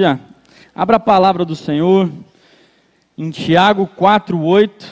Aleluia. 0.00 0.20
Abra 0.74 0.96
a 0.96 1.00
palavra 1.00 1.44
do 1.44 1.54
Senhor 1.54 2.10
em 3.18 3.30
Tiago 3.30 3.86
4:8. 3.86 4.90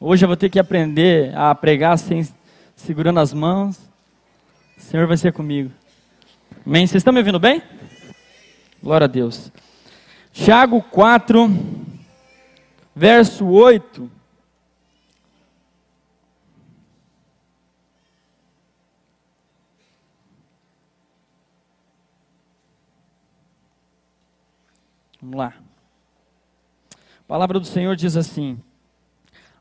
Hoje 0.00 0.24
eu 0.24 0.26
vou 0.26 0.36
ter 0.36 0.48
que 0.50 0.58
aprender 0.58 1.32
a 1.36 1.54
pregar 1.54 1.96
sem 1.96 2.26
segurando 2.74 3.20
as 3.20 3.32
mãos. 3.32 3.78
O 4.76 4.80
Senhor 4.80 5.06
vai 5.06 5.16
ser 5.16 5.32
comigo. 5.32 5.70
Amém. 6.66 6.88
Vocês 6.88 7.00
estão 7.00 7.12
me 7.12 7.20
ouvindo 7.20 7.38
bem? 7.38 7.62
Glória 8.82 9.04
a 9.04 9.08
Deus. 9.08 9.52
Tiago 10.32 10.82
4 10.82 11.48
verso 12.96 13.46
8. 13.46 14.10
Vamos 25.20 25.36
lá. 25.36 25.54
A 26.92 27.24
palavra 27.26 27.58
do 27.58 27.66
Senhor 27.66 27.96
diz 27.96 28.16
assim: 28.16 28.58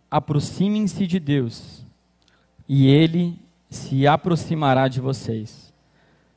aproximem-se 0.09 1.07
de 1.07 1.19
Deus, 1.19 1.83
e 2.69 2.87
Ele 2.87 3.39
se 3.69 4.05
aproximará 4.07 4.87
de 4.87 5.01
vocês. 5.01 5.73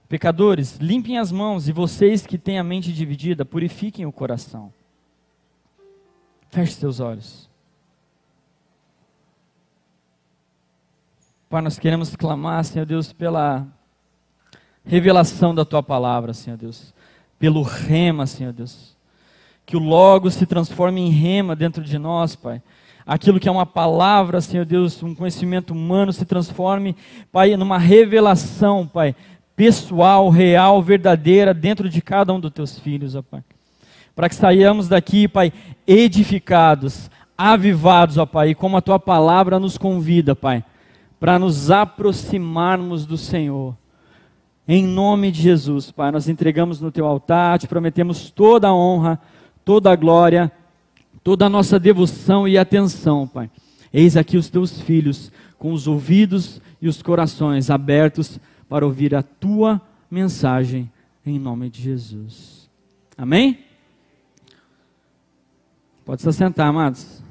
Pecadores, 0.09 0.79
limpem 0.79 1.19
as 1.19 1.31
mãos, 1.31 1.69
e 1.69 1.73
vocês 1.73 2.27
que 2.27 2.37
têm 2.37 2.59
a 2.59 2.65
mente 2.65 2.93
dividida, 2.93 3.45
purifiquem 3.45 4.07
o 4.07 4.13
coração. 4.13 4.73
Feche 6.51 6.73
seus 6.73 6.99
olhos. 6.99 7.49
Pai, 11.49 11.63
nós 11.63 11.79
queremos 11.79 12.17
clamar, 12.17 12.65
Senhor 12.65 12.87
Deus, 12.87 13.13
pela 13.13 13.67
revelação 14.85 15.55
da 15.55 15.65
tua 15.65 15.83
palavra, 15.83 16.33
Senhor 16.33 16.57
Deus, 16.57 16.95
pelo 17.39 17.63
rema, 17.63 18.27
Senhor 18.27 18.53
Deus 18.53 18.97
que 19.71 19.77
o 19.77 19.81
Logo 19.81 20.29
se 20.33 20.47
transforme 20.47 21.01
em 21.01 21.11
rema 21.11 21.55
dentro 21.55 21.85
de 21.85 21.97
nós, 21.97 22.35
Pai. 22.35 22.61
Aquilo 23.07 23.39
que 23.39 23.49
é 23.49 23.53
uma 23.53 23.65
palavra, 23.65 24.41
Senhor 24.41 24.67
Deus, 24.67 25.01
um 25.01 25.15
conhecimento 25.15 25.73
humano 25.73 26.13
se 26.13 26.25
transforme, 26.25 26.97
Pai, 27.31 27.57
numa 27.57 27.79
revelação, 27.79 28.85
Pai, 28.85 29.15
pessoal, 29.55 30.29
real, 30.29 30.83
verdadeira 30.83 31.55
dentro 31.55 31.89
de 31.89 32.03
cada 32.03 32.33
um 32.33 32.41
dos 32.41 32.51
teus 32.51 32.81
filhos, 32.81 33.15
ó 33.15 33.23
Pai. 33.23 33.45
Para 34.13 34.29
que 34.29 34.35
saiamos 34.35 34.89
daqui, 34.89 35.29
Pai, 35.29 35.53
edificados, 35.87 37.09
avivados, 37.39 38.19
ó 38.19 38.27
Pai, 38.27 38.57
como 38.57 38.77
a 38.77 38.83
tua 38.83 38.99
palavra 38.99 39.61
nos 39.61 39.79
convida, 39.79 40.35
Pai, 40.35 40.65
para 41.21 41.39
nos 41.39 41.71
aproximarmos 41.71 43.07
do 43.07 43.17
Senhor. 43.17 43.77
Em 44.67 44.85
nome 44.85 45.31
de 45.31 45.41
Jesus, 45.41 45.93
Pai, 45.93 46.11
nós 46.11 46.29
entregamos 46.29 46.81
no 46.81 46.91
teu 46.91 47.07
altar, 47.07 47.61
te 47.61 47.69
prometemos 47.69 48.31
toda 48.31 48.67
a 48.67 48.75
honra, 48.75 49.21
toda 49.71 49.93
a 49.93 49.95
glória, 49.95 50.51
toda 51.23 51.47
a 51.47 51.49
nossa 51.49 51.79
devoção 51.79 52.49
e 52.49 52.59
atenção, 52.59 53.25
Pai. 53.29 53.49
Eis 53.93 54.17
aqui 54.17 54.37
os 54.37 54.51
teus 54.51 54.81
filhos, 54.81 55.31
com 55.61 55.73
os 55.73 55.87
ouvidos 55.87 56.61
e 56.83 56.89
os 56.89 57.01
corações 57.01 57.71
abertos 57.71 58.41
para 58.69 58.85
ouvir 58.85 59.15
a 59.15 59.23
tua 59.23 59.81
mensagem, 60.11 60.91
em 61.25 61.39
nome 61.39 61.71
de 61.71 61.83
Jesus. 61.83 62.69
Amém? 63.17 63.61
Pode 66.05 66.23
se 66.23 66.29
assentar, 66.29 66.67
amados. 66.67 67.23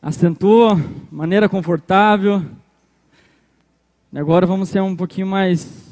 Assentou, 0.00 0.74
maneira 1.12 1.50
confortável. 1.50 2.42
Agora 4.14 4.46
vamos 4.46 4.70
ser 4.70 4.80
um 4.80 4.96
pouquinho 4.96 5.26
mais 5.26 5.86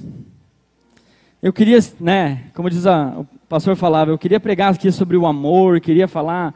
eu 1.47 1.53
queria, 1.53 1.79
né, 2.01 2.43
como 2.55 2.69
diz 2.69 2.89
a, 2.89 3.19
o 3.19 3.25
pastor 3.49 3.77
falava, 3.77 4.11
eu 4.11 4.19
queria 4.19 4.41
pregar 4.41 4.75
aqui 4.75 4.91
sobre 4.91 5.17
o 5.17 5.25
amor, 5.25 5.81
queria 5.81 6.09
falar 6.09 6.53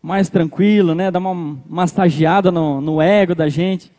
mais 0.00 0.28
tranquilo, 0.28 0.94
né, 0.94 1.10
dar 1.10 1.18
uma 1.18 1.58
massageada 1.68 2.52
no, 2.52 2.80
no 2.80 3.02
ego 3.02 3.34
da 3.34 3.48
gente. 3.48 3.90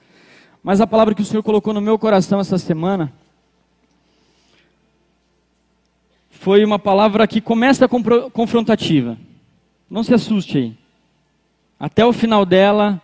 Mas 0.63 0.79
a 0.79 0.87
palavra 0.87 1.13
que 1.13 1.21
o 1.21 1.25
Senhor 1.25 1.43
colocou 1.43 1.73
no 1.73 1.81
meu 1.81 1.99
coração 1.99 2.39
essa 2.39 2.57
semana 2.57 3.11
foi 6.29 6.63
uma 6.63 6.79
palavra 6.79 7.27
que 7.27 7.41
começa 7.41 7.85
confrontativa. 8.31 9.17
Não 9.89 10.01
se 10.01 10.13
assuste 10.13 10.57
aí. 10.59 10.77
Até 11.77 12.05
o 12.05 12.13
final 12.13 12.45
dela, 12.45 13.01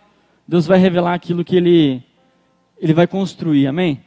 Deus 0.48 0.66
vai 0.66 0.78
revelar 0.78 1.12
aquilo 1.12 1.44
que 1.44 1.56
Ele, 1.56 2.02
Ele 2.80 2.94
vai 2.94 3.06
construir. 3.06 3.66
Amém? 3.66 4.00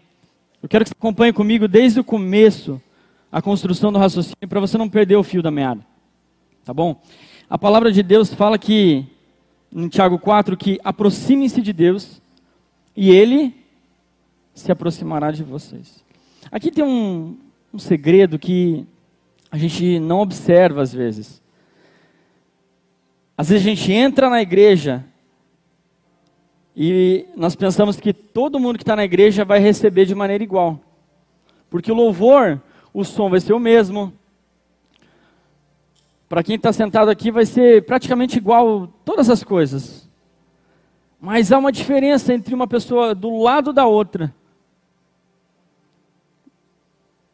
Eu 0.61 0.67
quero 0.67 0.83
que 0.83 0.89
você 0.89 0.95
acompanhe 0.97 1.31
comigo 1.31 1.67
desde 1.67 1.99
o 1.99 2.03
começo 2.03 2.81
a 3.31 3.41
construção 3.41 3.91
do 3.91 3.99
raciocínio 3.99 4.47
para 4.47 4.59
você 4.59 4.77
não 4.77 4.89
perder 4.89 5.15
o 5.15 5.23
fio 5.23 5.41
da 5.41 5.49
meada. 5.51 5.85
Tá 6.65 6.73
bom? 6.73 7.01
A 7.49 7.57
palavra 7.57 7.91
de 7.91 8.03
Deus 8.03 8.33
fala 8.33 8.57
que, 8.57 9.05
em 9.73 9.87
Tiago 9.87 10.19
4, 10.19 10.57
que 10.57 10.79
aproximem-se 10.83 11.61
de 11.61 11.71
Deus 11.71 12.21
e 12.95 13.09
Ele 13.09 13.55
se 14.53 14.71
aproximará 14.71 15.31
de 15.31 15.43
vocês. 15.43 16.03
Aqui 16.51 16.71
tem 16.71 16.83
um, 16.83 17.37
um 17.73 17.79
segredo 17.79 18.37
que 18.37 18.85
a 19.49 19.57
gente 19.57 19.99
não 19.99 20.19
observa 20.19 20.81
às 20.81 20.93
vezes. 20.93 21.41
Às 23.37 23.49
vezes 23.49 23.65
a 23.65 23.69
gente 23.69 23.91
entra 23.93 24.29
na 24.29 24.41
igreja 24.41 25.05
e 26.81 27.28
nós 27.35 27.57
pensamos 27.57 27.97
que 28.00 28.13
todo 28.13 28.57
mundo 28.57 28.78
que 28.78 28.84
está 28.84 28.95
na 28.95 29.03
igreja 29.03 29.44
vai 29.44 29.59
receber 29.59 30.06
de 30.06 30.16
maneira 30.16 30.41
igual. 30.41 30.79
Porque 31.69 31.91
o 31.91 31.95
louvor, 31.95 32.62
o 32.94 33.03
som 33.03 33.29
vai 33.29 33.41
ser 33.41 33.51
o 33.51 33.59
mesmo. 33.59 34.13
Para 36.29 36.41
quem 36.41 36.56
está 36.56 36.72
sentado 36.72 37.12
aqui, 37.12 37.31
vai 37.31 37.45
ser 37.45 37.84
praticamente 37.84 38.38
igual 38.38 38.88
todas 39.03 39.29
as 39.29 39.44
coisas. 39.44 40.09
Mas 41.19 41.51
há 41.51 41.57
uma 41.57 41.69
diferença 41.69 42.34
entre 42.34 42.56
uma 42.56 42.66
pessoa 42.66 43.13
do 43.13 43.41
lado 43.41 43.73
da 43.73 43.85
outra. 43.85 44.34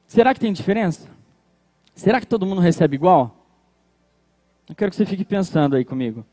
Será 0.08 0.34
que 0.34 0.40
tem 0.40 0.52
diferença? 0.54 1.08
Será 1.94 2.20
que 2.20 2.26
todo 2.26 2.48
mundo 2.48 2.62
recebe 2.62 2.96
igual? 2.96 3.46
Eu 4.68 4.74
quero 4.74 4.90
que 4.90 4.98
você 4.98 5.06
fique 5.06 5.24
pensando 5.24 5.76
aí 5.76 5.86
comigo 5.86 6.26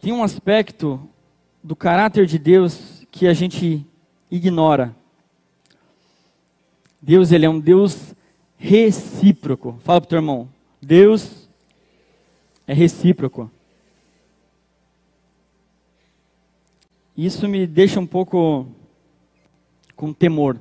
tem 0.00 0.12
um 0.12 0.22
aspecto 0.22 1.00
do 1.62 1.76
caráter 1.76 2.26
de 2.26 2.38
Deus 2.38 3.04
que 3.10 3.26
a 3.26 3.34
gente 3.34 3.86
ignora. 4.30 4.96
Deus, 7.02 7.32
ele 7.32 7.44
é 7.44 7.50
um 7.50 7.60
Deus 7.60 8.14
recíproco. 8.56 9.78
Fala 9.80 10.00
para 10.00 10.06
o 10.06 10.08
teu 10.08 10.18
irmão. 10.18 10.48
Deus 10.80 11.48
é 12.66 12.72
recíproco. 12.72 13.50
Isso 17.16 17.46
me 17.46 17.66
deixa 17.66 18.00
um 18.00 18.06
pouco 18.06 18.66
com 19.94 20.12
temor. 20.12 20.58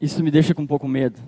Isso 0.00 0.22
me 0.22 0.30
deixa 0.30 0.54
com 0.54 0.62
um 0.62 0.66
pouco 0.66 0.88
medo. 0.88 1.20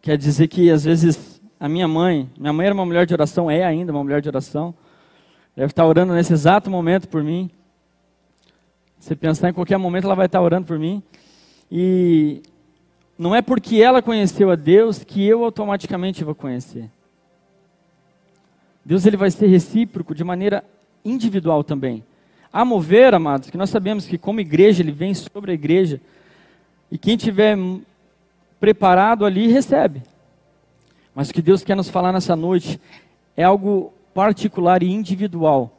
Quer 0.00 0.16
dizer 0.16 0.46
que 0.46 0.70
às 0.70 0.84
vezes 0.84 1.31
a 1.62 1.68
minha 1.68 1.86
mãe, 1.86 2.28
minha 2.36 2.52
mãe 2.52 2.66
era 2.66 2.74
uma 2.74 2.84
mulher 2.84 3.06
de 3.06 3.14
oração, 3.14 3.48
é 3.48 3.62
ainda 3.62 3.92
uma 3.92 4.02
mulher 4.02 4.20
de 4.20 4.28
oração, 4.28 4.74
deve 5.54 5.70
estar 5.70 5.86
orando 5.86 6.12
nesse 6.12 6.32
exato 6.32 6.68
momento 6.68 7.06
por 7.06 7.22
mim. 7.22 7.48
Se 8.98 9.14
pensar 9.14 9.48
em 9.48 9.52
qualquer 9.52 9.78
momento, 9.78 10.06
ela 10.06 10.16
vai 10.16 10.26
estar 10.26 10.42
orando 10.42 10.66
por 10.66 10.76
mim. 10.76 11.00
E 11.70 12.42
não 13.16 13.32
é 13.32 13.40
porque 13.40 13.80
ela 13.80 14.02
conheceu 14.02 14.50
a 14.50 14.56
Deus 14.56 15.04
que 15.04 15.24
eu 15.24 15.44
automaticamente 15.44 16.24
vou 16.24 16.34
conhecer. 16.34 16.90
Deus 18.84 19.06
ele 19.06 19.16
vai 19.16 19.30
ser 19.30 19.46
recíproco 19.46 20.16
de 20.16 20.24
maneira 20.24 20.64
individual 21.04 21.62
também. 21.62 22.02
A 22.52 22.64
mover, 22.64 23.14
amados, 23.14 23.50
que 23.50 23.56
nós 23.56 23.70
sabemos 23.70 24.04
que 24.04 24.18
como 24.18 24.40
igreja 24.40 24.82
ele 24.82 24.90
vem 24.90 25.14
sobre 25.14 25.52
a 25.52 25.54
igreja. 25.54 26.00
E 26.90 26.98
quem 26.98 27.16
tiver 27.16 27.56
preparado 28.58 29.24
ali 29.24 29.46
recebe. 29.46 30.02
Mas 31.14 31.30
o 31.30 31.34
que 31.34 31.42
Deus 31.42 31.62
quer 31.62 31.76
nos 31.76 31.90
falar 31.90 32.12
nessa 32.12 32.34
noite 32.34 32.80
é 33.36 33.44
algo 33.44 33.92
particular 34.14 34.82
e 34.82 34.90
individual, 34.90 35.70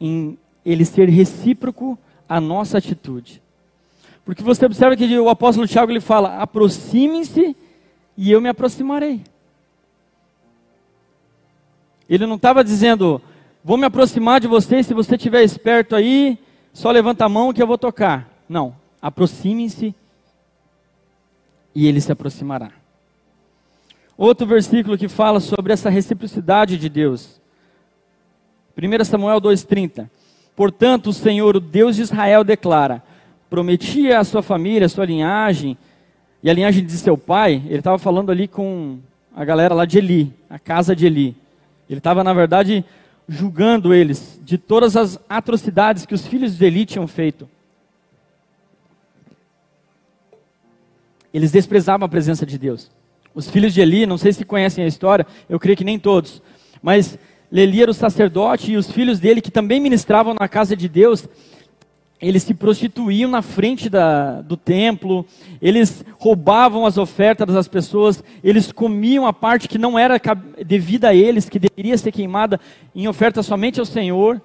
em 0.00 0.38
ele 0.64 0.84
ser 0.84 1.08
recíproco 1.08 1.98
à 2.28 2.40
nossa 2.40 2.78
atitude. 2.78 3.42
Porque 4.24 4.42
você 4.42 4.64
observa 4.64 4.96
que 4.96 5.18
o 5.18 5.28
apóstolo 5.28 5.68
Tiago 5.68 5.92
ele 5.92 6.00
fala: 6.00 6.38
aproximem-se 6.38 7.56
e 8.16 8.30
eu 8.30 8.40
me 8.40 8.48
aproximarei. 8.48 9.22
Ele 12.08 12.26
não 12.26 12.36
estava 12.36 12.62
dizendo, 12.62 13.20
vou 13.62 13.76
me 13.76 13.86
aproximar 13.86 14.40
de 14.40 14.46
você, 14.46 14.82
se 14.82 14.92
você 14.92 15.16
estiver 15.16 15.42
esperto 15.42 15.96
aí, 15.96 16.38
só 16.72 16.90
levanta 16.90 17.24
a 17.24 17.28
mão 17.28 17.52
que 17.52 17.62
eu 17.62 17.66
vou 17.66 17.78
tocar. 17.78 18.28
Não, 18.48 18.74
aproximem-se 19.00 19.94
e 21.74 21.86
ele 21.86 22.00
se 22.00 22.12
aproximará. 22.12 22.83
Outro 24.16 24.46
versículo 24.46 24.96
que 24.96 25.08
fala 25.08 25.40
sobre 25.40 25.72
essa 25.72 25.90
reciprocidade 25.90 26.78
de 26.78 26.88
Deus. 26.88 27.40
1 28.76 29.04
Samuel 29.04 29.40
2,30. 29.40 30.08
Portanto, 30.54 31.08
o 31.08 31.12
Senhor, 31.12 31.56
o 31.56 31.60
Deus 31.60 31.96
de 31.96 32.02
Israel, 32.02 32.44
declara: 32.44 33.02
prometia 33.50 34.20
à 34.20 34.24
sua 34.24 34.42
família, 34.42 34.86
à 34.86 34.88
sua 34.88 35.04
linhagem, 35.04 35.76
e 36.42 36.50
a 36.50 36.52
linhagem 36.52 36.84
de 36.84 36.92
seu 36.92 37.16
pai, 37.16 37.62
ele 37.66 37.78
estava 37.78 37.98
falando 37.98 38.30
ali 38.30 38.46
com 38.46 38.98
a 39.34 39.44
galera 39.44 39.74
lá 39.74 39.84
de 39.84 39.98
Eli, 39.98 40.32
a 40.48 40.58
casa 40.58 40.94
de 40.94 41.06
Eli. 41.06 41.36
Ele 41.88 41.98
estava, 41.98 42.22
na 42.22 42.32
verdade, 42.32 42.84
julgando 43.28 43.92
eles 43.92 44.38
de 44.42 44.58
todas 44.58 44.96
as 44.96 45.18
atrocidades 45.28 46.06
que 46.06 46.14
os 46.14 46.26
filhos 46.26 46.56
de 46.56 46.64
Eli 46.64 46.86
tinham 46.86 47.06
feito. 47.06 47.48
Eles 51.32 51.50
desprezavam 51.50 52.06
a 52.06 52.08
presença 52.08 52.46
de 52.46 52.56
Deus. 52.56 52.90
Os 53.34 53.50
filhos 53.50 53.74
de 53.74 53.80
Eli, 53.80 54.06
não 54.06 54.16
sei 54.16 54.32
se 54.32 54.44
conhecem 54.44 54.84
a 54.84 54.86
história, 54.86 55.26
eu 55.48 55.58
creio 55.58 55.76
que 55.76 55.84
nem 55.84 55.98
todos, 55.98 56.40
mas 56.80 57.18
Eli 57.52 57.82
era 57.82 57.90
o 57.90 57.94
sacerdote 57.94 58.72
e 58.72 58.76
os 58.76 58.90
filhos 58.90 59.18
dele, 59.18 59.40
que 59.40 59.50
também 59.50 59.80
ministravam 59.80 60.34
na 60.38 60.48
casa 60.48 60.76
de 60.76 60.88
Deus, 60.88 61.28
eles 62.20 62.42
se 62.42 62.54
prostituíam 62.54 63.30
na 63.30 63.42
frente 63.42 63.90
da, 63.90 64.40
do 64.40 64.56
templo, 64.56 65.26
eles 65.60 66.04
roubavam 66.16 66.86
as 66.86 66.96
ofertas 66.96 67.52
das 67.52 67.68
pessoas, 67.68 68.22
eles 68.42 68.72
comiam 68.72 69.26
a 69.26 69.32
parte 69.32 69.68
que 69.68 69.78
não 69.78 69.98
era 69.98 70.20
devida 70.64 71.08
a 71.08 71.14
eles, 71.14 71.48
que 71.48 71.58
deveria 71.58 71.98
ser 71.98 72.12
queimada 72.12 72.60
em 72.94 73.08
oferta 73.08 73.42
somente 73.42 73.80
ao 73.80 73.86
Senhor. 73.86 74.40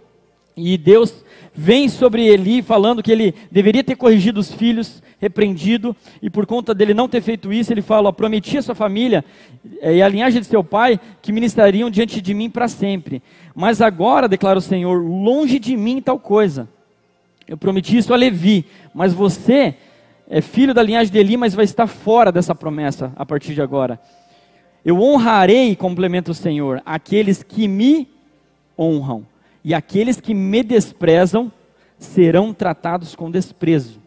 E 0.56 0.78
Deus 0.78 1.24
vem 1.54 1.88
sobre 1.88 2.26
Eli 2.28 2.62
falando 2.62 3.02
que 3.02 3.12
ele 3.12 3.34
deveria 3.52 3.84
ter 3.84 3.96
corrigido 3.96 4.40
os 4.40 4.52
filhos, 4.52 5.02
repreendido, 5.20 5.96
e 6.22 6.30
por 6.30 6.46
conta 6.46 6.74
dele 6.74 6.94
não 6.94 7.08
ter 7.08 7.22
feito 7.22 7.52
isso, 7.52 7.72
ele 7.72 7.82
fala: 7.82 8.12
prometi 8.12 8.58
a 8.58 8.62
sua 8.62 8.76
família 8.76 9.24
eh, 9.82 9.98
e 9.98 10.02
a 10.02 10.08
linhagem 10.08 10.42
de 10.42 10.48
seu 10.48 10.64
pai 10.64 11.00
que 11.22 11.32
ministrariam 11.32 11.90
diante 11.90 12.22
de 12.22 12.34
mim 12.34 12.50
para 12.50 12.68
sempre. 12.68 13.22
Mas 13.56 13.82
agora, 13.82 14.28
declara 14.28 14.60
o 14.60 14.62
Senhor, 14.62 15.02
longe 15.02 15.60
de 15.60 15.76
mim 15.76 16.02
tal 16.02 16.20
coisa. 16.20 16.68
Eu 17.48 17.58
prometi 17.58 17.98
isso 17.98 18.14
a 18.14 18.18
Levi, 18.18 18.66
mas 18.94 19.14
você 19.14 19.76
é 20.30 20.42
filho 20.42 20.74
da 20.74 20.84
linhagem 20.84 21.12
de 21.12 21.18
Eli, 21.18 21.36
mas 21.36 21.56
vai 21.56 21.66
estar 21.66 21.88
fora 21.88 22.32
dessa 22.32 22.54
promessa 22.54 23.12
a 23.16 23.26
partir 23.26 23.56
de 23.56 23.62
agora. 23.62 24.00
Eu 24.86 25.02
honrarei, 25.02 25.76
complementa 25.76 26.32
o 26.32 26.36
Senhor, 26.36 26.82
aqueles 26.86 27.42
que 27.42 27.68
me 27.68 28.08
honram, 28.78 29.26
e 29.64 29.74
aqueles 29.74 30.20
que 30.20 30.34
me 30.34 30.64
desprezam 30.64 31.52
serão 31.98 32.54
tratados 32.54 33.16
com 33.16 33.30
desprezo. 33.30 34.00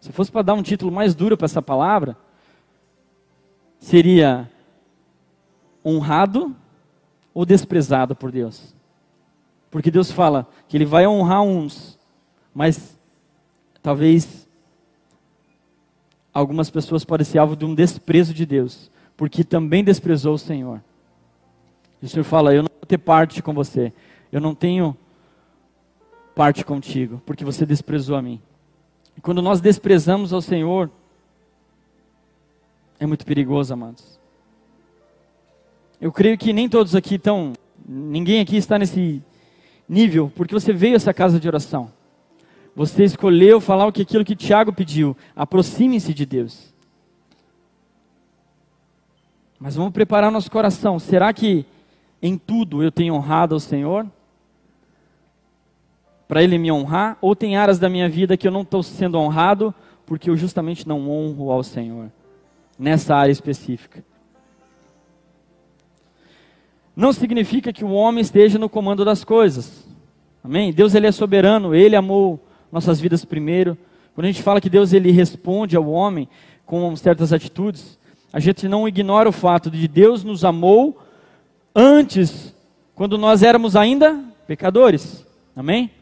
Se 0.00 0.12
fosse 0.12 0.30
para 0.30 0.42
dar 0.42 0.54
um 0.54 0.62
título 0.62 0.90
mais 0.90 1.14
duro 1.14 1.36
para 1.36 1.46
essa 1.46 1.60
palavra, 1.60 2.16
seria 3.78 4.50
honrado 5.84 6.54
ou 7.34 7.44
desprezado 7.44 8.14
por 8.14 8.30
Deus. 8.30 8.74
Porque 9.70 9.90
Deus 9.90 10.10
fala 10.10 10.48
que 10.66 10.76
Ele 10.76 10.86
vai 10.86 11.06
honrar 11.06 11.42
uns, 11.42 11.98
mas 12.54 12.98
talvez 13.82 14.48
algumas 16.32 16.70
pessoas 16.70 17.04
podem 17.04 17.24
ser 17.24 17.38
alvo 17.38 17.56
de 17.56 17.64
um 17.64 17.74
desprezo 17.74 18.32
de 18.32 18.46
Deus, 18.46 18.90
porque 19.16 19.44
também 19.44 19.84
desprezou 19.84 20.34
o 20.34 20.38
Senhor. 20.38 20.80
E 22.02 22.06
o 22.06 22.08
Senhor 22.08 22.24
fala: 22.24 22.54
Eu 22.54 22.62
não 22.62 22.70
vou 22.70 22.86
ter 22.86 22.98
parte 22.98 23.42
com 23.42 23.52
você, 23.52 23.92
eu 24.30 24.40
não 24.40 24.54
tenho 24.54 24.96
parte 26.34 26.64
contigo, 26.64 27.20
porque 27.26 27.44
você 27.44 27.66
desprezou 27.66 28.16
a 28.16 28.22
mim. 28.22 28.40
E 29.16 29.20
quando 29.20 29.42
nós 29.42 29.60
desprezamos 29.60 30.32
ao 30.32 30.40
Senhor, 30.40 30.90
é 33.00 33.06
muito 33.06 33.26
perigoso, 33.26 33.72
amados. 33.72 34.18
Eu 36.00 36.12
creio 36.12 36.38
que 36.38 36.52
nem 36.52 36.68
todos 36.68 36.94
aqui 36.94 37.16
estão, 37.16 37.52
ninguém 37.84 38.40
aqui 38.40 38.56
está 38.56 38.78
nesse 38.78 39.20
nível, 39.88 40.30
porque 40.36 40.54
você 40.54 40.72
veio 40.72 40.94
a 40.94 40.96
essa 40.96 41.12
casa 41.12 41.40
de 41.40 41.48
oração. 41.48 41.90
Você 42.76 43.02
escolheu 43.02 43.60
falar 43.60 43.86
o 43.88 43.92
que 43.92 44.02
aquilo 44.02 44.24
que 44.24 44.36
Tiago 44.36 44.72
pediu. 44.72 45.16
Aproxime-se 45.34 46.14
de 46.14 46.24
Deus. 46.24 46.72
Mas 49.58 49.74
vamos 49.74 49.92
preparar 49.92 50.30
nosso 50.30 50.48
coração. 50.48 51.00
Será 51.00 51.32
que 51.32 51.66
em 52.22 52.36
tudo 52.36 52.82
eu 52.82 52.90
tenho 52.90 53.14
honrado 53.14 53.54
ao 53.54 53.60
Senhor? 53.60 54.06
Para 56.26 56.42
Ele 56.42 56.58
me 56.58 56.70
honrar? 56.70 57.16
Ou 57.20 57.34
tem 57.34 57.56
áreas 57.56 57.78
da 57.78 57.88
minha 57.88 58.08
vida 58.08 58.36
que 58.36 58.46
eu 58.46 58.52
não 58.52 58.62
estou 58.62 58.82
sendo 58.82 59.18
honrado 59.18 59.74
porque 60.04 60.28
eu 60.28 60.36
justamente 60.36 60.86
não 60.86 61.10
honro 61.10 61.50
ao 61.50 61.62
Senhor? 61.62 62.10
Nessa 62.78 63.14
área 63.14 63.32
específica. 63.32 64.04
Não 66.94 67.12
significa 67.12 67.72
que 67.72 67.84
o 67.84 67.92
homem 67.92 68.20
esteja 68.20 68.58
no 68.58 68.68
comando 68.68 69.04
das 69.04 69.22
coisas. 69.22 69.86
Amém? 70.42 70.72
Deus 70.72 70.94
ele 70.94 71.06
é 71.06 71.12
soberano, 71.12 71.74
ele 71.74 71.94
amou 71.94 72.40
nossas 72.72 73.00
vidas 73.00 73.24
primeiro. 73.24 73.78
Quando 74.14 74.24
a 74.24 74.28
gente 74.28 74.42
fala 74.42 74.60
que 74.60 74.68
Deus 74.68 74.92
ele 74.92 75.12
responde 75.12 75.76
ao 75.76 75.88
homem 75.88 76.28
com 76.66 76.94
certas 76.96 77.32
atitudes, 77.32 77.98
a 78.32 78.40
gente 78.40 78.66
não 78.66 78.88
ignora 78.88 79.28
o 79.28 79.32
fato 79.32 79.70
de 79.70 79.86
Deus 79.86 80.24
nos 80.24 80.44
amou 80.44 81.00
antes, 81.78 82.52
quando 82.92 83.16
nós 83.16 83.44
éramos 83.44 83.76
ainda 83.76 84.20
pecadores. 84.48 85.24
Amém? 85.54 85.92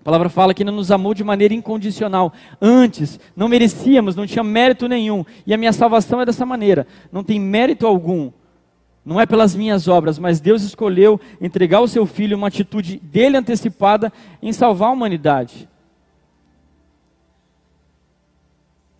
A 0.00 0.04
palavra 0.04 0.30
fala 0.30 0.54
que 0.54 0.62
ele 0.62 0.70
nos 0.70 0.90
amou 0.90 1.12
de 1.12 1.22
maneira 1.22 1.52
incondicional. 1.52 2.32
Antes, 2.60 3.20
não 3.36 3.46
merecíamos, 3.46 4.16
não 4.16 4.26
tinha 4.26 4.42
mérito 4.42 4.88
nenhum. 4.88 5.24
E 5.46 5.52
a 5.52 5.58
minha 5.58 5.72
salvação 5.72 6.20
é 6.20 6.24
dessa 6.24 6.46
maneira. 6.46 6.86
Não 7.12 7.22
tem 7.22 7.38
mérito 7.38 7.86
algum. 7.86 8.32
Não 9.04 9.20
é 9.20 9.26
pelas 9.26 9.54
minhas 9.54 9.86
obras, 9.86 10.18
mas 10.18 10.40
Deus 10.40 10.62
escolheu 10.62 11.20
entregar 11.40 11.80
o 11.80 11.88
seu 11.88 12.06
filho, 12.06 12.36
uma 12.36 12.48
atitude 12.48 12.98
dele 12.98 13.36
antecipada 13.36 14.10
em 14.40 14.52
salvar 14.52 14.88
a 14.88 14.92
humanidade. 14.92 15.68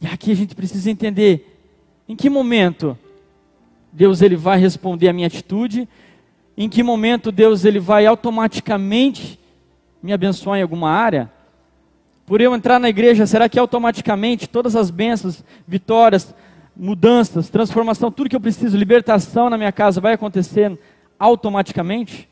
E 0.01 0.07
aqui 0.07 0.31
a 0.31 0.37
gente 0.37 0.55
precisa 0.55 0.91
entender 0.91 1.59
em 2.07 2.15
que 2.15 2.29
momento 2.29 2.99
Deus 3.93 4.23
ele 4.23 4.37
vai 4.37 4.59
responder 4.59 5.09
a 5.09 5.13
minha 5.13 5.27
atitude, 5.27 5.87
em 6.57 6.69
que 6.69 6.83
momento 6.83 7.31
Deus 7.31 7.65
ele 7.65 7.79
vai 7.79 8.07
automaticamente 8.07 9.39
me 10.03 10.13
abençoar 10.13 10.59
em 10.59 10.63
alguma 10.63 10.91
área. 10.91 11.31
Por 12.25 12.41
eu 12.41 12.55
entrar 12.55 12.79
na 12.79 12.89
igreja, 12.89 13.27
será 13.27 13.49
que 13.49 13.59
automaticamente 13.59 14.49
todas 14.49 14.75
as 14.75 14.91
bênçãos, 14.91 15.45
vitórias, 15.69 16.35
mudanças, 16.75 17.51
transformação, 17.51 18.11
tudo 18.11 18.31
que 18.31 18.37
eu 18.37 18.41
preciso, 18.41 18.77
libertação 18.77 19.51
na 19.51 19.59
minha 19.59 19.73
casa 19.73 20.01
vai 20.01 20.15
acontecer 20.15 20.79
automaticamente? 21.19 22.29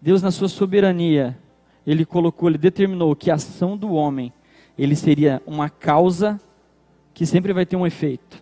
Deus, 0.00 0.22
na 0.22 0.30
sua 0.30 0.48
soberania, 0.48 1.36
Ele 1.86 2.04
colocou, 2.06 2.48
Ele 2.48 2.56
determinou 2.56 3.14
que 3.14 3.30
a 3.30 3.34
ação 3.34 3.76
do 3.76 3.92
homem, 3.92 4.32
ele 4.78 4.94
seria 4.94 5.42
uma 5.44 5.68
causa 5.68 6.40
que 7.18 7.26
sempre 7.26 7.52
vai 7.52 7.66
ter 7.66 7.74
um 7.74 7.84
efeito. 7.84 8.40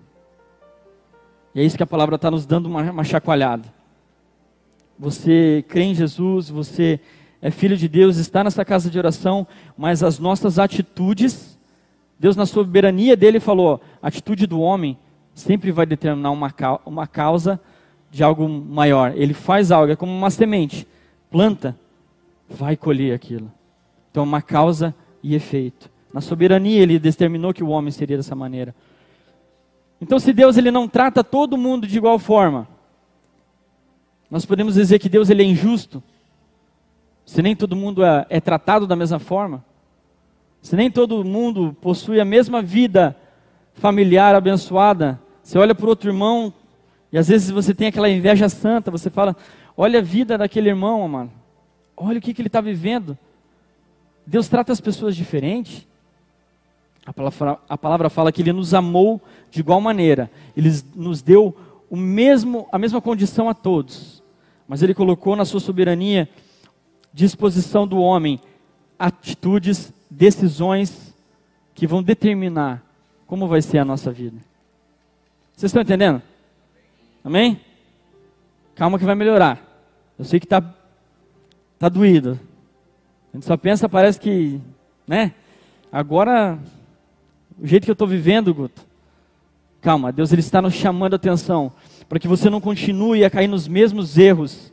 E 1.54 1.61
é 1.61 1.64
isso 1.64 1.78
que 1.78 1.83
a 1.83 1.87
palavra 1.87 2.16
está 2.16 2.30
nos 2.30 2.45
dando 2.45 2.66
uma, 2.66 2.83
uma 2.83 3.04
chacoalhada. 3.04 3.64
Você 4.99 5.64
crê 5.66 5.85
em 5.85 5.95
Jesus, 5.95 6.50
você 6.50 7.00
é 7.40 7.50
filho 7.50 7.75
de 7.75 7.88
Deus, 7.88 8.18
está 8.18 8.45
nessa 8.45 8.66
casa 8.66 8.90
de 8.90 8.99
oração, 8.99 9.47
mas 9.78 10.02
as 10.02 10.18
nossas 10.18 10.59
atitudes 10.59 11.59
Deus, 12.21 12.37
na 12.37 12.45
soberania 12.45 13.16
dele, 13.16 13.40
falou: 13.40 13.80
a 14.02 14.09
atitude 14.09 14.47
do 14.47 14.61
homem 14.61 14.99
sempre 15.33 15.73
vai 15.73 15.87
determinar 15.87 16.30
uma, 16.30 16.52
uma 16.85 17.06
causa 17.06 17.59
de 18.11 18.23
algo 18.23 18.47
maior. 18.47 19.14
Ele 19.16 19.33
faz 19.33 19.73
algo, 19.73 19.90
é 19.90 19.97
como 19.97 20.12
uma 20.12 20.28
semente, 20.28 20.87
planta, 21.30 21.75
vai 22.47 22.76
colher 22.76 23.14
aquilo. 23.14 23.50
Então, 24.11 24.23
uma 24.23 24.42
causa 24.42 24.95
e 25.23 25.35
efeito. 25.35 25.90
Na 26.12 26.20
soberania, 26.20 26.82
ele 26.82 26.98
determinou 26.98 27.52
que 27.52 27.64
o 27.64 27.68
homem 27.68 27.90
seria 27.90 28.16
dessa 28.16 28.34
maneira. 28.34 28.75
Então, 30.00 30.18
se 30.18 30.32
Deus 30.32 30.56
ele 30.56 30.70
não 30.70 30.88
trata 30.88 31.25
todo 31.25 31.56
mundo 31.56 31.86
de 31.86 31.96
igual 31.96 32.18
forma, 32.18 32.68
nós 34.30 34.44
podemos 34.44 34.75
dizer 34.75 34.98
que 34.98 35.08
Deus 35.08 35.30
ele 35.30 35.42
é 35.42 35.46
injusto. 35.46 36.02
Se 37.25 37.42
nem 37.42 37.56
todo 37.56 37.76
mundo 37.76 38.04
é, 38.04 38.26
é 38.28 38.40
tratado 38.40 38.86
da 38.86 38.96
mesma 38.96 39.18
forma. 39.18 39.64
Se 40.60 40.76
nem 40.76 40.90
todo 40.90 41.25
mundo 41.25 41.76
possui 41.80 42.20
a 42.20 42.25
mesma 42.25 42.60
vida 42.60 43.16
familiar 43.75 44.34
abençoada, 44.34 45.20
você 45.42 45.58
olha 45.58 45.75
para 45.75 45.88
outro 45.88 46.10
irmão 46.10 46.52
e 47.12 47.18
às 47.18 47.28
vezes 47.28 47.50
você 47.50 47.75
tem 47.75 47.88
aquela 47.88 48.10
inveja 48.10 48.48
santa, 48.48 48.90
você 48.90 49.08
fala: 49.08 49.36
olha 49.76 50.00
a 50.00 50.02
vida 50.02 50.36
daquele 50.36 50.68
irmão, 50.68 51.04
amado. 51.04 51.30
Olha 51.96 52.18
o 52.18 52.20
que, 52.20 52.34
que 52.34 52.40
ele 52.40 52.48
está 52.48 52.60
vivendo. 52.60 53.16
Deus 54.26 54.48
trata 54.48 54.72
as 54.72 54.80
pessoas 54.80 55.14
diferente. 55.14 55.86
A 57.06 57.12
palavra, 57.12 57.58
a 57.68 57.78
palavra 57.78 58.10
fala 58.10 58.32
que 58.32 58.42
Ele 58.42 58.52
nos 58.52 58.75
amou 58.75 59.22
de 59.48 59.60
igual 59.60 59.80
maneira. 59.80 60.28
Ele 60.56 60.70
nos 60.94 61.22
deu 61.22 61.56
o 61.88 61.96
mesmo, 61.96 62.68
a 62.72 62.78
mesma 62.78 63.00
condição 63.00 63.48
a 63.48 63.54
todos. 63.54 64.22
Mas 64.66 64.82
Ele 64.82 64.92
colocou 64.92 65.36
na 65.36 65.44
sua 65.44 65.60
soberania 65.60 66.28
disposição 67.14 67.86
do 67.86 67.98
homem 67.98 68.40
atitudes 68.98 69.92
decisões 70.10 71.14
que 71.75 71.86
vão 71.86 72.02
determinar 72.02 72.82
como 73.26 73.46
vai 73.46 73.62
ser 73.62 73.78
a 73.78 73.84
nossa 73.84 74.10
vida. 74.10 74.36
Vocês 75.54 75.70
estão 75.70 75.82
entendendo? 75.82 76.20
Amém? 77.25 77.60
Calma 78.75 78.98
que 78.98 79.04
vai 79.04 79.14
melhorar. 79.14 79.62
Eu 80.18 80.25
sei 80.25 80.40
que 80.40 80.46
está 80.46 80.62
tá 81.78 81.88
doído. 81.88 82.38
A 83.32 83.36
gente 83.36 83.46
só 83.46 83.56
pensa, 83.56 83.88
parece 83.88 84.18
que, 84.18 84.60
né? 85.06 85.32
Agora, 85.90 86.58
o 87.60 87.66
jeito 87.66 87.84
que 87.84 87.90
eu 87.90 87.94
estou 87.94 88.06
vivendo, 88.06 88.52
Guto. 88.52 88.82
Calma, 89.80 90.12
Deus 90.12 90.32
ele 90.32 90.40
está 90.40 90.60
nos 90.60 90.75
chamando 90.75 91.14
a 91.14 91.16
atenção 91.16 91.72
para 92.08 92.18
que 92.18 92.28
você 92.28 92.50
não 92.50 92.60
continue 92.60 93.25
a 93.25 93.30
cair 93.30 93.48
nos 93.48 93.66
mesmos 93.66 94.18
erros 94.18 94.72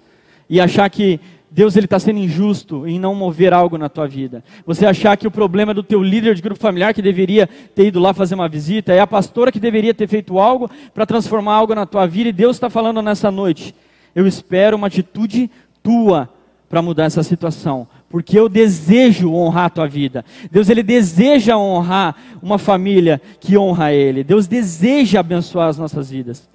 e 0.50 0.60
achar 0.60 0.90
que 0.90 1.20
Deus 1.50 1.76
ele 1.76 1.86
está 1.86 2.00
sendo 2.00 2.20
injusto 2.20 2.88
em 2.88 3.00
não 3.00 3.14
mover 3.14 3.54
algo 3.54 3.78
na 3.78 3.88
tua 3.88 4.08
vida. 4.08 4.44
Você 4.66 4.88
achar 4.88 5.16
que 5.16 5.28
o 5.28 5.32
problema 5.32 5.72
é 5.72 5.76
do 5.76 5.84
teu 5.84 6.02
líder 6.02 6.34
de 6.34 6.42
grupo 6.42 6.60
familiar 6.60 6.94
que 6.96 7.02
deveria 7.02 7.48
ter 7.76 7.88
ido 7.88 8.00
lá 8.00 8.12
fazer 8.12 8.34
uma 8.34 8.50
visita, 8.50 8.92
é 8.92 9.00
a 9.00 9.06
pastora 9.06 9.52
que 9.52 9.60
deveria 9.60 9.94
ter 9.94 10.08
feito 10.08 10.40
algo 10.40 10.70
para 10.94 11.06
transformar 11.06 11.54
algo 11.54 11.76
na 11.76 11.86
tua 11.86 12.08
vida 12.08 12.30
e 12.30 12.34
Deus 12.34 12.56
está 12.56 12.70
falando 12.72 13.02
nessa 13.02 13.30
noite. 13.30 13.76
Eu 14.16 14.26
espero 14.26 14.76
uma 14.78 14.88
atitude 14.88 15.50
tua 15.84 16.28
para 16.68 16.82
mudar 16.82 17.04
essa 17.04 17.22
situação, 17.22 17.88
porque 18.14 18.38
eu 18.38 18.48
desejo 18.48 19.34
honrar 19.34 19.66
a 19.66 19.70
tua 19.72 19.88
vida. 19.88 20.24
Deus 20.52 20.70
ele 20.70 20.84
deseja 20.84 21.58
honrar 21.58 22.16
uma 22.44 22.60
família 22.60 23.20
que 23.40 23.58
honra 23.58 23.92
ele. 23.92 24.24
Deus 24.24 24.46
deseja 24.46 25.20
abençoar 25.20 25.68
as 25.68 25.80
nossas 25.80 26.12
vidas. 26.12 26.48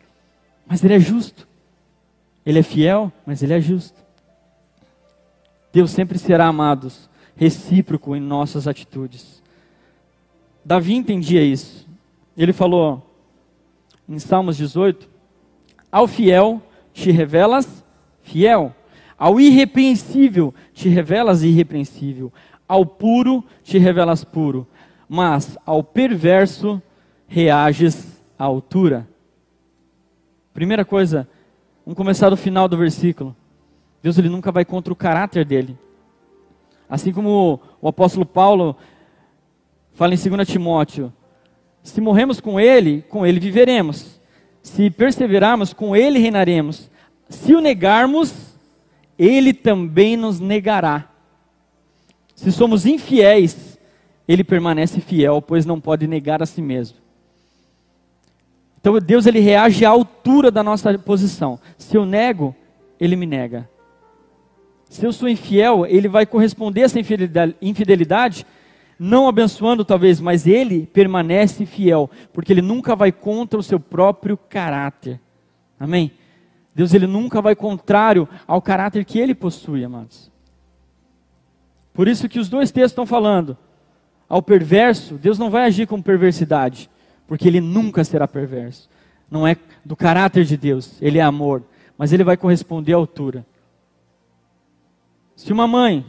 Mas 0.68 0.84
ele 0.84 0.94
é 0.94 1.00
justo. 1.00 1.48
Ele 2.46 2.60
é 2.60 2.62
fiel, 2.62 3.10
mas 3.26 3.42
ele 3.42 3.54
é 3.54 3.60
justo. 3.60 3.98
Deus 5.72 5.90
sempre 5.90 6.16
será, 6.16 6.46
amados, 6.46 7.10
recíproco 7.34 8.14
em 8.14 8.20
nossas 8.20 8.68
atitudes. 8.68 9.42
Davi 10.64 10.94
entendia 10.94 11.42
isso. 11.42 11.88
Ele 12.36 12.52
falou 12.52 13.04
em 14.08 14.20
Salmos 14.20 14.56
18: 14.56 15.10
Ao 15.90 16.06
fiel 16.06 16.62
te 16.94 17.10
revelas 17.10 17.84
fiel, 18.22 18.72
ao 19.18 19.40
irrepreensível 19.40 20.54
te 20.72 20.88
revelas 20.88 21.42
irrepreensível, 21.42 22.32
ao 22.68 22.86
puro 22.86 23.44
te 23.62 23.78
revelas 23.78 24.22
puro, 24.22 24.66
mas 25.08 25.58
ao 25.66 25.82
perverso 25.82 26.80
reages 27.26 28.22
à 28.38 28.44
altura. 28.44 29.08
Primeira 30.54 30.84
coisa, 30.84 31.28
vamos 31.84 31.96
começar 31.96 32.30
do 32.30 32.36
final 32.36 32.68
do 32.68 32.76
versículo. 32.76 33.34
Deus 34.02 34.16
ele 34.18 34.28
nunca 34.28 34.52
vai 34.52 34.64
contra 34.64 34.92
o 34.92 34.96
caráter 34.96 35.44
dele. 35.44 35.76
Assim 36.88 37.12
como 37.12 37.60
o 37.80 37.88
apóstolo 37.88 38.24
Paulo 38.24 38.76
fala 39.92 40.14
em 40.14 40.16
2 40.16 40.48
Timóteo: 40.48 41.12
se 41.82 42.00
morremos 42.00 42.40
com 42.40 42.60
ele, 42.60 43.02
com 43.08 43.26
ele 43.26 43.40
viveremos. 43.40 44.20
Se 44.62 44.90
perseverarmos, 44.90 45.72
com 45.72 45.96
ele 45.96 46.18
reinaremos. 46.18 46.90
Se 47.28 47.54
o 47.54 47.60
negarmos, 47.60 48.47
ele 49.18 49.52
também 49.52 50.16
nos 50.16 50.38
negará. 50.38 51.10
Se 52.34 52.52
somos 52.52 52.86
infiéis, 52.86 53.78
ele 54.28 54.44
permanece 54.44 55.00
fiel, 55.00 55.42
pois 55.42 55.66
não 55.66 55.80
pode 55.80 56.06
negar 56.06 56.42
a 56.42 56.46
si 56.46 56.62
mesmo. 56.62 56.98
Então 58.80 58.98
Deus 59.00 59.26
ele 59.26 59.40
reage 59.40 59.84
à 59.84 59.90
altura 59.90 60.50
da 60.50 60.62
nossa 60.62 60.96
posição. 60.98 61.58
Se 61.76 61.96
eu 61.96 62.06
nego, 62.06 62.54
ele 63.00 63.16
me 63.16 63.26
nega. 63.26 63.68
Se 64.88 65.04
eu 65.04 65.12
sou 65.12 65.28
infiel, 65.28 65.84
ele 65.84 66.08
vai 66.08 66.24
corresponder 66.24 66.82
a 66.82 66.84
essa 66.84 66.98
infidelidade, 67.60 68.46
não 68.98 69.28
abençoando 69.28 69.84
talvez, 69.84 70.20
mas 70.20 70.46
ele 70.46 70.86
permanece 70.86 71.66
fiel, 71.66 72.08
porque 72.32 72.52
ele 72.52 72.62
nunca 72.62 72.96
vai 72.96 73.12
contra 73.12 73.58
o 73.58 73.62
seu 73.62 73.78
próprio 73.78 74.36
caráter. 74.36 75.20
Amém? 75.78 76.12
Deus 76.74 76.94
ele 76.94 77.06
nunca 77.06 77.42
vai 77.42 77.56
contrário 77.56 78.28
ao 78.46 78.62
caráter 78.62 79.04
que 79.04 79.18
ele 79.18 79.34
possui, 79.34 79.84
amados. 79.84 80.30
Por 81.92 82.06
isso 82.06 82.28
que 82.28 82.38
os 82.38 82.48
dois 82.48 82.70
textos 82.70 82.92
estão 82.92 83.06
falando. 83.06 83.56
Ao 84.28 84.42
perverso, 84.42 85.14
Deus 85.14 85.38
não 85.38 85.50
vai 85.50 85.64
agir 85.64 85.86
com 85.86 86.00
perversidade, 86.00 86.88
porque 87.26 87.48
ele 87.48 87.60
nunca 87.60 88.04
será 88.04 88.28
perverso. 88.28 88.88
Não 89.30 89.46
é 89.46 89.56
do 89.84 89.96
caráter 89.96 90.44
de 90.44 90.56
Deus, 90.56 91.00
ele 91.02 91.18
é 91.18 91.22
amor, 91.22 91.64
mas 91.96 92.12
ele 92.12 92.22
vai 92.22 92.36
corresponder 92.36 92.92
à 92.92 92.96
altura. 92.96 93.44
Se 95.34 95.52
uma 95.52 95.66
mãe 95.66 96.04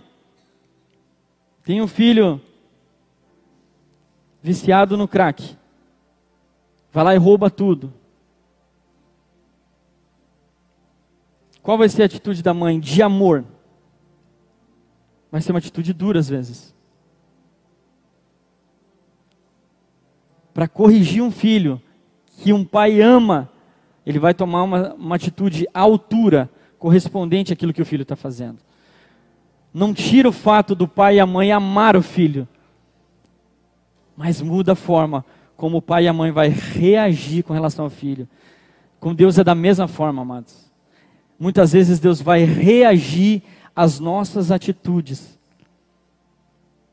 tem 1.63 1.81
um 1.81 1.87
filho 1.87 2.41
viciado 4.41 4.97
no 4.97 5.07
crack, 5.07 5.55
vai 6.91 7.03
lá 7.03 7.15
e 7.15 7.17
rouba 7.17 7.49
tudo. 7.49 7.93
Qual 11.69 11.77
vai 11.77 11.87
ser 11.87 12.01
a 12.01 12.05
atitude 12.07 12.41
da 12.41 12.51
mãe 12.51 12.79
de 12.79 12.99
amor? 13.03 13.45
Vai 15.31 15.39
ser 15.39 15.51
uma 15.51 15.59
atitude 15.59 15.93
dura 15.93 16.17
às 16.17 16.27
vezes. 16.27 16.73
Para 20.51 20.67
corrigir 20.67 21.21
um 21.21 21.29
filho 21.29 21.79
que 22.41 22.51
um 22.51 22.65
pai 22.65 22.99
ama, 22.99 23.51
ele 24.03 24.17
vai 24.17 24.33
tomar 24.33 24.63
uma, 24.63 24.95
uma 24.95 25.15
atitude 25.15 25.67
à 25.71 25.81
altura, 25.81 26.49
correspondente 26.79 27.53
àquilo 27.53 27.71
que 27.71 27.83
o 27.83 27.85
filho 27.85 28.01
está 28.01 28.15
fazendo 28.15 28.57
não 29.71 29.93
tira 29.93 30.27
o 30.27 30.31
fato 30.33 30.73
do 30.73 30.87
pai 30.87 31.17
e 31.17 31.19
a 31.19 31.27
mãe 31.27 31.51
amar 31.51 31.95
o 31.95 32.01
filho, 32.01 32.47
mas 34.17 34.41
muda 34.41 34.71
a 34.71 34.75
forma 34.75 35.23
como 35.55 35.77
o 35.77 35.81
pai 35.83 36.05
e 36.05 36.07
a 36.07 36.13
mãe 36.13 36.31
vai 36.31 36.49
reagir 36.49 37.43
com 37.43 37.53
relação 37.53 37.85
ao 37.85 37.91
filho. 37.91 38.27
Com 38.99 39.13
Deus 39.13 39.37
é 39.37 39.43
da 39.43 39.53
mesma 39.53 39.87
forma, 39.87 40.23
amados. 40.23 40.68
Muitas 41.39 41.71
vezes 41.71 41.99
Deus 41.99 42.21
vai 42.21 42.43
reagir 42.43 43.41
às 43.73 43.99
nossas 43.99 44.51
atitudes. 44.51 45.39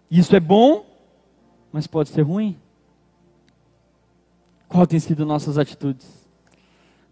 Isso 0.09 0.37
é 0.37 0.41
bom, 0.41 0.87
mas 1.73 1.87
pode 1.87 2.11
ser 2.11 2.23
ruim. 2.23 2.57
Qual 4.69 4.87
tem 4.87 5.01
sido 5.01 5.27
nossas 5.27 5.59
atitudes? 5.59 6.07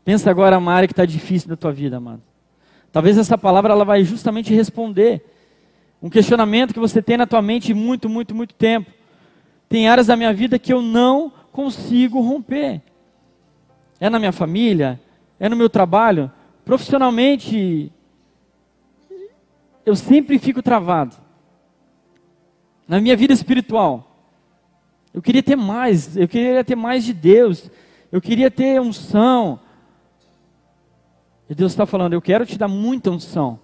Pensa 0.05 0.31
agora 0.31 0.59
uma 0.59 0.73
área 0.73 0.87
que 0.87 0.93
está 0.93 1.05
difícil 1.05 1.49
da 1.49 1.57
tua 1.57 1.73
vida, 1.73 1.97
amado. 1.97 2.23
Talvez 2.93 3.19
essa 3.19 3.37
palavra 3.37 3.73
ela 3.73 3.85
vai 3.85 4.05
justamente 4.05 4.55
responder 4.55 5.25
um 6.00 6.09
questionamento 6.09 6.73
que 6.73 6.79
você 6.79 7.03
tem 7.03 7.17
na 7.17 7.26
tua 7.26 7.43
mente 7.43 7.75
muito, 7.75 8.09
muito, 8.09 8.35
muito 8.35 8.55
tempo. 8.55 8.93
Tem 9.69 9.88
áreas 9.88 10.07
da 10.07 10.17
minha 10.17 10.33
vida 10.33 10.59
que 10.59 10.73
eu 10.73 10.81
não 10.81 11.33
consigo 11.50 12.21
romper. 12.21 12.83
É 13.99 14.09
na 14.11 14.19
minha 14.19 14.31
família, 14.31 15.00
é 15.41 15.49
no 15.49 15.57
meu 15.57 15.69
trabalho, 15.69 16.31
profissionalmente, 16.64 17.92
eu 19.85 19.94
sempre 19.94 20.38
fico 20.38 20.62
travado. 20.62 21.16
Na 22.88 23.00
minha 23.00 23.16
vida 23.16 23.33
espiritual, 23.33 24.11
eu 25.12 25.23
queria 25.23 25.42
ter 25.42 25.56
mais, 25.56 26.16
eu 26.16 26.26
queria 26.26 26.64
ter 26.64 26.75
mais 26.75 27.04
de 27.04 27.12
Deus, 27.12 27.71
eu 28.11 28.21
queria 28.21 28.50
ter 28.50 28.80
unção. 28.80 29.61
E 31.49 31.54
Deus 31.54 31.73
está 31.73 31.87
falando, 31.87 32.14
eu 32.14 32.23
quero 32.23 32.47
te 32.47 32.59
dar 32.59 32.68
muita 32.68 33.11
unção. 33.11 33.61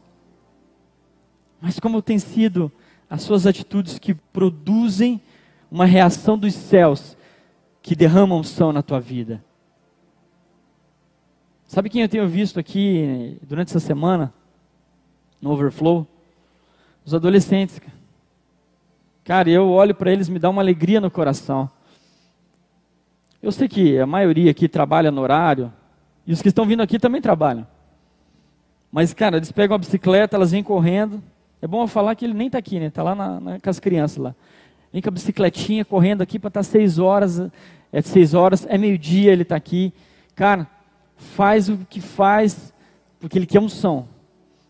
Mas 1.61 1.79
como 1.79 2.01
tem 2.01 2.19
sido 2.19 2.71
as 3.09 3.23
suas 3.23 3.47
atitudes 3.47 3.99
que 3.99 4.15
produzem 4.15 5.21
uma 5.71 5.85
reação 5.85 6.39
dos 6.39 6.55
céus 6.55 7.17
que 7.83 7.97
derramam 7.97 8.43
som 8.43 8.73
na 8.73 8.83
tua 8.83 9.01
vida? 9.01 9.45
Sabe 11.71 11.89
quem 11.89 12.03
eu 12.03 12.09
tenho 12.09 12.27
visto 12.27 12.59
aqui 12.59 13.39
durante 13.43 13.69
essa 13.69 13.79
semana? 13.79 14.35
No 15.41 15.53
Overflow? 15.53 16.05
Os 17.05 17.15
adolescentes. 17.15 17.81
Cara, 19.23 19.49
eu 19.49 19.71
olho 19.71 19.95
para 19.95 20.11
eles, 20.11 20.29
me 20.29 20.41
dá 20.41 20.51
uma 20.51 20.61
alegria 20.63 21.01
no 21.01 21.13
coração. 21.13 21.71
Eu 23.41 23.53
sei 23.53 23.69
que 23.69 23.97
a 24.01 24.05
maioria 24.05 24.51
aqui 24.51 24.69
trabalha 24.69 25.13
no 25.13 25.21
horário, 25.21 25.73
e 26.27 26.33
os 26.33 26.43
que 26.43 26.49
estão 26.49 26.67
vindo 26.67 26.83
aqui 26.83 26.99
também 26.99 27.21
trabalham. 27.21 27.65
Mas, 28.91 29.15
cara, 29.15 29.37
eles 29.37 29.53
pegam 29.53 29.77
a 29.77 29.79
bicicleta, 29.79 30.37
elas 30.37 30.51
vêm 30.51 30.65
correndo, 30.65 31.23
é 31.63 31.69
bom 31.69 31.85
eu 31.85 31.87
falar 31.87 32.17
que 32.17 32.25
ele 32.25 32.35
nem 32.35 32.49
está 32.49 32.59
aqui, 32.59 32.81
né? 32.81 32.87
Está 32.87 33.05
lá 33.05 33.15
na, 33.15 33.39
na, 33.39 33.61
com 33.61 33.71
as 33.71 33.79
crianças 33.79 34.17
lá. 34.17 34.35
Vem 34.93 35.01
com 35.01 35.09
a 35.09 35.13
bicicletinha 35.13 35.85
correndo 35.85 36.21
aqui 36.21 36.37
para 36.37 36.49
estar 36.49 36.61
tá 36.61 36.65
seis 36.65 36.99
horas. 36.99 37.41
É 37.93 38.03
seis 38.03 38.35
horas, 38.35 38.67
é 38.69 38.77
meio-dia, 38.77 39.31
ele 39.31 39.43
está 39.43 39.55
aqui. 39.55 39.93
Cara, 40.35 40.67
faz 41.21 41.69
o 41.69 41.79
que 41.89 42.01
faz, 42.01 42.73
porque 43.21 43.39
ele 43.39 43.47
quer 43.47 43.61
unção. 43.61 44.09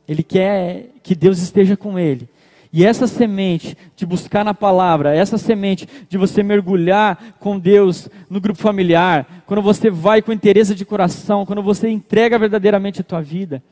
Ele 0.06 0.22
quer 0.22 0.90
que 1.02 1.14
Deus 1.14 1.40
esteja 1.40 1.76
com 1.76 1.98
ele. 1.98 2.28
E 2.72 2.84
essa 2.84 3.06
semente 3.06 3.76
de 3.96 4.06
buscar 4.06 4.44
na 4.44 4.54
palavra, 4.54 5.14
essa 5.14 5.36
semente 5.36 5.88
de 6.08 6.16
você 6.16 6.42
mergulhar 6.42 7.34
com 7.40 7.58
Deus 7.58 8.08
no 8.28 8.40
grupo 8.40 8.60
familiar, 8.60 9.42
quando 9.46 9.62
você 9.62 9.90
vai 9.90 10.22
com 10.22 10.32
interesse 10.32 10.74
de 10.74 10.84
coração, 10.84 11.44
quando 11.44 11.62
você 11.62 11.88
entrega 11.88 12.38
verdadeiramente 12.38 13.00
a 13.00 13.04
tua 13.04 13.20
vida, 13.20 13.62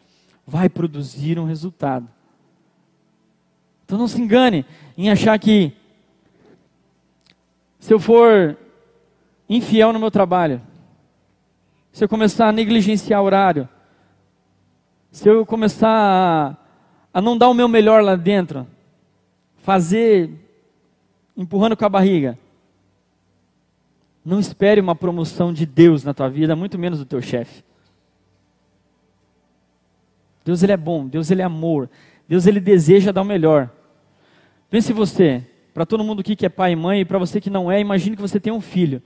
vai 0.45 0.69
produzir 0.69 1.39
um 1.39 1.45
resultado. 1.45 2.09
Então 3.85 3.99
não 3.99 4.09
se 4.09 4.21
engane 4.21 4.67
em 4.97 5.11
achar 5.11 5.39
que 5.39 5.73
se 7.79 7.95
eu 7.95 8.01
for 8.01 8.57
infiel 9.49 9.93
no 9.93 10.01
meu 10.01 10.11
trabalho, 10.11 10.61
se 11.99 12.05
eu 12.05 12.09
começar 12.09 12.47
a 12.47 12.53
negligenciar 12.53 13.21
horário, 13.21 13.69
se 15.11 15.29
eu 15.29 15.45
começar 15.45 15.91
a, 15.91 16.57
a 17.13 17.21
não 17.21 17.37
dar 17.37 17.49
o 17.49 17.55
meu 17.55 17.67
melhor 17.67 18.05
lá 18.05 18.15
dentro, 18.15 18.69
fazer 19.57 20.31
empurrando 21.37 21.77
com 21.77 21.85
a 21.85 21.89
barriga, 21.89 22.39
não 24.25 24.39
espere 24.39 24.81
uma 24.81 24.95
promoção 24.95 25.53
de 25.53 25.67
Deus 25.67 26.05
na 26.05 26.15
tua 26.15 26.29
vida, 26.29 26.55
muito 26.55 26.79
menos 26.79 27.01
do 27.01 27.05
teu 27.05 27.21
chefe. 27.21 27.65
Deus 30.45 30.63
ele 30.63 30.71
é 30.71 30.77
bom, 30.77 31.05
Deus 31.05 31.33
ele 31.33 31.43
é 31.43 31.47
amor, 31.47 31.91
Deus 32.29 32.47
ele 32.47 32.61
deseja 32.61 33.11
dar 33.11 33.23
o 33.23 33.25
melhor. 33.25 33.69
Pense 34.71 34.93
você, 34.93 35.45
para 35.75 35.85
todo 35.85 36.05
mundo 36.05 36.21
aqui 36.21 36.37
que 36.37 36.47
é 36.47 36.49
pai 36.49 36.75
e 36.75 36.77
mãe, 36.77 37.01
e 37.01 37.05
para 37.05 37.19
você 37.19 37.41
que 37.41 37.51
não 37.51 37.73
é, 37.73 37.81
imagine 37.81 38.15
que 38.15 38.23
você 38.23 38.39
tem 38.39 38.53
um 38.53 38.61
filho. 38.61 39.03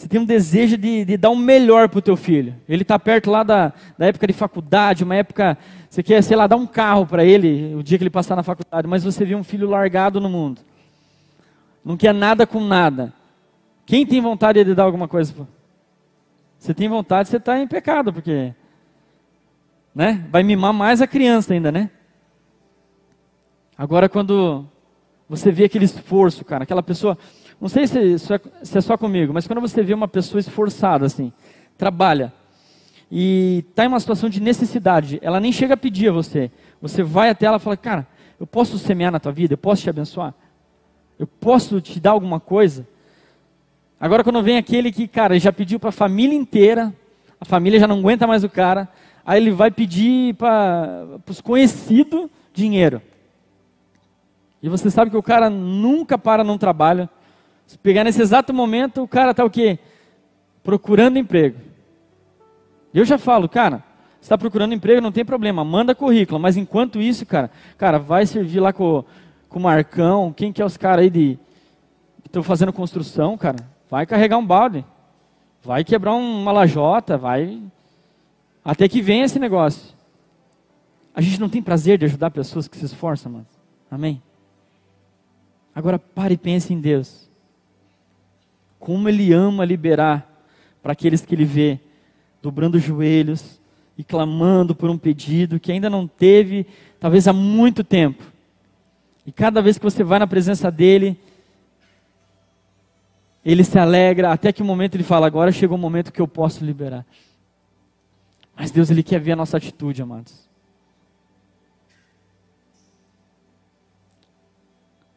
Você 0.00 0.08
tem 0.08 0.18
um 0.18 0.24
desejo 0.24 0.78
de, 0.78 1.04
de 1.04 1.16
dar 1.18 1.28
o 1.28 1.36
melhor 1.36 1.86
para 1.86 1.98
o 1.98 2.02
teu 2.02 2.16
filho. 2.16 2.54
Ele 2.66 2.80
está 2.80 2.98
perto 2.98 3.30
lá 3.30 3.42
da, 3.42 3.70
da 3.98 4.06
época 4.06 4.26
de 4.26 4.32
faculdade, 4.32 5.04
uma 5.04 5.14
época, 5.14 5.58
você 5.90 6.02
quer, 6.02 6.22
sei 6.22 6.38
lá, 6.38 6.46
dar 6.46 6.56
um 6.56 6.66
carro 6.66 7.06
para 7.06 7.22
ele 7.22 7.74
o 7.74 7.82
dia 7.82 7.98
que 7.98 8.04
ele 8.04 8.08
passar 8.08 8.34
na 8.34 8.42
faculdade, 8.42 8.88
mas 8.88 9.04
você 9.04 9.26
vê 9.26 9.34
um 9.34 9.44
filho 9.44 9.68
largado 9.68 10.18
no 10.18 10.30
mundo. 10.30 10.62
Não 11.84 11.98
quer 11.98 12.14
nada 12.14 12.46
com 12.46 12.60
nada. 12.60 13.12
Quem 13.84 14.06
tem 14.06 14.22
vontade 14.22 14.64
de 14.64 14.74
dar 14.74 14.84
alguma 14.84 15.06
coisa? 15.06 15.34
Você 16.58 16.72
tem 16.72 16.88
vontade, 16.88 17.28
você 17.28 17.36
está 17.36 17.58
em 17.58 17.68
pecado, 17.68 18.10
porque 18.10 18.54
né? 19.94 20.26
vai 20.30 20.42
mimar 20.42 20.72
mais 20.72 21.02
a 21.02 21.06
criança 21.06 21.52
ainda, 21.52 21.70
né? 21.70 21.90
Agora, 23.76 24.08
quando 24.08 24.64
você 25.28 25.52
vê 25.52 25.64
aquele 25.64 25.84
esforço, 25.84 26.42
cara, 26.42 26.64
aquela 26.64 26.82
pessoa. 26.82 27.18
Não 27.60 27.68
sei 27.68 27.86
se, 27.86 28.14
é, 28.14 28.18
se 28.62 28.78
é 28.78 28.80
só 28.80 28.96
comigo, 28.96 29.34
mas 29.34 29.46
quando 29.46 29.60
você 29.60 29.82
vê 29.82 29.92
uma 29.92 30.08
pessoa 30.08 30.40
esforçada, 30.40 31.04
assim, 31.04 31.32
trabalha, 31.76 32.32
e 33.10 33.64
está 33.68 33.84
em 33.84 33.88
uma 33.88 34.00
situação 34.00 34.30
de 34.30 34.40
necessidade, 34.40 35.18
ela 35.20 35.40
nem 35.40 35.52
chega 35.52 35.74
a 35.74 35.76
pedir 35.76 36.08
a 36.08 36.12
você. 36.12 36.50
Você 36.80 37.02
vai 37.02 37.28
até 37.28 37.46
ela 37.46 37.56
e 37.56 37.60
fala, 37.60 37.76
cara, 37.76 38.06
eu 38.38 38.46
posso 38.46 38.78
semear 38.78 39.12
na 39.12 39.20
tua 39.20 39.32
vida, 39.32 39.54
eu 39.54 39.58
posso 39.58 39.82
te 39.82 39.90
abençoar, 39.90 40.32
eu 41.18 41.26
posso 41.26 41.80
te 41.80 42.00
dar 42.00 42.12
alguma 42.12 42.40
coisa. 42.40 42.86
Agora, 44.00 44.24
quando 44.24 44.42
vem 44.42 44.56
aquele 44.56 44.90
que, 44.90 45.06
cara, 45.06 45.38
já 45.38 45.52
pediu 45.52 45.78
para 45.78 45.90
a 45.90 45.92
família 45.92 46.34
inteira, 46.34 46.94
a 47.38 47.44
família 47.44 47.78
já 47.78 47.86
não 47.86 47.98
aguenta 47.98 48.26
mais 48.26 48.42
o 48.42 48.48
cara, 48.48 48.88
aí 49.26 49.42
ele 49.42 49.50
vai 49.50 49.70
pedir 49.70 50.34
para 50.36 51.06
os 51.28 51.40
conhecidos 51.40 52.30
dinheiro. 52.54 53.02
E 54.62 54.68
você 54.68 54.90
sabe 54.90 55.10
que 55.10 55.16
o 55.16 55.22
cara 55.22 55.50
nunca 55.50 56.16
para 56.16 56.44
num 56.44 56.58
trabalho. 56.58 57.08
Se 57.70 57.78
pegar 57.78 58.02
nesse 58.02 58.20
exato 58.20 58.52
momento, 58.52 59.00
o 59.00 59.06
cara 59.06 59.30
está 59.30 59.44
o 59.44 59.48
quê? 59.48 59.78
Procurando 60.60 61.20
emprego. 61.20 61.56
Eu 62.92 63.04
já 63.04 63.16
falo, 63.16 63.48
cara, 63.48 63.84
está 64.20 64.36
procurando 64.36 64.74
emprego, 64.74 65.00
não 65.00 65.12
tem 65.12 65.24
problema, 65.24 65.64
manda 65.64 65.94
currículo. 65.94 66.40
Mas 66.40 66.56
enquanto 66.56 67.00
isso, 67.00 67.24
cara, 67.24 67.48
cara, 67.78 67.96
vai 67.96 68.26
servir 68.26 68.58
lá 68.58 68.72
com, 68.72 69.04
com 69.48 69.60
o 69.60 69.62
Marcão, 69.62 70.32
quem 70.32 70.52
que 70.52 70.60
é 70.60 70.64
os 70.64 70.76
caras 70.76 71.04
aí 71.04 71.10
de. 71.10 71.38
que 72.22 72.26
estão 72.26 72.42
fazendo 72.42 72.72
construção, 72.72 73.38
cara. 73.38 73.64
Vai 73.88 74.04
carregar 74.04 74.36
um 74.36 74.44
balde. 74.44 74.84
Vai 75.62 75.84
quebrar 75.84 76.14
uma 76.14 76.50
lajota, 76.50 77.16
vai. 77.16 77.62
Até 78.64 78.88
que 78.88 79.00
venha 79.00 79.26
esse 79.26 79.38
negócio. 79.38 79.94
A 81.14 81.20
gente 81.20 81.38
não 81.38 81.48
tem 81.48 81.62
prazer 81.62 81.98
de 81.98 82.06
ajudar 82.06 82.32
pessoas 82.32 82.66
que 82.66 82.76
se 82.76 82.86
esforçam, 82.86 83.30
mano. 83.30 83.46
Amém? 83.88 84.20
Agora 85.72 86.00
pare 86.00 86.34
e 86.34 86.36
pense 86.36 86.74
em 86.74 86.80
Deus. 86.80 87.29
Como 88.80 89.08
Ele 89.08 89.32
ama 89.32 89.64
liberar 89.64 90.26
para 90.82 90.92
aqueles 90.92 91.24
que 91.24 91.34
Ele 91.34 91.44
vê, 91.44 91.78
dobrando 92.42 92.78
os 92.78 92.82
joelhos 92.82 93.60
e 93.96 94.02
clamando 94.02 94.74
por 94.74 94.90
um 94.90 94.98
pedido 94.98 95.60
que 95.60 95.70
ainda 95.70 95.88
não 95.88 96.08
teve, 96.08 96.66
talvez 96.98 97.28
há 97.28 97.32
muito 97.32 97.84
tempo. 97.84 98.24
E 99.26 99.30
cada 99.30 99.62
vez 99.62 99.78
que 99.78 99.84
você 99.84 100.02
vai 100.02 100.18
na 100.18 100.26
presença 100.26 100.70
dEle, 100.70 101.16
ele 103.44 103.62
se 103.62 103.78
alegra 103.78 104.32
até 104.32 104.52
que 104.52 104.62
o 104.62 104.64
momento 104.64 104.96
ele 104.96 105.04
fala: 105.04 105.26
agora 105.26 105.52
chegou 105.52 105.76
o 105.76 105.80
momento 105.80 106.12
que 106.12 106.20
eu 106.20 106.26
posso 106.26 106.64
liberar. 106.64 107.06
Mas 108.56 108.70
Deus 108.70 108.90
ele 108.90 109.02
quer 109.02 109.20
ver 109.20 109.32
a 109.32 109.36
nossa 109.36 109.56
atitude, 109.56 110.02
amados. 110.02 110.49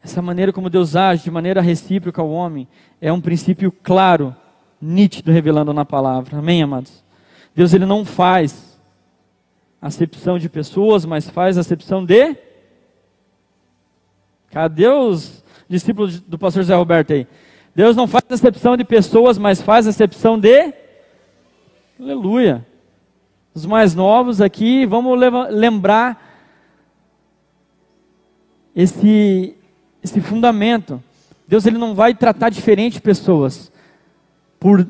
Essa 0.04 0.20
maneira 0.20 0.52
como 0.52 0.68
Deus 0.68 0.94
age 0.94 1.24
de 1.24 1.30
maneira 1.30 1.62
recíproca 1.62 2.20
ao 2.20 2.30
homem 2.30 2.68
é 3.00 3.10
um 3.10 3.20
princípio 3.20 3.72
claro, 3.72 4.36
nítido 4.80 5.32
revelando 5.32 5.72
na 5.72 5.84
palavra. 5.84 6.38
Amém, 6.38 6.62
amados. 6.62 7.02
Deus 7.56 7.72
ele 7.72 7.86
não 7.86 8.04
faz 8.04 8.78
acepção 9.80 10.38
de 10.38 10.48
pessoas, 10.48 11.06
mas 11.06 11.28
faz 11.28 11.56
acepção 11.56 12.04
de 12.04 12.36
Cadê 14.54 14.86
os 14.86 15.42
discípulos 15.68 16.20
do 16.20 16.38
pastor 16.38 16.62
Zé 16.62 16.76
Roberto 16.76 17.12
aí? 17.12 17.26
Deus 17.74 17.96
não 17.96 18.06
faz 18.06 18.24
acepção 18.30 18.76
de 18.76 18.84
pessoas, 18.84 19.36
mas 19.36 19.60
faz 19.60 19.84
acepção 19.84 20.38
de. 20.38 20.72
Aleluia. 21.98 22.64
Os 23.52 23.66
mais 23.66 23.96
novos 23.96 24.40
aqui, 24.40 24.86
vamos 24.86 25.18
lembrar 25.50 26.22
esse, 28.76 29.56
esse 30.04 30.20
fundamento. 30.20 31.02
Deus 31.48 31.66
ele 31.66 31.78
não 31.78 31.94
vai 31.94 32.14
tratar 32.14 32.50
diferente 32.50 33.00
pessoas 33.00 33.72
por, 34.60 34.86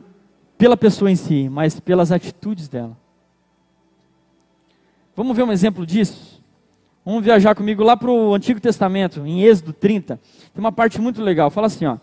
pela 0.59 0.77
pessoa 0.77 1.11
em 1.11 1.17
si, 1.17 1.49
mas 1.49 1.81
pelas 1.81 2.13
atitudes 2.13 2.69
dela. 2.69 2.97
Vamos 5.17 5.37
ver 5.37 5.45
um 5.45 5.53
exemplo 5.53 5.87
disso? 5.87 6.43
Vamos 7.05 7.25
viajar 7.25 7.55
comigo 7.55 7.83
lá 7.83 7.97
para 7.97 8.11
o 8.11 8.35
Antigo 8.35 8.61
Testamento, 8.61 9.25
em 9.25 9.43
Êxodo 9.43 9.73
30. 9.73 10.19
Tem 10.53 10.61
uma 10.61 10.73
parte 10.73 11.01
muito 11.01 11.23
legal. 11.23 11.51
Fala 11.51 11.69
assim, 11.69 11.87
ó 11.87 11.97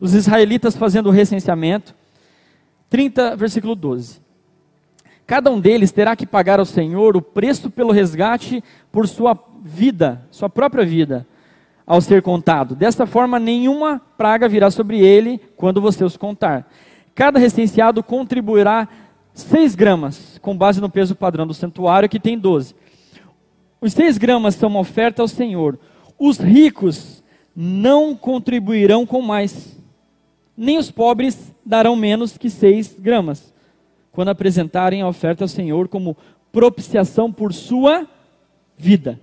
os 0.00 0.14
israelitas 0.14 0.76
fazendo 0.76 1.08
o 1.08 1.12
recenseamento. 1.12 1.94
30, 2.88 3.36
versículo 3.36 3.74
12. 3.74 4.20
Cada 5.26 5.50
um 5.50 5.60
deles 5.60 5.92
terá 5.92 6.16
que 6.16 6.26
pagar 6.26 6.58
ao 6.58 6.64
Senhor 6.64 7.16
o 7.16 7.22
preço 7.22 7.70
pelo 7.70 7.92
resgate 7.92 8.64
por 8.90 9.06
sua 9.06 9.38
vida, 9.62 10.26
sua 10.30 10.48
própria 10.48 10.84
vida, 10.84 11.26
ao 11.90 12.00
ser 12.00 12.22
contado. 12.22 12.76
Desta 12.76 13.04
forma, 13.04 13.40
nenhuma 13.40 14.00
praga 14.16 14.48
virá 14.48 14.70
sobre 14.70 15.00
ele 15.00 15.40
quando 15.56 15.80
você 15.80 16.04
os 16.04 16.16
contar. 16.16 16.70
Cada 17.16 17.36
recenseado 17.36 18.00
contribuirá 18.00 18.88
6 19.34 19.74
gramas, 19.74 20.38
com 20.40 20.56
base 20.56 20.80
no 20.80 20.88
peso 20.88 21.16
padrão 21.16 21.44
do 21.44 21.52
santuário, 21.52 22.08
que 22.08 22.20
tem 22.20 22.38
12. 22.38 22.76
Os 23.80 23.92
6 23.92 24.18
gramas 24.18 24.54
são 24.54 24.68
uma 24.68 24.78
oferta 24.78 25.20
ao 25.20 25.26
Senhor. 25.26 25.80
Os 26.16 26.38
ricos 26.38 27.24
não 27.56 28.14
contribuirão 28.14 29.04
com 29.04 29.20
mais 29.20 29.76
nem 30.56 30.78
os 30.78 30.90
pobres 30.90 31.52
darão 31.64 31.96
menos 31.96 32.36
que 32.36 32.50
seis 32.50 32.94
gramas, 32.98 33.50
quando 34.12 34.28
apresentarem 34.28 35.00
a 35.00 35.08
oferta 35.08 35.42
ao 35.42 35.48
Senhor 35.48 35.88
como 35.88 36.14
propiciação 36.52 37.32
por 37.32 37.54
sua 37.54 38.06
vida. 38.76 39.18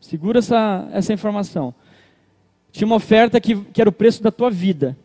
Segura 0.00 0.38
essa, 0.38 0.88
essa 0.92 1.12
informação. 1.12 1.74
Tinha 2.72 2.86
uma 2.86 2.96
oferta 2.96 3.40
que, 3.40 3.56
que 3.56 3.80
era 3.80 3.90
o 3.90 3.92
preço 3.92 4.22
da 4.22 4.30
tua 4.30 4.50
vida. 4.50 4.96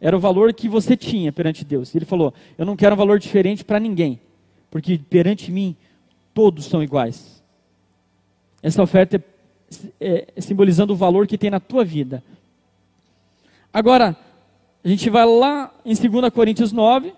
Era 0.00 0.16
o 0.16 0.20
valor 0.20 0.52
que 0.52 0.68
você 0.68 0.96
tinha 0.96 1.32
perante 1.32 1.64
Deus. 1.64 1.94
Ele 1.94 2.04
falou: 2.04 2.32
Eu 2.56 2.64
não 2.64 2.76
quero 2.76 2.94
um 2.94 2.98
valor 2.98 3.18
diferente 3.18 3.64
para 3.64 3.80
ninguém, 3.80 4.20
porque 4.70 4.98
perante 4.98 5.50
mim 5.50 5.76
todos 6.32 6.66
são 6.66 6.82
iguais. 6.82 7.42
Essa 8.62 8.82
oferta 8.82 9.22
é, 10.00 10.26
é 10.34 10.40
simbolizando 10.40 10.92
o 10.92 10.96
valor 10.96 11.26
que 11.26 11.38
tem 11.38 11.50
na 11.50 11.60
tua 11.60 11.84
vida. 11.84 12.22
Agora, 13.72 14.16
a 14.82 14.88
gente 14.88 15.08
vai 15.10 15.26
lá 15.26 15.72
em 15.84 15.94
2 15.94 16.30
Coríntios 16.32 16.72
9, 16.72 17.12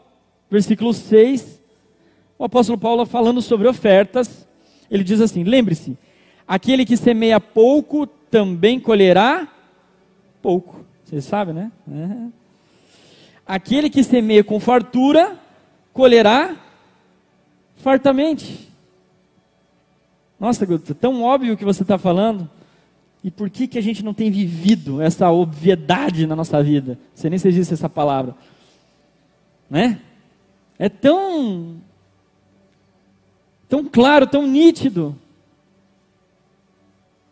versículo 0.51 0.95
6, 0.95 1.61
o 2.39 2.45
apóstolo 2.45 2.79
Paulo 2.79 3.05
falando 3.05 3.43
sobre 3.43 3.67
ofertas, 3.67 4.47
ele 4.91 5.03
diz 5.03 5.21
assim: 5.21 5.43
lembre-se, 5.43 5.97
aquele 6.47 6.85
que 6.85 6.97
semeia 6.97 7.41
pouco 7.41 8.07
também 8.07 8.79
colherá 8.79 9.49
pouco. 10.43 10.85
Vocês 11.05 11.25
sabem, 11.25 11.55
né? 11.55 11.73
É. 11.91 12.29
Aquele 13.47 13.89
que 13.89 14.03
semeia 14.03 14.43
com 14.43 14.59
fartura 14.59 15.39
colherá 15.93 16.57
fartamente. 17.77 18.69
Nossa, 20.39 20.67
Guto, 20.67 20.95
tão 20.95 21.23
óbvio 21.23 21.55
o 21.55 21.57
que 21.57 21.65
você 21.65 21.83
está 21.83 21.97
falando. 21.97 22.49
E 23.25 23.31
por 23.31 23.51
que, 23.51 23.67
que 23.67 23.79
a 23.79 23.83
gente 23.83 24.05
não 24.05 24.15
tem 24.15 24.31
vivido 24.31 25.01
essa 25.01 25.31
obviedade 25.31 26.27
na 26.27 26.37
nossa 26.37 26.63
vida? 26.63 26.99
Você 27.15 27.31
nem 27.31 27.39
se 27.39 27.51
disse 27.51 27.75
essa 27.75 27.89
palavra. 27.89 28.35
Né? 29.69 30.01
É 30.79 30.89
tão, 30.89 31.77
tão 33.69 33.85
claro, 33.85 34.27
tão 34.27 34.47
nítido. 34.47 35.17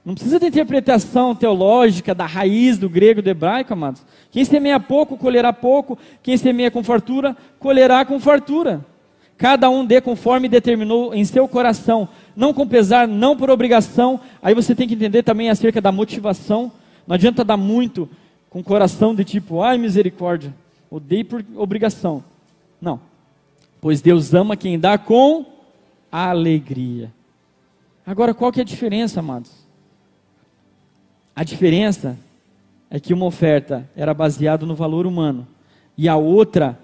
Não 0.05 0.15
precisa 0.15 0.39
de 0.39 0.47
interpretação 0.47 1.35
teológica 1.35 2.15
da 2.15 2.27
raiz 2.27 2.77
do 2.77 2.91
grego 2.91 3.23
do 3.23 3.31
hebraico, 3.31 3.73
amados. 3.73 4.05
Quem 4.31 4.45
semeia 4.45 4.79
pouco, 4.79 5.17
colherá 5.17 5.51
pouco. 5.51 5.99
Quem 6.23 6.37
semeia 6.37 6.71
com 6.71 6.85
fartura, 6.85 7.35
colherá 7.59 8.05
com 8.05 8.21
fartura. 8.21 8.85
Cada 9.39 9.71
um 9.71 9.85
dê 9.85 10.01
conforme 10.01 10.49
determinou 10.49 11.15
em 11.15 11.25
seu 11.25 11.49
coração, 11.49 12.09
não 12.37 12.53
com 12.53 12.69
pesar, 12.69 13.09
não 13.09 13.37
por 13.37 13.51
obrigação. 13.51 14.21
Aí 14.43 14.55
você 14.55 14.75
tem 14.75 14.87
que 14.87 14.95
entender 14.95 15.23
também 15.23 15.49
acerca 15.49 15.81
da 15.81 15.91
motivação. 15.91 16.71
Não 17.07 17.15
adianta 17.15 17.43
dar 17.43 17.57
muito 17.57 18.09
com 18.51 18.63
coração 18.63 19.15
de 19.15 19.25
tipo, 19.25 19.63
ai 19.63 19.79
misericórdia, 19.79 20.55
odeio 20.91 21.25
por 21.25 21.45
obrigação. 21.57 22.23
Não. 22.81 23.01
Pois 23.81 24.01
Deus 24.01 24.35
ama 24.35 24.57
quem 24.57 24.79
dá 24.79 24.97
com 24.97 25.47
alegria. 26.13 27.11
Agora, 28.07 28.35
qual 28.35 28.53
que 28.53 28.61
é 28.61 28.63
a 28.63 28.67
diferença, 28.67 29.21
amados? 29.21 29.64
A 31.35 31.43
diferença 31.43 32.17
é 32.89 33.01
que 33.01 33.13
uma 33.13 33.27
oferta 33.27 33.89
era 33.97 34.15
baseada 34.15 34.65
no 34.65 34.75
valor 34.75 35.07
humano 35.07 35.47
e 35.99 36.09
a 36.09 36.17
outra 36.17 36.79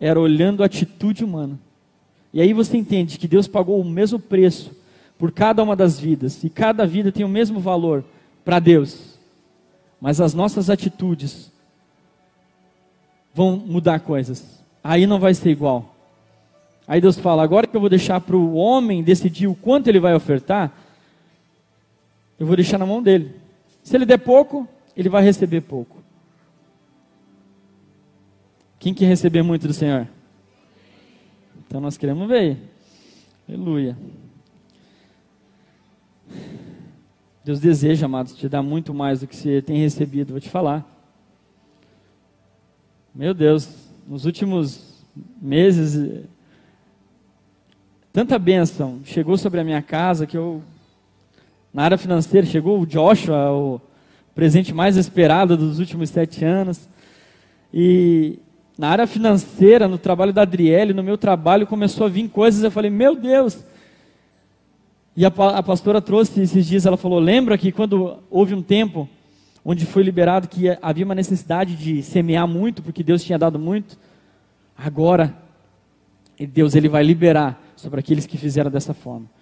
era 0.00 0.20
olhando 0.20 0.62
a 0.62 0.66
atitude 0.66 1.24
humana. 1.24 1.58
E 2.32 2.40
aí 2.40 2.52
você 2.52 2.76
entende 2.76 3.18
que 3.18 3.26
Deus 3.26 3.48
pagou 3.48 3.80
o 3.80 3.84
mesmo 3.84 4.18
preço 4.18 4.70
por 5.18 5.32
cada 5.32 5.62
uma 5.62 5.74
das 5.74 5.98
vidas 5.98 6.44
e 6.44 6.50
cada 6.50 6.86
vida 6.86 7.10
tem 7.10 7.24
o 7.24 7.28
mesmo 7.28 7.58
valor 7.58 8.04
para 8.44 8.60
Deus. 8.60 9.18
Mas 10.00 10.20
as 10.20 10.32
nossas 10.32 10.70
atitudes 10.70 11.50
vão 13.34 13.56
mudar 13.56 14.00
coisas. 14.00 14.62
Aí 14.82 15.06
não 15.06 15.18
vai 15.18 15.34
ser 15.34 15.50
igual. 15.50 15.94
Aí 16.86 17.00
Deus 17.00 17.18
fala: 17.18 17.42
agora 17.42 17.66
que 17.66 17.76
eu 17.76 17.80
vou 17.80 17.90
deixar 17.90 18.20
para 18.20 18.36
o 18.36 18.54
homem 18.54 19.02
decidir 19.02 19.48
o 19.48 19.54
quanto 19.54 19.88
ele 19.88 19.98
vai 19.98 20.14
ofertar, 20.14 20.72
eu 22.38 22.46
vou 22.46 22.54
deixar 22.54 22.78
na 22.78 22.86
mão 22.86 23.02
dele. 23.02 23.34
Se 23.88 23.96
ele 23.96 24.04
der 24.04 24.18
pouco, 24.18 24.68
ele 24.94 25.08
vai 25.08 25.22
receber 25.22 25.62
pouco. 25.62 26.04
Quem 28.78 28.92
quer 28.92 29.06
receber 29.06 29.40
muito 29.42 29.66
do 29.66 29.72
Senhor? 29.72 30.06
Então 31.56 31.80
nós 31.80 31.96
queremos 31.96 32.28
ver. 32.28 32.58
Aleluia. 33.48 33.96
Deus 37.42 37.60
deseja, 37.60 38.04
amados, 38.04 38.34
te 38.34 38.46
dar 38.46 38.62
muito 38.62 38.92
mais 38.92 39.20
do 39.20 39.26
que 39.26 39.34
você 39.34 39.62
tem 39.62 39.78
recebido. 39.78 40.32
Vou 40.32 40.40
te 40.40 40.50
falar. 40.50 40.86
Meu 43.14 43.32
Deus, 43.32 43.90
nos 44.06 44.26
últimos 44.26 45.02
meses, 45.40 46.26
tanta 48.12 48.38
bênção 48.38 49.00
chegou 49.02 49.38
sobre 49.38 49.60
a 49.60 49.64
minha 49.64 49.80
casa 49.80 50.26
que 50.26 50.36
eu 50.36 50.62
na 51.78 51.84
área 51.84 51.96
financeira, 51.96 52.44
chegou 52.44 52.80
o 52.80 52.84
Joshua, 52.84 53.52
o 53.52 53.80
presente 54.34 54.74
mais 54.74 54.96
esperado 54.96 55.56
dos 55.56 55.78
últimos 55.78 56.10
sete 56.10 56.44
anos. 56.44 56.88
E 57.72 58.40
na 58.76 58.88
área 58.88 59.06
financeira, 59.06 59.86
no 59.86 59.96
trabalho 59.96 60.32
da 60.32 60.42
Adriele, 60.42 60.92
no 60.92 61.04
meu 61.04 61.16
trabalho, 61.16 61.68
começou 61.68 62.06
a 62.06 62.10
vir 62.10 62.28
coisas. 62.30 62.64
Eu 62.64 62.72
falei, 62.72 62.90
meu 62.90 63.14
Deus. 63.14 63.64
E 65.16 65.24
a, 65.24 65.28
a 65.28 65.62
pastora 65.62 66.02
trouxe 66.02 66.40
esses 66.40 66.66
dias, 66.66 66.84
ela 66.84 66.96
falou: 66.96 67.20
lembra 67.20 67.56
que 67.56 67.70
quando 67.70 68.18
houve 68.28 68.54
um 68.54 68.62
tempo 68.62 69.08
onde 69.64 69.86
foi 69.86 70.02
liberado 70.02 70.48
que 70.48 70.76
havia 70.82 71.04
uma 71.04 71.14
necessidade 71.14 71.76
de 71.76 72.02
semear 72.02 72.48
muito, 72.48 72.82
porque 72.82 73.04
Deus 73.04 73.22
tinha 73.22 73.38
dado 73.38 73.56
muito? 73.56 73.96
Agora, 74.76 75.32
Deus 76.40 76.74
ele 76.74 76.88
vai 76.88 77.04
liberar 77.04 77.62
sobre 77.76 78.00
aqueles 78.00 78.26
que 78.26 78.36
fizeram 78.36 78.68
dessa 78.68 78.92
forma. 78.92 79.37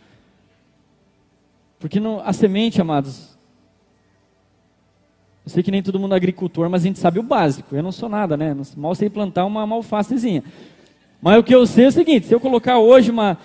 Porque 1.87 2.01
não, 2.01 2.21
a 2.21 2.33
semente, 2.33 2.81
amados, 2.81 3.39
eu 5.45 5.51
sei 5.51 5.63
que 5.63 5.71
nem 5.71 5.85
todo 5.85 6.01
mundo 6.01 6.15
é 6.15 6.17
agricultor, 6.17 6.69
mas 6.69 6.83
a 6.83 6.87
gente 6.89 6.99
sabe 6.99 7.21
o 7.21 7.23
básico. 7.23 7.77
Eu 7.77 7.83
não 7.85 7.93
sou 7.93 8.09
nada, 8.09 8.37
né? 8.37 8.57
Mal 8.77 8.93
sei 8.97 9.09
plantar 9.09 9.45
uma, 9.45 9.63
uma 9.63 9.77
alfacezinha. 9.77 10.43
Mas 11.23 11.39
o 11.39 11.45
que 11.45 11.55
eu 11.55 11.65
sei 11.65 11.85
é 11.85 11.89
o 11.89 11.93
seguinte: 11.93 12.27
se 12.27 12.35
eu 12.35 12.41
colocar 12.41 12.81
hoje 12.81 13.13
uma, 13.13 13.39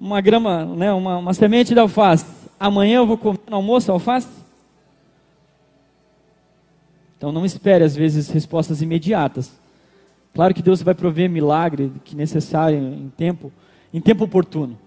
uma 0.00 0.22
grama, 0.22 0.64
né, 0.64 0.90
uma, 0.90 1.18
uma 1.18 1.34
semente 1.34 1.74
de 1.74 1.80
alface, 1.80 2.24
amanhã 2.58 2.96
eu 2.96 3.06
vou 3.06 3.18
comer 3.18 3.40
no 3.50 3.56
almoço 3.56 3.92
alface? 3.92 4.28
Então 7.18 7.30
não 7.30 7.44
espere, 7.44 7.84
às 7.84 7.94
vezes, 7.94 8.30
respostas 8.30 8.80
imediatas. 8.80 9.52
Claro 10.32 10.54
que 10.54 10.62
Deus 10.62 10.80
vai 10.80 10.94
prover 10.94 11.28
milagre 11.28 11.92
que 12.06 12.16
necessário 12.16 12.78
em 12.78 13.12
tempo, 13.18 13.52
em 13.92 14.00
tempo 14.00 14.24
oportuno. 14.24 14.78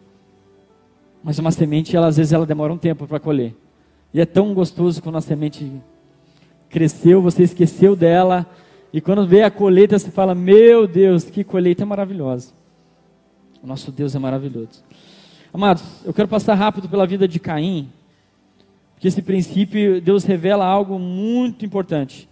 Mas 1.26 1.40
uma 1.40 1.50
semente, 1.50 1.98
ela, 1.98 2.06
às 2.06 2.18
vezes, 2.18 2.32
ela 2.32 2.46
demora 2.46 2.72
um 2.72 2.78
tempo 2.78 3.08
para 3.08 3.20
colher. 3.20 3.56
E 4.14 4.22
é 4.22 4.28
tão 4.28 4.54
gostoso 4.54 5.02
quando 5.02 5.18
a 5.18 5.22
semente 5.22 5.72
cresceu, 6.70 7.20
você 7.20 7.42
esqueceu 7.42 7.96
dela, 7.96 8.46
e 8.94 9.02
quando 9.02 9.26
vê 9.26 9.42
a 9.42 9.50
colheita, 9.50 9.98
você 9.98 10.12
fala: 10.12 10.36
Meu 10.36 10.86
Deus, 10.86 11.24
que 11.24 11.44
colheita 11.44 11.84
maravilhosa. 11.84 12.54
O 13.64 13.66
nosso 13.66 13.92
Deus 13.92 14.14
é 14.14 14.20
maravilhoso. 14.20 14.84
Amados, 15.52 15.84
eu 16.06 16.14
quero 16.14 16.28
passar 16.28 16.54
rápido 16.54 16.88
pela 16.88 17.08
vida 17.08 17.28
de 17.28 17.40
Caim, 17.40 17.90
porque 18.94 19.08
esse 19.08 19.24
princípio, 19.24 20.00
Deus 20.00 20.26
revela 20.26 20.64
algo 20.64 21.00
muito 21.00 21.66
importante. 21.66 22.30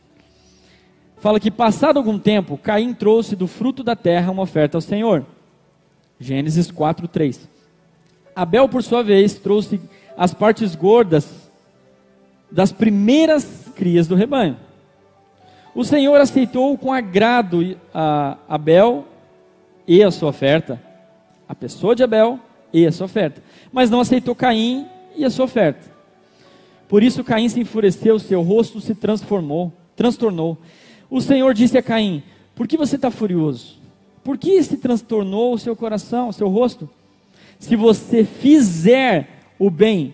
Fala 1.17 1.39
que, 1.39 1.49
passado 1.49 1.97
algum 1.97 2.19
tempo, 2.19 2.59
Caim 2.59 2.93
trouxe 2.93 3.35
do 3.35 3.47
fruto 3.47 3.83
da 3.83 3.95
terra 3.95 4.31
uma 4.31 4.43
oferta 4.43 4.77
ao 4.77 4.81
Senhor. 4.81 5.25
Gênesis 6.19 6.69
4, 6.69 7.07
3. 7.07 7.52
Abel, 8.35 8.67
por 8.67 8.83
sua 8.83 9.03
vez, 9.03 9.35
trouxe 9.35 9.79
as 10.17 10.33
partes 10.33 10.75
gordas 10.75 11.49
das 12.51 12.71
primeiras 12.71 13.65
crias 13.75 14.07
do 14.07 14.15
rebanho. 14.15 14.57
O 15.75 15.83
Senhor 15.83 16.19
aceitou 16.21 16.77
com 16.77 16.93
agrado 16.93 17.75
a 17.93 18.37
Abel 18.47 19.05
e 19.87 20.03
a 20.03 20.11
sua 20.11 20.29
oferta, 20.29 20.79
a 21.49 21.55
pessoa 21.55 21.95
de 21.95 22.03
Abel 22.03 22.39
e 22.71 22.85
a 22.85 22.91
sua 22.91 23.05
oferta, 23.05 23.41
mas 23.71 23.89
não 23.89 23.99
aceitou 23.99 24.35
Caim 24.35 24.85
e 25.15 25.25
a 25.25 25.29
sua 25.29 25.45
oferta. 25.45 25.91
Por 26.87 27.01
isso 27.01 27.23
Caim 27.23 27.49
se 27.49 27.59
enfureceu, 27.59 28.19
seu 28.19 28.41
rosto 28.43 28.79
se 28.79 28.93
transformou, 28.93 29.73
transtornou. 29.95 30.57
O 31.09 31.19
Senhor 31.21 31.53
disse 31.53 31.77
a 31.77 31.81
Caim: 31.81 32.21
Por 32.53 32.67
que 32.67 32.77
você 32.77 32.95
está 32.95 33.09
furioso? 33.09 33.77
Por 34.23 34.37
que 34.37 34.61
se 34.61 34.77
transtornou 34.77 35.53
o 35.53 35.59
seu 35.59 35.75
coração, 35.75 36.29
o 36.29 36.33
seu 36.33 36.47
rosto? 36.47 36.87
Se 37.63 37.77
você 37.77 38.25
fizer 38.25 39.29
o 39.57 39.69
bem, 39.69 40.13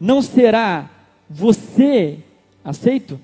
não 0.00 0.20
será 0.20 0.90
você 1.30 2.18
aceito? 2.64 3.20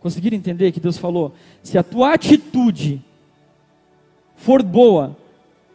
Conseguiram 0.00 0.36
entender 0.36 0.70
que 0.70 0.80
Deus 0.80 0.98
falou? 0.98 1.34
Se 1.62 1.78
a 1.78 1.82
tua 1.82 2.12
atitude 2.12 3.02
for 4.36 4.62
boa, 4.62 5.16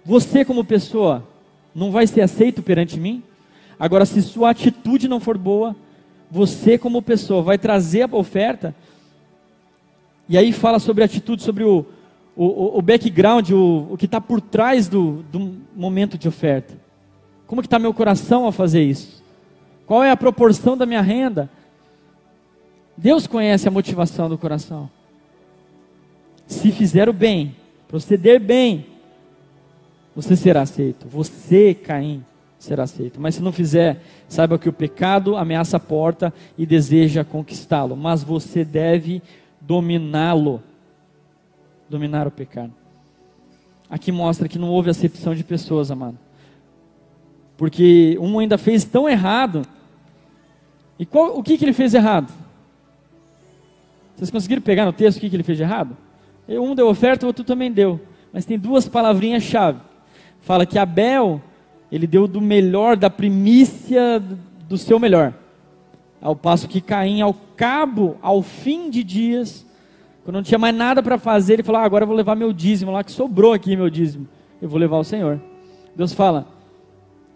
você 0.04 0.46
como 0.46 0.64
pessoa 0.64 1.28
não 1.74 1.90
vai 1.90 2.06
ser 2.06 2.22
aceito 2.22 2.62
perante 2.62 3.00
mim? 3.00 3.24
Agora, 3.80 4.06
se 4.06 4.22
sua 4.22 4.52
atitude 4.52 5.08
não 5.08 5.20
for 5.20 5.36
boa, 5.36 5.76
você 6.30 6.78
como 6.78 7.02
pessoa 7.02 7.42
vai 7.42 7.58
trazer 7.58 8.04
a 8.04 8.16
oferta. 8.16 8.76
E 10.30 10.38
aí 10.38 10.52
fala 10.52 10.78
sobre 10.78 11.02
a 11.02 11.06
atitude, 11.06 11.42
sobre 11.42 11.64
o, 11.64 11.88
o, 12.36 12.78
o 12.78 12.82
background, 12.82 13.52
o, 13.52 13.88
o 13.92 13.98
que 13.98 14.06
está 14.06 14.20
por 14.20 14.42
trás 14.42 14.88
do, 14.88 15.24
do 15.32 15.56
momento 15.76 16.18
de 16.18 16.28
oferta. 16.28 16.74
Como 17.48 17.62
que 17.62 17.68
está 17.68 17.80
meu 17.80 17.94
coração 17.94 18.48
a 18.48 18.52
fazer 18.52 18.84
isso? 18.84 19.24
Qual 19.86 20.04
é 20.04 20.12
a 20.12 20.18
proporção 20.18 20.76
da 20.76 20.86
minha 20.86 21.02
renda? 21.02 21.50
Deus 22.98 23.28
conhece 23.28 23.68
a 23.68 23.72
motivação 23.72 24.28
do 24.28 24.38
coração. 24.38 24.90
Se 26.48 26.72
fizer 26.72 27.08
o 27.08 27.14
bem, 27.14 27.56
proceder 27.88 28.40
bem, 28.40 28.86
você 30.16 30.36
será 30.36 30.62
aceito. 30.62 31.08
Você, 31.08 31.74
Caim, 31.74 32.24
será 32.58 32.84
aceito. 32.84 33.20
Mas 33.20 33.36
se 33.36 33.42
não 33.42 33.52
fizer, 33.52 34.02
saiba 34.28 34.58
que 34.58 34.70
o 34.70 34.74
pecado 34.74 35.36
ameaça 35.38 35.78
a 35.78 35.80
porta 35.80 36.34
e 36.58 36.66
deseja 36.66 37.24
conquistá-lo. 37.24 37.96
Mas 37.96 38.24
você 38.24 38.64
deve 38.64 39.22
dominá-lo 39.62 40.62
dominar 41.90 42.28
o 42.28 42.32
pecado. 42.32 42.74
Aqui 43.90 44.12
mostra 44.12 44.48
que 44.48 44.58
não 44.58 44.70
houve 44.70 44.90
acepção 44.90 45.36
de 45.36 45.44
pessoas, 45.44 45.92
amado. 45.92 46.18
Porque 47.58 48.18
um 48.20 48.40
ainda 48.40 48.58
fez 48.58 48.84
tão 48.84 49.08
errado. 49.08 49.62
E 50.98 51.06
qual, 51.06 51.38
o 51.38 51.44
que, 51.44 51.58
que 51.58 51.66
ele 51.66 51.74
fez 51.74 51.94
errado? 51.94 52.32
Vocês 54.16 54.32
conseguiram 54.32 54.62
pegar 54.62 54.86
no 54.86 54.94
texto 54.94 55.18
o 55.18 55.22
que, 55.22 55.30
que 55.30 55.36
ele 55.36 55.44
fez 55.44 55.58
de 55.58 55.64
errado? 55.64 55.96
Um 56.48 56.76
deu 56.76 56.88
oferta, 56.88 57.26
o 57.26 57.28
outro 57.28 57.44
também 57.44 57.72
deu. 57.72 58.00
Mas 58.32 58.46
tem 58.46 58.58
duas 58.58 58.88
palavrinhas-chave. 58.88 59.80
Fala 60.42 60.66
que 60.66 60.78
Abel, 60.78 61.42
ele 61.92 62.08
deu 62.08 62.28
do 62.28 62.42
melhor, 62.42 62.96
da 62.98 63.10
primícia 63.10 64.22
do 64.68 64.78
seu 64.78 65.00
melhor. 65.00 65.34
Ao 66.22 66.36
passo 66.36 66.68
que 66.68 66.82
Caim, 66.82 67.22
ao 67.22 67.34
cabo, 67.34 68.18
ao 68.22 68.42
fim 68.42 68.90
de 68.90 69.04
dias, 69.04 69.66
quando 70.26 70.38
não 70.38 70.44
tinha 70.44 70.58
mais 70.58 70.76
nada 70.76 71.04
para 71.04 71.20
fazer, 71.20 71.54
ele 71.54 71.64
falou: 71.64 71.80
ah, 71.80 71.86
agora 71.86 72.04
eu 72.04 72.08
vou 72.08 72.16
levar 72.16 72.36
meu 72.36 72.52
dízimo 72.52 72.92
lá, 72.92 73.04
que 73.04 73.12
sobrou 73.12 73.54
aqui 73.54 73.78
meu 73.78 73.92
dízimo. 73.92 74.28
Eu 74.60 74.68
vou 74.68 74.80
levar 74.80 74.98
ao 74.98 75.04
Senhor. 75.04 75.40
Deus 75.96 76.14
fala: 76.14 76.48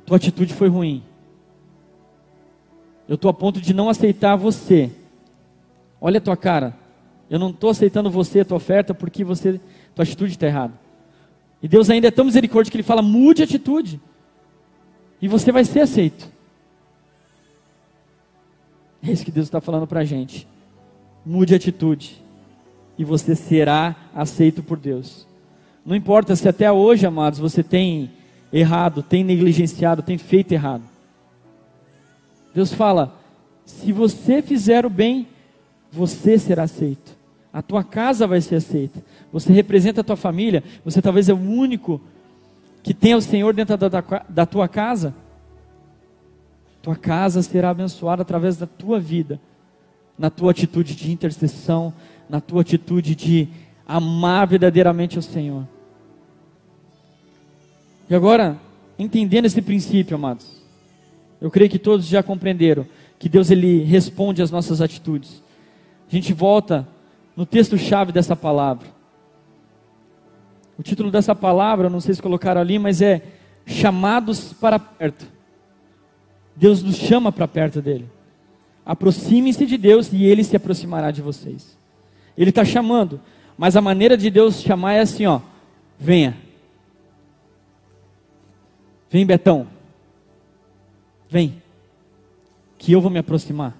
tua 0.07 0.17
atitude 0.17 0.55
foi 0.55 0.67
ruim. 0.67 1.03
Eu 3.07 3.13
estou 3.13 3.29
a 3.29 3.33
ponto 3.33 3.61
de 3.61 3.75
não 3.75 3.89
aceitar 3.89 4.35
você. 4.35 4.89
Olha 6.01 6.17
a 6.17 6.21
tua 6.21 6.35
cara. 6.35 6.75
Eu 7.29 7.37
não 7.37 7.51
estou 7.51 7.69
aceitando 7.69 8.09
você, 8.09 8.39
a 8.39 8.45
tua 8.45 8.57
oferta, 8.57 8.91
porque 8.91 9.23
você 9.23 9.61
tua 9.93 10.01
atitude 10.01 10.31
está 10.31 10.47
errada. 10.47 10.73
E 11.61 11.67
Deus 11.67 11.91
ainda 11.91 12.07
é 12.07 12.11
tão 12.11 12.25
misericordioso 12.25 12.71
que 12.71 12.77
Ele 12.77 12.83
fala: 12.83 13.03
mude 13.03 13.43
a 13.43 13.45
atitude, 13.45 14.01
e 15.21 15.27
você 15.27 15.51
vai 15.51 15.63
ser 15.63 15.81
aceito. 15.81 16.27
É 19.03 19.11
isso 19.11 19.23
que 19.23 19.31
Deus 19.31 19.45
está 19.45 19.61
falando 19.61 19.85
para 19.85 19.99
a 19.99 20.03
gente. 20.03 20.47
Mude 21.23 21.53
a 21.53 21.57
atitude, 21.57 22.19
e 22.99 23.05
você 23.05 23.33
será 23.33 23.95
aceito 24.13 24.61
por 24.61 24.77
Deus. 24.77 25.25
Não 25.85 25.95
importa 25.95 26.35
se 26.35 26.49
até 26.49 26.69
hoje, 26.69 27.05
amados, 27.05 27.39
você 27.39 27.63
tem 27.63 28.11
errado, 28.51 29.01
tem 29.01 29.23
negligenciado, 29.23 30.03
tem 30.03 30.17
feito 30.17 30.51
errado. 30.51 30.83
Deus 32.53 32.73
fala: 32.73 33.17
se 33.65 33.93
você 33.93 34.41
fizer 34.41 34.85
o 34.85 34.89
bem, 34.89 35.25
você 35.89 36.37
será 36.37 36.63
aceito. 36.63 37.17
A 37.53 37.61
tua 37.61 37.85
casa 37.85 38.27
vai 38.27 38.41
ser 38.41 38.55
aceita. 38.55 39.01
Você 39.31 39.53
representa 39.53 40.01
a 40.01 40.03
tua 40.03 40.17
família. 40.17 40.61
Você 40.83 41.01
talvez 41.01 41.29
é 41.29 41.33
o 41.33 41.39
único 41.39 42.01
que 42.83 42.93
tem 42.93 43.15
o 43.15 43.21
Senhor 43.21 43.53
dentro 43.53 43.77
da, 43.77 43.87
da, 43.87 44.03
da 44.27 44.45
tua 44.45 44.67
casa. 44.67 45.15
Tua 46.81 46.97
casa 46.97 47.41
será 47.41 47.69
abençoada 47.69 48.23
através 48.23 48.57
da 48.57 48.67
tua 48.67 48.99
vida, 48.99 49.39
na 50.19 50.29
tua 50.29 50.51
atitude 50.51 50.93
de 50.95 51.11
intercessão, 51.11 51.93
na 52.29 52.41
tua 52.41 52.61
atitude 52.61 53.15
de 53.15 53.47
amar 53.87 54.45
verdadeiramente 54.45 55.17
o 55.17 55.21
Senhor. 55.21 55.65
E 58.09 58.13
agora, 58.13 58.57
entendendo 58.97 59.45
esse 59.45 59.61
princípio, 59.61 60.15
amados, 60.15 60.61
eu 61.39 61.49
creio 61.49 61.71
que 61.71 61.79
todos 61.79 62.05
já 62.05 62.21
compreenderam 62.21 62.85
que 63.17 63.29
Deus 63.29 63.49
ele 63.49 63.83
responde 63.83 64.41
às 64.41 64.51
nossas 64.51 64.81
atitudes. 64.81 65.41
A 66.11 66.13
gente 66.13 66.33
volta 66.33 66.85
no 67.35 67.45
texto-chave 67.45 68.11
dessa 68.11 68.35
palavra. 68.35 68.87
O 70.77 70.83
título 70.83 71.09
dessa 71.09 71.33
palavra, 71.33 71.89
não 71.89 72.01
sei 72.01 72.13
se 72.13 72.21
colocaram 72.21 72.59
ali, 72.59 72.77
mas 72.77 73.01
é 73.01 73.21
chamados 73.65 74.51
para 74.53 74.77
perto. 74.79 75.25
Deus 76.55 76.83
nos 76.83 76.95
chama 76.95 77.31
para 77.31 77.47
perto 77.47 77.81
dele. 77.81 78.09
Aproximem-se 78.89 79.67
de 79.67 79.77
Deus 79.77 80.11
e 80.11 80.25
ele 80.25 80.43
se 80.43 80.55
aproximará 80.55 81.11
de 81.11 81.21
vocês. 81.21 81.77
Ele 82.35 82.49
está 82.49 82.65
chamando, 82.65 83.21
mas 83.55 83.77
a 83.77 83.81
maneira 83.81 84.17
de 84.17 84.31
Deus 84.31 84.59
chamar 84.63 84.93
é 84.93 85.01
assim: 85.01 85.27
ó, 85.27 85.41
venha. 85.99 86.35
Vem, 89.07 89.27
Betão. 89.27 89.67
Vem 91.29 91.61
que 92.79 92.91
eu 92.91 92.99
vou 92.99 93.11
me 93.11 93.19
aproximar. 93.19 93.77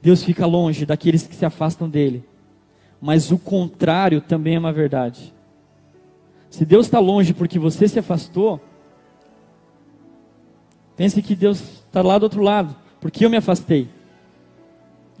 Deus 0.00 0.22
fica 0.22 0.46
longe 0.46 0.86
daqueles 0.86 1.26
que 1.26 1.36
se 1.36 1.44
afastam 1.44 1.90
dele, 1.90 2.24
mas 2.98 3.30
o 3.30 3.36
contrário 3.36 4.22
também 4.22 4.54
é 4.54 4.58
uma 4.58 4.72
verdade. 4.72 5.30
Se 6.48 6.64
Deus 6.64 6.86
está 6.86 6.98
longe 6.98 7.34
porque 7.34 7.58
você 7.58 7.86
se 7.86 7.98
afastou, 7.98 8.62
pense 10.96 11.20
que 11.22 11.36
Deus 11.36 11.60
está 11.60 12.02
lá 12.02 12.18
do 12.18 12.24
outro 12.24 12.42
lado, 12.42 12.74
porque 13.00 13.24
eu 13.24 13.30
me 13.30 13.36
afastei. 13.36 13.88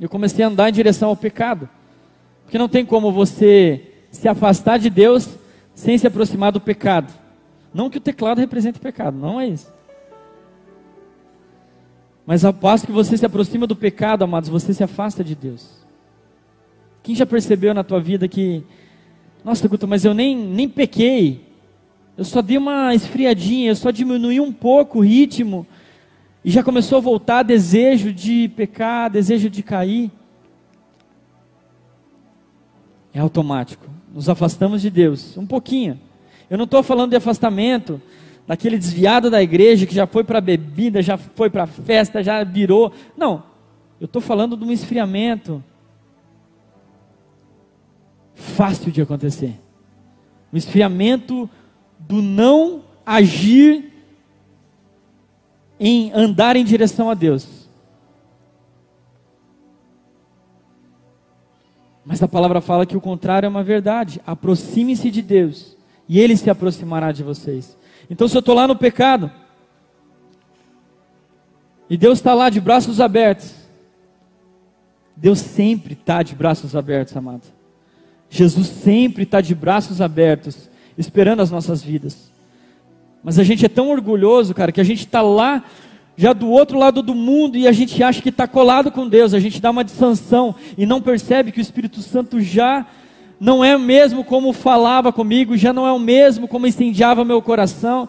Eu 0.00 0.08
comecei 0.08 0.44
a 0.44 0.48
andar 0.48 0.68
em 0.68 0.72
direção 0.72 1.08
ao 1.08 1.16
pecado, 1.16 1.68
porque 2.44 2.58
não 2.58 2.68
tem 2.68 2.84
como 2.84 3.12
você 3.12 3.92
se 4.10 4.28
afastar 4.28 4.78
de 4.78 4.90
Deus 4.90 5.28
sem 5.74 5.96
se 5.96 6.06
aproximar 6.06 6.52
do 6.52 6.60
pecado. 6.60 7.12
Não 7.72 7.90
que 7.90 7.98
o 7.98 8.00
teclado 8.00 8.38
represente 8.38 8.78
pecado, 8.78 9.16
não 9.16 9.40
é 9.40 9.48
isso. 9.48 9.72
Mas 12.26 12.44
ao 12.44 12.52
passo 12.52 12.86
que 12.86 12.92
você 12.92 13.16
se 13.16 13.24
aproxima 13.24 13.66
do 13.66 13.76
pecado, 13.76 14.24
amados, 14.24 14.48
você 14.48 14.74
se 14.74 14.82
afasta 14.82 15.22
de 15.22 15.34
Deus. 15.34 15.84
Quem 17.02 17.14
já 17.14 17.24
percebeu 17.24 17.72
na 17.72 17.84
tua 17.84 18.00
vida 18.00 18.26
que, 18.26 18.64
nossa, 19.44 19.68
Guto, 19.68 19.86
mas 19.86 20.04
eu 20.04 20.12
nem, 20.12 20.36
nem 20.36 20.68
pequei, 20.68 21.45
eu 22.16 22.24
só 22.24 22.40
dei 22.40 22.56
uma 22.56 22.94
esfriadinha, 22.94 23.70
eu 23.70 23.76
só 23.76 23.90
diminuí 23.90 24.40
um 24.40 24.52
pouco 24.52 24.98
o 24.98 25.02
ritmo, 25.02 25.66
e 26.44 26.50
já 26.50 26.62
começou 26.62 26.98
a 26.98 27.00
voltar 27.00 27.42
desejo 27.42 28.12
de 28.12 28.48
pecar, 28.48 29.10
desejo 29.10 29.50
de 29.50 29.62
cair. 29.62 30.10
É 33.12 33.18
automático. 33.18 33.86
Nos 34.14 34.28
afastamos 34.28 34.80
de 34.80 34.88
Deus, 34.88 35.36
um 35.36 35.46
pouquinho. 35.46 35.98
Eu 36.48 36.56
não 36.56 36.64
estou 36.64 36.82
falando 36.82 37.10
de 37.10 37.16
afastamento 37.16 38.00
daquele 38.46 38.78
desviado 38.78 39.28
da 39.28 39.42
igreja 39.42 39.86
que 39.86 39.94
já 39.94 40.06
foi 40.06 40.22
para 40.22 40.40
bebida, 40.40 41.02
já 41.02 41.18
foi 41.18 41.50
para 41.50 41.66
festa, 41.66 42.22
já 42.22 42.44
virou. 42.44 42.92
Não, 43.16 43.42
eu 44.00 44.04
estou 44.04 44.22
falando 44.22 44.56
de 44.56 44.64
um 44.64 44.70
esfriamento 44.70 45.62
fácil 48.34 48.92
de 48.92 49.02
acontecer. 49.02 49.58
Um 50.52 50.56
esfriamento 50.56 51.50
do 51.98 52.20
não 52.22 52.82
agir 53.04 53.92
em 55.78 56.12
andar 56.12 56.56
em 56.56 56.64
direção 56.64 57.10
a 57.10 57.14
Deus. 57.14 57.66
Mas 62.04 62.22
a 62.22 62.28
palavra 62.28 62.60
fala 62.60 62.86
que 62.86 62.96
o 62.96 63.00
contrário 63.00 63.46
é 63.46 63.48
uma 63.48 63.64
verdade. 63.64 64.20
Aproxime-se 64.24 65.10
de 65.10 65.20
Deus 65.20 65.76
e 66.08 66.20
Ele 66.20 66.36
se 66.36 66.48
aproximará 66.48 67.10
de 67.10 67.22
vocês. 67.22 67.76
Então, 68.08 68.28
se 68.28 68.36
eu 68.36 68.40
estou 68.40 68.54
lá 68.54 68.68
no 68.68 68.76
pecado, 68.76 69.30
e 71.90 71.96
Deus 71.96 72.18
está 72.18 72.32
lá 72.32 72.48
de 72.48 72.60
braços 72.60 73.00
abertos, 73.00 73.52
Deus 75.16 75.38
sempre 75.38 75.94
está 75.94 76.22
de 76.22 76.34
braços 76.34 76.76
abertos, 76.76 77.16
amado. 77.16 77.42
Jesus 78.28 78.68
sempre 78.68 79.22
está 79.22 79.40
de 79.40 79.54
braços 79.54 80.00
abertos, 80.00 80.68
esperando 80.96 81.40
as 81.40 81.50
nossas 81.50 81.82
vidas. 81.82 82.30
Mas 83.22 83.38
a 83.38 83.44
gente 83.44 83.64
é 83.64 83.68
tão 83.68 83.90
orgulhoso, 83.90 84.54
cara, 84.54 84.70
que 84.70 84.80
a 84.80 84.84
gente 84.84 85.00
está 85.00 85.20
lá, 85.20 85.64
já 86.16 86.32
do 86.32 86.48
outro 86.48 86.78
lado 86.78 87.02
do 87.02 87.14
mundo, 87.14 87.58
e 87.58 87.66
a 87.66 87.72
gente 87.72 88.02
acha 88.02 88.22
que 88.22 88.28
está 88.28 88.46
colado 88.46 88.90
com 88.90 89.08
Deus, 89.08 89.34
a 89.34 89.40
gente 89.40 89.60
dá 89.60 89.70
uma 89.70 89.84
distensão 89.84 90.54
e 90.78 90.86
não 90.86 91.00
percebe 91.00 91.52
que 91.52 91.58
o 91.58 91.60
Espírito 91.60 92.00
Santo 92.00 92.40
já 92.40 92.86
não 93.38 93.64
é 93.64 93.76
o 93.76 93.80
mesmo 93.80 94.24
como 94.24 94.52
falava 94.52 95.12
comigo, 95.12 95.56
já 95.56 95.72
não 95.72 95.86
é 95.86 95.92
o 95.92 95.98
mesmo 95.98 96.48
como 96.48 96.66
incendiava 96.66 97.24
meu 97.24 97.42
coração. 97.42 98.08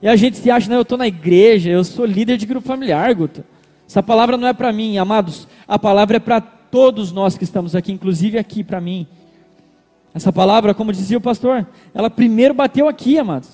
E 0.00 0.06
a 0.06 0.14
gente 0.14 0.36
se 0.36 0.50
acha, 0.50 0.68
não, 0.68 0.76
eu 0.76 0.82
estou 0.82 0.96
na 0.96 1.08
igreja, 1.08 1.70
eu 1.70 1.82
sou 1.82 2.04
líder 2.04 2.36
de 2.36 2.46
grupo 2.46 2.66
familiar, 2.66 3.12
Guto. 3.14 3.44
Essa 3.88 4.02
palavra 4.02 4.36
não 4.36 4.46
é 4.46 4.52
para 4.52 4.72
mim, 4.72 4.98
amados. 4.98 5.48
A 5.66 5.78
palavra 5.78 6.18
é 6.18 6.20
para 6.20 6.40
todos 6.40 7.10
nós 7.10 7.36
que 7.36 7.44
estamos 7.44 7.74
aqui, 7.74 7.90
inclusive 7.90 8.38
aqui 8.38 8.62
para 8.62 8.80
mim. 8.80 9.06
Essa 10.18 10.32
palavra, 10.32 10.74
como 10.74 10.92
dizia 10.92 11.16
o 11.16 11.20
pastor, 11.20 11.64
ela 11.94 12.10
primeiro 12.10 12.52
bateu 12.52 12.88
aqui, 12.88 13.16
amados. 13.16 13.48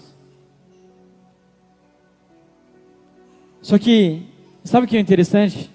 Só 3.61 3.79
que, 3.79 4.27
sabe 4.65 4.87
o 4.87 4.89
que 4.89 4.97
é 4.97 5.01
interessante? 5.01 5.71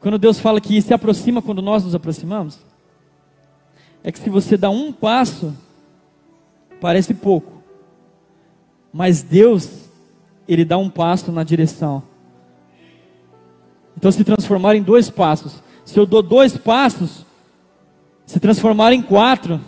Quando 0.00 0.18
Deus 0.18 0.38
fala 0.38 0.60
que 0.60 0.82
se 0.82 0.92
aproxima 0.92 1.40
quando 1.40 1.62
nós 1.62 1.82
nos 1.82 1.94
aproximamos, 1.94 2.58
é 4.04 4.12
que 4.12 4.18
se 4.18 4.28
você 4.28 4.54
dá 4.58 4.68
um 4.68 4.92
passo, 4.92 5.56
parece 6.78 7.14
pouco, 7.14 7.62
mas 8.92 9.22
Deus, 9.22 9.88
Ele 10.46 10.66
dá 10.66 10.76
um 10.76 10.90
passo 10.90 11.32
na 11.32 11.42
direção. 11.42 12.02
Então, 13.96 14.12
se 14.12 14.22
transformar 14.24 14.76
em 14.76 14.82
dois 14.82 15.08
passos. 15.08 15.62
Se 15.86 15.98
eu 15.98 16.04
dou 16.04 16.22
dois 16.22 16.54
passos, 16.54 17.24
se 18.30 18.38
transformar 18.38 18.92
em 18.92 19.02
quatro. 19.02 19.60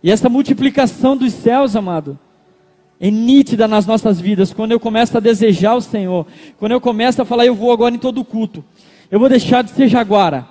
E 0.00 0.12
essa 0.12 0.28
multiplicação 0.28 1.16
dos 1.16 1.32
céus, 1.32 1.74
amado, 1.74 2.16
é 3.00 3.10
nítida 3.10 3.66
nas 3.66 3.84
nossas 3.84 4.20
vidas. 4.20 4.52
Quando 4.52 4.70
eu 4.70 4.78
começo 4.78 5.16
a 5.16 5.20
desejar 5.20 5.74
o 5.74 5.80
Senhor, 5.80 6.24
quando 6.56 6.70
eu 6.70 6.80
começo 6.80 7.20
a 7.20 7.24
falar, 7.24 7.46
eu 7.46 7.54
vou 7.54 7.72
agora 7.72 7.92
em 7.92 7.98
todo 7.98 8.24
culto, 8.24 8.64
eu 9.10 9.18
vou 9.18 9.28
deixar 9.28 9.64
de 9.64 9.70
ser 9.70 9.88
jaguara, 9.88 10.46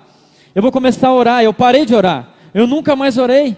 eu 0.54 0.60
vou 0.60 0.70
começar 0.70 1.08
a 1.08 1.14
orar. 1.14 1.42
Eu 1.42 1.54
parei 1.54 1.86
de 1.86 1.94
orar. 1.94 2.28
Eu 2.52 2.66
nunca 2.66 2.94
mais 2.94 3.16
orei. 3.16 3.56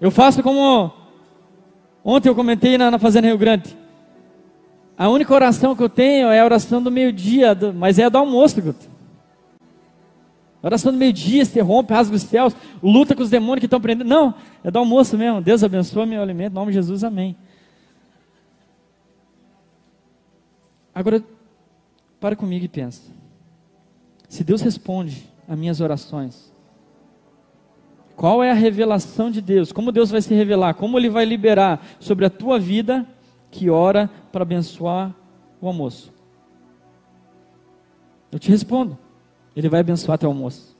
Eu 0.00 0.10
faço 0.10 0.42
como 0.42 0.90
ontem 2.02 2.30
eu 2.30 2.34
comentei 2.34 2.78
na, 2.78 2.90
na 2.90 2.98
Fazenda 2.98 3.26
Rio 3.26 3.36
Grande. 3.36 3.76
A 4.96 5.10
única 5.10 5.34
oração 5.34 5.76
que 5.76 5.82
eu 5.82 5.90
tenho 5.90 6.28
é 6.28 6.40
a 6.40 6.44
oração 6.44 6.82
do 6.82 6.90
meio-dia, 6.90 7.54
mas 7.74 7.98
é 7.98 8.04
a 8.04 8.08
do 8.08 8.16
almoço, 8.16 8.62
Guto. 8.62 8.91
A 10.62 10.66
oração 10.68 10.92
do 10.92 10.98
meio-dia, 10.98 11.44
você 11.44 11.60
rompe, 11.60 11.92
rasga 11.92 12.14
os 12.14 12.22
céus, 12.22 12.54
luta 12.80 13.16
com 13.16 13.22
os 13.22 13.30
demônios 13.30 13.60
que 13.60 13.66
estão 13.66 13.80
prendendo. 13.80 14.08
Não, 14.08 14.34
é 14.62 14.70
do 14.70 14.78
almoço 14.78 15.18
mesmo. 15.18 15.40
Deus 15.40 15.64
abençoe 15.64 16.06
meu 16.06 16.22
alimento, 16.22 16.52
em 16.52 16.54
nome 16.54 16.70
de 16.70 16.74
Jesus, 16.74 17.02
amém. 17.02 17.36
Agora, 20.94 21.24
para 22.20 22.36
comigo 22.36 22.64
e 22.64 22.68
pensa. 22.68 23.10
Se 24.28 24.44
Deus 24.44 24.60
responde 24.60 25.28
às 25.48 25.58
minhas 25.58 25.80
orações, 25.80 26.52
qual 28.14 28.42
é 28.42 28.50
a 28.52 28.54
revelação 28.54 29.30
de 29.30 29.40
Deus? 29.40 29.72
Como 29.72 29.90
Deus 29.90 30.10
vai 30.10 30.22
se 30.22 30.32
revelar? 30.32 30.74
Como 30.74 30.96
Ele 30.96 31.10
vai 31.10 31.24
liberar 31.24 31.84
sobre 31.98 32.24
a 32.24 32.30
tua 32.30 32.58
vida 32.58 33.04
que 33.50 33.68
ora 33.68 34.08
para 34.30 34.42
abençoar 34.42 35.12
o 35.60 35.66
almoço? 35.66 36.12
Eu 38.30 38.38
te 38.38 38.48
respondo. 38.48 38.96
Ele 39.54 39.68
vai 39.68 39.80
abençoar 39.80 40.18
teu 40.18 40.28
almoço. 40.28 40.76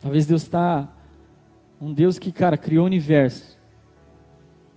Talvez 0.00 0.26
Deus 0.26 0.42
está. 0.42 0.88
Um 1.80 1.92
Deus 1.92 2.18
que, 2.18 2.32
cara, 2.32 2.56
criou 2.56 2.84
o 2.84 2.86
universo. 2.86 3.58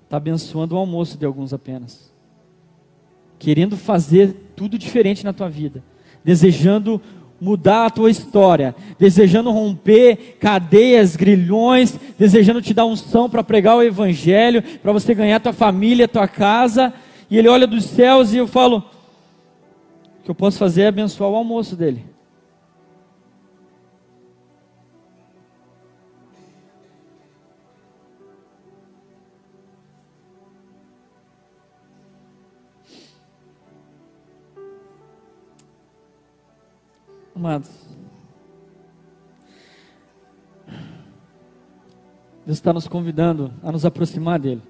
Está 0.04 0.18
abençoando 0.18 0.76
o 0.76 0.78
almoço 0.78 1.18
de 1.18 1.26
alguns 1.26 1.54
apenas. 1.54 2.14
Querendo 3.40 3.76
fazer 3.76 4.52
tudo 4.56 4.78
diferente 4.78 5.24
na 5.24 5.34
tua 5.34 5.50
vida. 5.50 5.84
Desejando 6.24 7.02
mudar 7.44 7.88
a 7.88 7.90
tua 7.90 8.10
história, 8.10 8.74
desejando 8.98 9.52
romper 9.52 10.38
cadeias, 10.40 11.18
grilhões, 11.18 12.00
desejando 12.18 12.62
te 12.62 12.74
dar 12.74 12.86
unção 12.86 13.30
para 13.30 13.44
pregar 13.44 13.76
o 13.76 13.84
evangelho, 13.84 14.64
para 14.82 14.94
você 14.94 15.14
ganhar 15.14 15.42
tua 15.42 15.52
família, 15.52 16.08
tua 16.08 16.26
casa. 16.26 16.94
E 17.30 17.38
ele 17.38 17.50
olha 17.50 17.68
dos 17.68 17.84
céus 17.84 18.34
e 18.34 18.38
eu 18.38 18.48
falo: 18.48 18.84
que 20.24 20.32
eu 20.32 20.36
posso 20.36 20.58
fazer 20.58 20.84
é 20.84 20.88
abençoar 20.88 21.30
o 21.30 21.36
almoço 21.36 21.76
dele. 21.76 22.06
Amados, 37.36 37.70
Deus 42.46 42.58
está 42.58 42.72
nos 42.72 42.88
convidando 42.88 43.54
a 43.62 43.70
nos 43.70 43.86
aproximar 43.86 44.40
dele. 44.40 44.62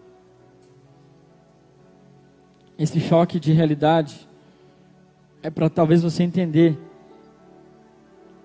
Esse 2.75 2.99
choque 2.99 3.39
de 3.39 3.53
realidade 3.53 4.27
é 5.43 5.49
para 5.49 5.69
talvez 5.69 6.01
você 6.01 6.23
entender 6.23 6.79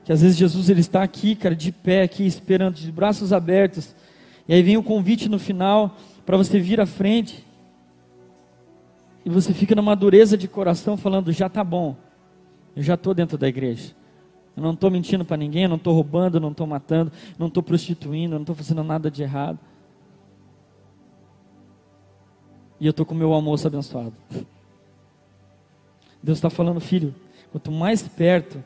que 0.05 0.13
às 0.13 0.21
vezes 0.21 0.37
Jesus 0.37 0.69
ele 0.69 0.81
está 0.81 1.03
aqui, 1.03 1.37
cara, 1.37 1.55
de 1.55 1.71
pé 1.71 2.03
aqui, 2.03 2.27
esperando, 2.27 2.75
de 2.75 2.91
braços 2.91 3.33
abertos. 3.33 3.95
E 4.49 4.55
aí 4.55 4.63
vem 4.63 4.77
o 4.77 4.83
convite 4.83 5.29
no 5.29 5.39
final 5.39 5.97
para 6.27 6.37
você 6.37 6.59
vir 6.59 6.81
à 6.81 6.87
frente. 6.87 7.47
E 9.25 9.31
você 9.31 9.55
fica 9.55 9.75
numa 9.75 9.95
dureza 9.95 10.37
de 10.37 10.49
coração 10.49 10.97
falando: 10.97 11.31
já 11.31 11.47
está 11.47 11.63
bom, 11.63 11.95
eu 12.75 12.83
já 12.83 12.95
estou 12.95 13.15
dentro 13.15 13.39
da 13.39 13.47
igreja. 13.47 13.95
Eu 14.57 14.63
não 14.63 14.73
estou 14.73 14.91
mentindo 14.91 15.25
para 15.25 15.37
ninguém, 15.37 15.65
eu 15.65 15.69
não 15.69 15.77
estou 15.77 15.95
roubando, 15.95 16.41
não 16.41 16.51
estou 16.51 16.67
matando, 16.67 17.13
não 17.39 17.47
estou 17.47 17.63
prostituindo, 17.63 18.35
não 18.35 18.41
estou 18.41 18.57
fazendo 18.57 18.83
nada 18.83 19.09
de 19.09 19.23
errado. 19.23 19.59
E 22.81 22.87
eu 22.87 22.91
estou 22.91 23.07
com 23.07 23.15
meu 23.15 23.33
almoço 23.33 23.67
abençoado. 23.67 24.15
Deus 26.22 26.38
está 26.38 26.50
falando, 26.50 26.81
filho, 26.81 27.14
quanto 27.50 27.70
mais 27.70 28.02
perto, 28.02 28.62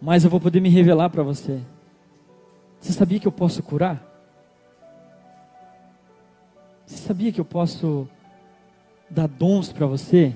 mais 0.00 0.24
eu 0.24 0.30
vou 0.30 0.40
poder 0.40 0.60
me 0.60 0.68
revelar 0.68 1.10
para 1.10 1.22
você. 1.22 1.60
Você 2.80 2.92
sabia 2.92 3.18
que 3.18 3.26
eu 3.26 3.32
posso 3.32 3.62
curar? 3.62 4.02
Você 6.86 6.98
sabia 6.98 7.32
que 7.32 7.40
eu 7.40 7.44
posso 7.44 8.08
dar 9.10 9.26
dons 9.26 9.72
para 9.72 9.86
você? 9.86 10.34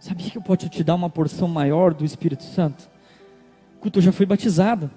Sabia 0.00 0.30
que 0.30 0.38
eu 0.38 0.42
posso 0.42 0.68
te 0.68 0.84
dar 0.84 0.94
uma 0.94 1.10
porção 1.10 1.48
maior 1.48 1.92
do 1.92 2.04
Espírito 2.04 2.44
Santo? 2.44 2.88
Culto, 3.80 3.98
eu 3.98 4.02
já 4.02 4.12
fui 4.12 4.26
batizado. 4.26 4.90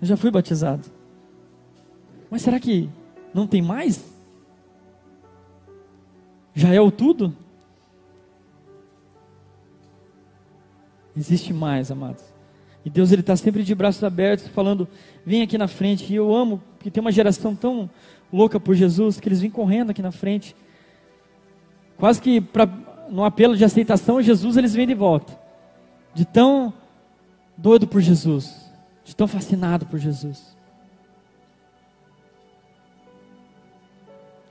Eu 0.00 0.06
já 0.06 0.16
fui 0.16 0.30
batizado. 0.30 0.88
Mas 2.30 2.42
será 2.42 2.58
que 2.58 2.88
não 3.32 3.46
tem 3.46 3.62
mais? 3.62 4.13
Já 6.54 6.72
é 6.72 6.80
o 6.80 6.90
tudo? 6.90 7.34
Existe 11.16 11.52
mais, 11.52 11.90
amados. 11.90 12.22
E 12.84 12.90
Deus 12.90 13.12
ele 13.12 13.20
está 13.20 13.34
sempre 13.34 13.62
de 13.62 13.74
braços 13.74 14.04
abertos, 14.04 14.46
falando: 14.48 14.86
vem 15.24 15.42
aqui 15.42 15.58
na 15.58 15.68
frente. 15.68 16.12
E 16.12 16.16
eu 16.16 16.34
amo 16.34 16.62
que 16.80 16.90
tem 16.90 17.00
uma 17.00 17.12
geração 17.12 17.54
tão 17.54 17.88
louca 18.32 18.60
por 18.60 18.74
Jesus 18.74 19.18
que 19.18 19.28
eles 19.28 19.40
vêm 19.40 19.50
correndo 19.50 19.90
aqui 19.90 20.02
na 20.02 20.12
frente, 20.12 20.54
quase 21.96 22.20
que 22.20 22.40
para 22.40 22.66
no 23.10 23.24
apelo 23.24 23.56
de 23.56 23.64
aceitação 23.64 24.22
Jesus, 24.22 24.56
eles 24.56 24.74
vêm 24.74 24.86
de 24.86 24.94
volta. 24.94 25.38
De 26.14 26.24
tão 26.24 26.72
doido 27.56 27.86
por 27.86 28.00
Jesus, 28.00 28.70
de 29.04 29.14
tão 29.14 29.26
fascinado 29.26 29.86
por 29.86 29.98
Jesus. 29.98 30.53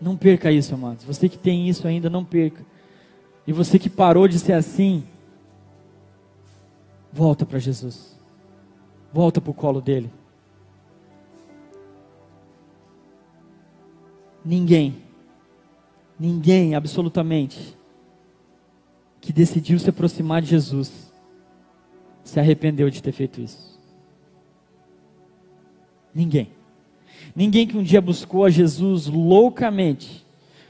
Não 0.04 0.18
perca 0.18 0.52
isso, 0.52 0.76
amados. 0.76 1.06
Você 1.06 1.30
que 1.30 1.38
tem 1.38 1.70
isso 1.70 1.88
ainda, 1.88 2.10
não 2.10 2.26
perca. 2.26 2.62
E 3.48 3.54
você 3.54 3.80
que 3.80 3.90
parou 3.90 4.28
de 4.28 4.38
ser 4.38 4.52
assim, 4.52 5.02
volta 7.12 7.46
para 7.46 7.58
Jesus. 7.58 8.20
Volta 9.14 9.40
para 9.40 9.52
o 9.52 9.54
colo 9.54 9.80
dele. 9.80 10.12
Ninguém, 14.44 14.98
ninguém 16.20 16.76
absolutamente 16.76 17.78
que 19.22 19.32
decidiu 19.32 19.80
se 19.80 19.90
aproximar 19.90 20.42
de 20.42 20.50
Jesus 20.50 21.14
se 22.26 22.42
arrependeu 22.42 22.90
de 22.90 23.02
ter 23.02 23.14
feito 23.14 23.40
isso? 23.40 23.80
Ninguém. 26.14 26.52
Ninguém 27.36 27.66
que 27.66 27.78
um 27.78 27.84
dia 27.84 28.02
buscou 28.02 28.46
a 28.46 28.50
Jesus 28.50 29.08
loucamente, 29.08 30.24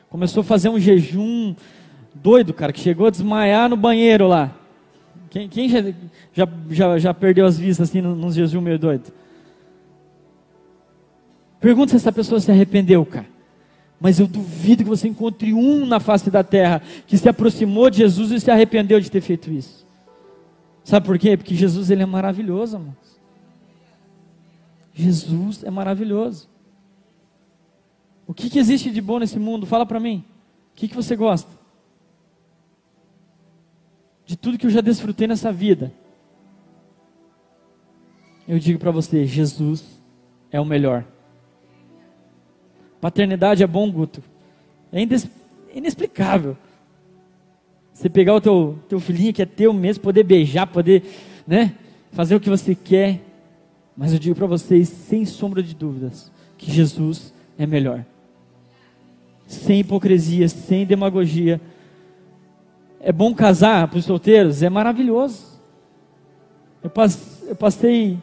começou 0.10 0.42
a 0.42 0.44
fazer 0.44 0.70
um 0.70 0.80
jejum 0.80 1.56
doido, 2.16 2.54
cara, 2.54 2.72
que 2.72 2.80
chegou 2.80 3.08
a 3.08 3.10
desmaiar 3.10 3.70
no 3.70 3.76
banheiro 3.76 4.28
lá. 4.28 4.56
Quem, 5.30 5.50
quem 5.50 5.68
já, 5.68 5.82
já, 6.34 6.48
já, 6.70 7.00
já, 7.00 7.14
perdeu 7.14 7.46
as 7.46 7.58
vistas 7.58 7.90
assim 7.90 8.02
num 8.02 8.32
jejum 8.32 8.62
meio 8.62 8.78
doido? 8.78 9.12
Pergunta 11.60 11.92
se 11.92 11.96
essa 11.96 12.12
pessoa 12.12 12.40
se 12.40 12.52
arrependeu, 12.52 13.06
cara. 13.06 13.26
Mas 14.00 14.20
eu 14.20 14.28
duvido 14.28 14.84
que 14.84 14.90
você 14.90 15.08
encontre 15.08 15.54
um 15.54 15.86
na 15.86 16.00
face 16.00 16.30
da 16.30 16.44
terra 16.44 16.82
que 17.08 17.18
se 17.18 17.28
aproximou 17.28 17.90
de 17.90 17.98
Jesus 18.00 18.32
e 18.32 18.40
se 18.40 18.52
arrependeu 18.52 19.00
de 19.00 19.10
ter 19.10 19.22
feito 19.22 19.50
isso. 19.50 19.88
Sabe 20.84 21.06
por 21.06 21.18
quê? 21.18 21.38
Porque 21.38 21.56
Jesus 21.56 21.90
ele 21.90 22.04
é 22.04 22.06
maravilhoso, 22.06 22.76
irmãos. 22.76 23.20
Jesus 24.94 25.64
é 25.64 25.72
maravilhoso. 25.72 26.53
O 28.28 28.34
que, 28.34 28.50
que 28.50 28.60
existe 28.60 28.90
de 28.90 29.02
bom 29.02 29.20
nesse 29.20 29.38
mundo? 29.38 29.66
Fala 29.66 29.86
para 29.86 30.00
mim. 30.00 30.24
O 30.72 30.76
que, 30.76 30.88
que 30.88 30.96
você 30.96 31.16
gosta? 31.16 31.52
De 34.26 34.38
tudo 34.38 34.58
que 34.58 34.66
eu 34.66 34.72
já 34.72 34.82
desfrutei 34.82 35.28
nessa 35.28 35.52
vida. 35.52 35.92
Eu 38.48 38.58
digo 38.60 38.80
para 38.80 38.92
você: 38.92 39.26
Jesus 39.26 40.02
é 40.52 40.60
o 40.60 40.66
melhor. 40.66 41.06
Paternidade 43.02 43.62
é 43.62 43.68
bom, 43.68 43.92
Guto. 43.92 44.24
É 44.92 45.00
inexplicável. 45.74 46.56
Você 47.94 48.10
pegar 48.10 48.34
o 48.34 48.42
teu, 48.42 48.80
teu 48.88 49.00
filhinho 49.00 49.34
que 49.34 49.42
é 49.42 49.46
teu 49.46 49.74
mesmo, 49.74 50.04
poder 50.04 50.24
beijar, 50.24 50.66
poder 50.68 51.04
né, 51.46 51.76
fazer 52.12 52.36
o 52.36 52.40
que 52.40 52.50
você 52.50 52.74
quer. 52.74 53.22
Mas 53.96 54.14
eu 54.14 54.20
digo 54.20 54.36
para 54.36 54.48
vocês, 54.48 54.90
sem 54.90 55.26
sombra 55.26 55.62
de 55.62 55.76
dúvidas, 55.76 56.32
que 56.58 56.72
Jesus 56.72 57.34
é 57.58 57.68
melhor. 57.68 58.06
Sem 59.48 59.80
hipocrisia, 59.82 60.48
sem 60.48 60.86
demagogia. 60.86 61.60
É 63.00 63.12
bom 63.12 63.34
casar 63.34 63.88
para 63.88 64.00
os 64.00 64.06
solteiros? 64.06 64.64
É 64.64 64.70
maravilhoso. 64.70 65.60
Eu, 66.82 66.92
eu 67.48 67.56
passei 67.56 68.18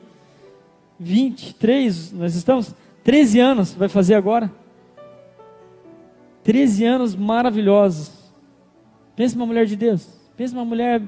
23, 0.99 2.12
nós 2.12 2.35
estamos 2.35 2.75
13 3.03 3.41
anos, 3.41 3.75
vai 3.75 3.89
fazer 3.89 4.14
agora. 4.14 4.53
13 6.45 6.85
anos 6.85 7.14
maravilhosos. 7.14 8.11
Pensa 9.16 9.37
uma 9.37 9.47
mulher 9.47 9.66
de 9.66 9.77
Deus. 9.77 10.07
Pensa 10.37 10.55
uma 10.55 10.64
mulher 10.64 11.03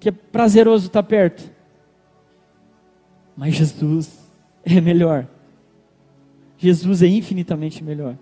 que 0.00 0.08
é 0.08 0.12
prazeroso 0.12 0.86
estar 0.86 1.02
perto. 1.02 1.50
Mas 3.36 3.54
Jesus 3.54 4.30
é 4.64 4.80
melhor. 4.80 5.26
Jesus 6.58 7.02
é 7.02 7.06
infinitamente 7.06 7.82
melhor. 7.82 8.16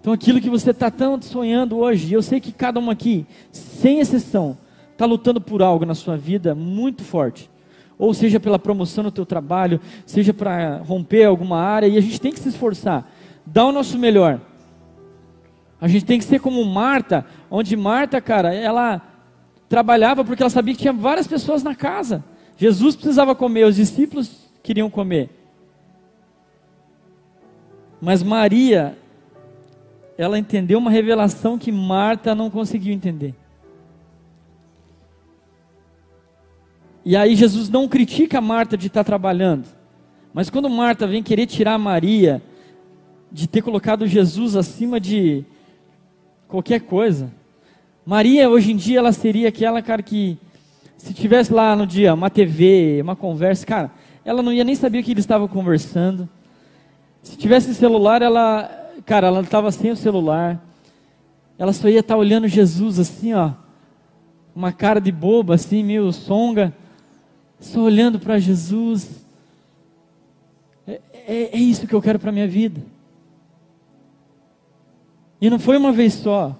Então 0.00 0.12
aquilo 0.12 0.40
que 0.40 0.48
você 0.48 0.70
está 0.70 0.90
tanto 0.90 1.26
sonhando 1.26 1.76
hoje, 1.76 2.12
eu 2.12 2.22
sei 2.22 2.40
que 2.40 2.52
cada 2.52 2.80
um 2.80 2.90
aqui, 2.90 3.26
sem 3.52 4.00
exceção, 4.00 4.56
está 4.92 5.04
lutando 5.04 5.40
por 5.40 5.62
algo 5.62 5.84
na 5.84 5.94
sua 5.94 6.16
vida 6.16 6.54
muito 6.54 7.04
forte. 7.04 7.50
Ou 7.98 8.14
seja 8.14 8.40
pela 8.40 8.58
promoção 8.58 9.04
no 9.04 9.10
teu 9.10 9.26
trabalho, 9.26 9.78
seja 10.06 10.32
para 10.32 10.78
romper 10.78 11.24
alguma 11.24 11.60
área, 11.60 11.86
e 11.86 11.98
a 11.98 12.00
gente 12.00 12.18
tem 12.18 12.32
que 12.32 12.40
se 12.40 12.48
esforçar, 12.48 13.10
dar 13.44 13.66
o 13.66 13.72
nosso 13.72 13.98
melhor. 13.98 14.40
A 15.78 15.86
gente 15.86 16.06
tem 16.06 16.18
que 16.18 16.24
ser 16.24 16.40
como 16.40 16.64
Marta, 16.64 17.26
onde 17.50 17.76
Marta, 17.76 18.20
cara, 18.20 18.54
ela 18.54 19.02
trabalhava 19.68 20.24
porque 20.24 20.42
ela 20.42 20.50
sabia 20.50 20.74
que 20.74 20.80
tinha 20.80 20.92
várias 20.92 21.26
pessoas 21.26 21.62
na 21.62 21.74
casa. 21.74 22.24
Jesus 22.56 22.96
precisava 22.96 23.34
comer, 23.34 23.64
os 23.66 23.76
discípulos 23.76 24.50
queriam 24.62 24.90
comer. 24.90 25.30
Mas 28.00 28.22
Maria, 28.22 28.96
ela 30.20 30.38
entendeu 30.38 30.78
uma 30.78 30.90
revelação 30.90 31.56
que 31.56 31.72
Marta 31.72 32.34
não 32.34 32.50
conseguiu 32.50 32.92
entender. 32.92 33.34
E 37.02 37.16
aí 37.16 37.34
Jesus 37.34 37.70
não 37.70 37.88
critica 37.88 38.38
Marta 38.38 38.76
de 38.76 38.88
estar 38.88 39.02
trabalhando. 39.02 39.64
Mas 40.34 40.50
quando 40.50 40.68
Marta 40.68 41.06
vem 41.06 41.22
querer 41.22 41.46
tirar 41.46 41.78
Maria 41.78 42.42
de 43.32 43.48
ter 43.48 43.62
colocado 43.62 44.06
Jesus 44.06 44.56
acima 44.56 45.00
de 45.00 45.42
qualquer 46.46 46.80
coisa, 46.80 47.32
Maria 48.04 48.50
hoje 48.50 48.72
em 48.72 48.76
dia 48.76 48.98
ela 48.98 49.12
seria 49.12 49.48
aquela 49.48 49.80
cara 49.80 50.02
que 50.02 50.36
se 50.98 51.14
tivesse 51.14 51.50
lá 51.50 51.74
no 51.74 51.86
dia 51.86 52.12
uma 52.12 52.28
TV, 52.28 53.00
uma 53.00 53.16
conversa, 53.16 53.64
cara, 53.64 53.90
ela 54.22 54.42
não 54.42 54.52
ia 54.52 54.64
nem 54.64 54.74
saber 54.74 54.98
o 54.98 55.02
que 55.02 55.12
eles 55.12 55.24
estavam 55.24 55.48
conversando. 55.48 56.28
Se 57.22 57.38
tivesse 57.38 57.74
celular, 57.74 58.20
ela, 58.20 58.79
cara, 59.10 59.26
ela 59.26 59.40
estava 59.40 59.72
sem 59.72 59.90
o 59.90 59.96
celular. 59.96 60.64
Ela 61.58 61.72
só 61.72 61.88
ia 61.88 61.98
estar 61.98 62.16
olhando 62.16 62.46
Jesus 62.46 63.00
assim, 63.00 63.34
ó, 63.34 63.54
uma 64.54 64.70
cara 64.70 65.00
de 65.00 65.10
boba 65.10 65.56
assim, 65.56 65.82
meio 65.82 66.12
songa 66.12 66.72
só 67.58 67.80
olhando 67.80 68.20
para 68.20 68.38
Jesus. 68.38 69.24
É, 70.86 71.00
é, 71.12 71.56
é, 71.56 71.58
isso 71.58 71.88
que 71.88 71.92
eu 71.92 72.00
quero 72.00 72.20
para 72.20 72.30
minha 72.30 72.46
vida. 72.46 72.80
E 75.40 75.50
não 75.50 75.58
foi 75.58 75.76
uma 75.76 75.90
vez 75.90 76.14
só. 76.14 76.56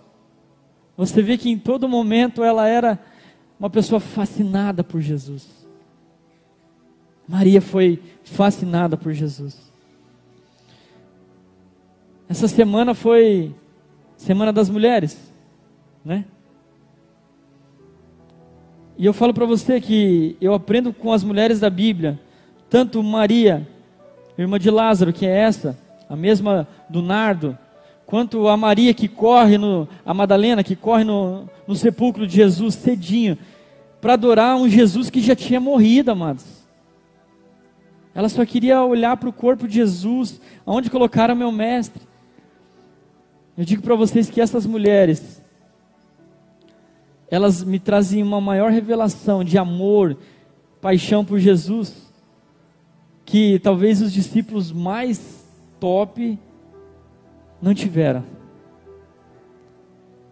Você 0.96 1.22
vê 1.22 1.38
que 1.38 1.50
em 1.50 1.56
todo 1.56 1.88
momento 1.88 2.42
ela 2.42 2.66
era 2.66 2.98
uma 3.60 3.70
pessoa 3.70 4.00
fascinada 4.00 4.82
por 4.82 5.00
Jesus. 5.00 5.46
Maria 7.28 7.62
foi 7.62 8.02
fascinada 8.24 8.96
por 8.96 9.12
Jesus. 9.12 9.69
Essa 12.30 12.46
semana 12.46 12.94
foi 12.94 13.52
Semana 14.16 14.52
das 14.52 14.70
Mulheres, 14.70 15.18
né? 16.04 16.24
E 18.96 19.04
eu 19.04 19.12
falo 19.12 19.34
para 19.34 19.44
você 19.44 19.80
que 19.80 20.36
eu 20.40 20.54
aprendo 20.54 20.92
com 20.92 21.12
as 21.12 21.24
mulheres 21.24 21.58
da 21.58 21.68
Bíblia, 21.68 22.20
tanto 22.68 23.02
Maria, 23.02 23.66
irmã 24.38 24.60
de 24.60 24.70
Lázaro, 24.70 25.12
que 25.12 25.26
é 25.26 25.38
essa, 25.38 25.76
a 26.08 26.14
mesma 26.14 26.68
do 26.88 27.02
nardo, 27.02 27.58
quanto 28.06 28.46
a 28.46 28.56
Maria 28.56 28.94
que 28.94 29.08
corre 29.08 29.58
no, 29.58 29.88
a 30.06 30.14
Madalena 30.14 30.62
que 30.62 30.76
corre 30.76 31.02
no, 31.02 31.50
no 31.66 31.74
sepulcro 31.74 32.28
de 32.28 32.36
Jesus 32.36 32.76
cedinho, 32.76 33.36
para 34.00 34.12
adorar 34.12 34.54
um 34.54 34.68
Jesus 34.68 35.10
que 35.10 35.20
já 35.20 35.34
tinha 35.34 35.58
morrido, 35.58 36.12
amados. 36.12 36.46
Ela 38.14 38.28
só 38.28 38.46
queria 38.46 38.84
olhar 38.84 39.16
para 39.16 39.28
o 39.28 39.32
corpo 39.32 39.66
de 39.66 39.74
Jesus, 39.74 40.40
aonde 40.64 40.88
colocaram 40.88 41.34
meu 41.34 41.50
mestre. 41.50 42.08
Eu 43.60 43.66
digo 43.66 43.82
para 43.82 43.94
vocês 43.94 44.30
que 44.30 44.40
essas 44.40 44.64
mulheres, 44.64 45.38
elas 47.30 47.62
me 47.62 47.78
traziam 47.78 48.26
uma 48.26 48.40
maior 48.40 48.70
revelação 48.70 49.44
de 49.44 49.58
amor, 49.58 50.16
paixão 50.80 51.22
por 51.26 51.38
Jesus, 51.38 52.10
que 53.22 53.58
talvez 53.58 54.00
os 54.00 54.14
discípulos 54.14 54.72
mais 54.72 55.46
top 55.78 56.38
não 57.60 57.74
tiveram. 57.74 58.24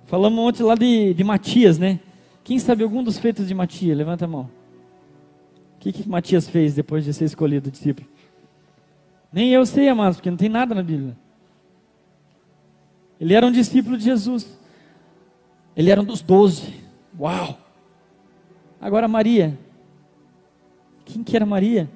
Falamos 0.06 0.38
ontem 0.38 0.62
lá 0.62 0.74
de, 0.74 1.12
de 1.12 1.22
Matias, 1.22 1.78
né? 1.78 2.00
Quem 2.42 2.58
sabe 2.58 2.82
algum 2.82 3.02
dos 3.02 3.18
feitos 3.18 3.46
de 3.46 3.52
Matias? 3.52 3.94
Levanta 3.94 4.24
a 4.24 4.28
mão. 4.28 4.48
O 5.76 5.80
que, 5.80 5.92
que 5.92 6.08
Matias 6.08 6.48
fez 6.48 6.74
depois 6.74 7.04
de 7.04 7.12
ser 7.12 7.26
escolhido 7.26 7.70
discípulo? 7.70 8.08
Nem 9.30 9.50
eu 9.50 9.66
sei, 9.66 9.86
amados, 9.86 10.16
porque 10.16 10.30
não 10.30 10.38
tem 10.38 10.48
nada 10.48 10.74
na 10.74 10.82
Bíblia. 10.82 11.14
Ele 13.20 13.34
era 13.34 13.46
um 13.46 13.52
discípulo 13.52 13.96
de 13.96 14.04
Jesus. 14.04 14.58
Ele 15.76 15.90
era 15.90 16.00
um 16.00 16.04
dos 16.04 16.20
doze. 16.20 16.74
Uau! 17.18 17.58
Agora 18.80 19.08
Maria. 19.08 19.58
Quem 21.04 21.24
que 21.24 21.34
era 21.34 21.46
Maria? 21.46 21.88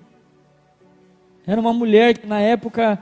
Era 1.46 1.60
uma 1.60 1.72
mulher 1.72 2.18
que 2.18 2.26
na 2.26 2.40
época 2.40 2.98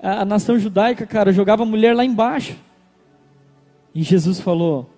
a, 0.00 0.20
a 0.20 0.24
nação 0.24 0.58
judaica, 0.58 1.06
cara, 1.06 1.32
jogava 1.32 1.62
a 1.62 1.66
mulher 1.66 1.94
lá 1.94 2.04
embaixo. 2.04 2.56
E 3.94 4.02
Jesus 4.02 4.40
falou: 4.40 4.90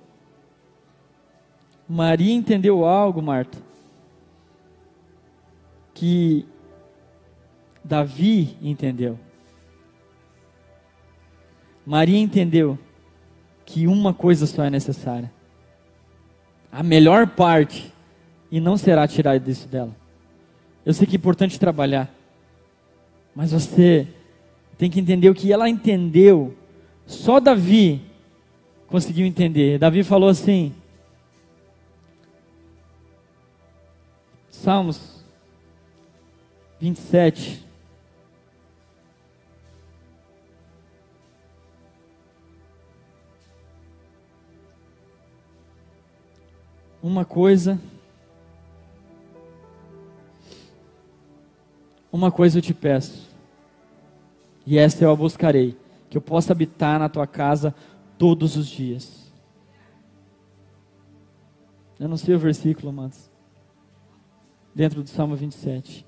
Maria 1.88 2.34
entendeu 2.34 2.84
algo, 2.84 3.22
Marta, 3.22 3.58
que 5.94 6.46
Davi 7.84 8.56
entendeu. 8.60 9.18
Maria 11.88 12.18
entendeu 12.18 12.78
que 13.64 13.86
uma 13.86 14.12
coisa 14.12 14.46
só 14.46 14.62
é 14.62 14.68
necessária 14.68 15.32
a 16.70 16.82
melhor 16.82 17.28
parte 17.28 17.90
e 18.50 18.60
não 18.60 18.76
será 18.76 19.08
tirado 19.08 19.42
disso 19.42 19.66
dela. 19.66 19.96
Eu 20.84 20.92
sei 20.92 21.06
que 21.06 21.16
é 21.16 21.18
importante 21.18 21.58
trabalhar, 21.58 22.14
mas 23.34 23.52
você 23.52 24.06
tem 24.76 24.90
que 24.90 25.00
entender 25.00 25.30
o 25.30 25.34
que 25.34 25.50
ela 25.50 25.66
entendeu. 25.66 26.54
Só 27.06 27.40
Davi 27.40 28.02
conseguiu 28.86 29.24
entender. 29.26 29.78
Davi 29.78 30.04
falou 30.04 30.28
assim: 30.28 30.74
Salmos 34.50 35.24
27. 36.78 37.67
Uma 47.02 47.24
coisa. 47.24 47.78
Uma 52.10 52.30
coisa 52.30 52.58
eu 52.58 52.62
te 52.62 52.72
peço, 52.72 53.28
e 54.66 54.78
esta 54.78 55.04
eu 55.04 55.10
a 55.10 55.16
buscarei, 55.16 55.76
que 56.08 56.16
eu 56.16 56.22
possa 56.22 56.52
habitar 56.52 56.98
na 56.98 57.08
tua 57.08 57.26
casa 57.26 57.74
todos 58.16 58.56
os 58.56 58.66
dias. 58.66 59.30
Eu 62.00 62.08
não 62.08 62.16
sei 62.16 62.34
o 62.34 62.38
versículo, 62.38 62.88
amados, 62.88 63.30
dentro 64.74 65.02
do 65.02 65.08
Salmo 65.08 65.36
27. 65.36 66.06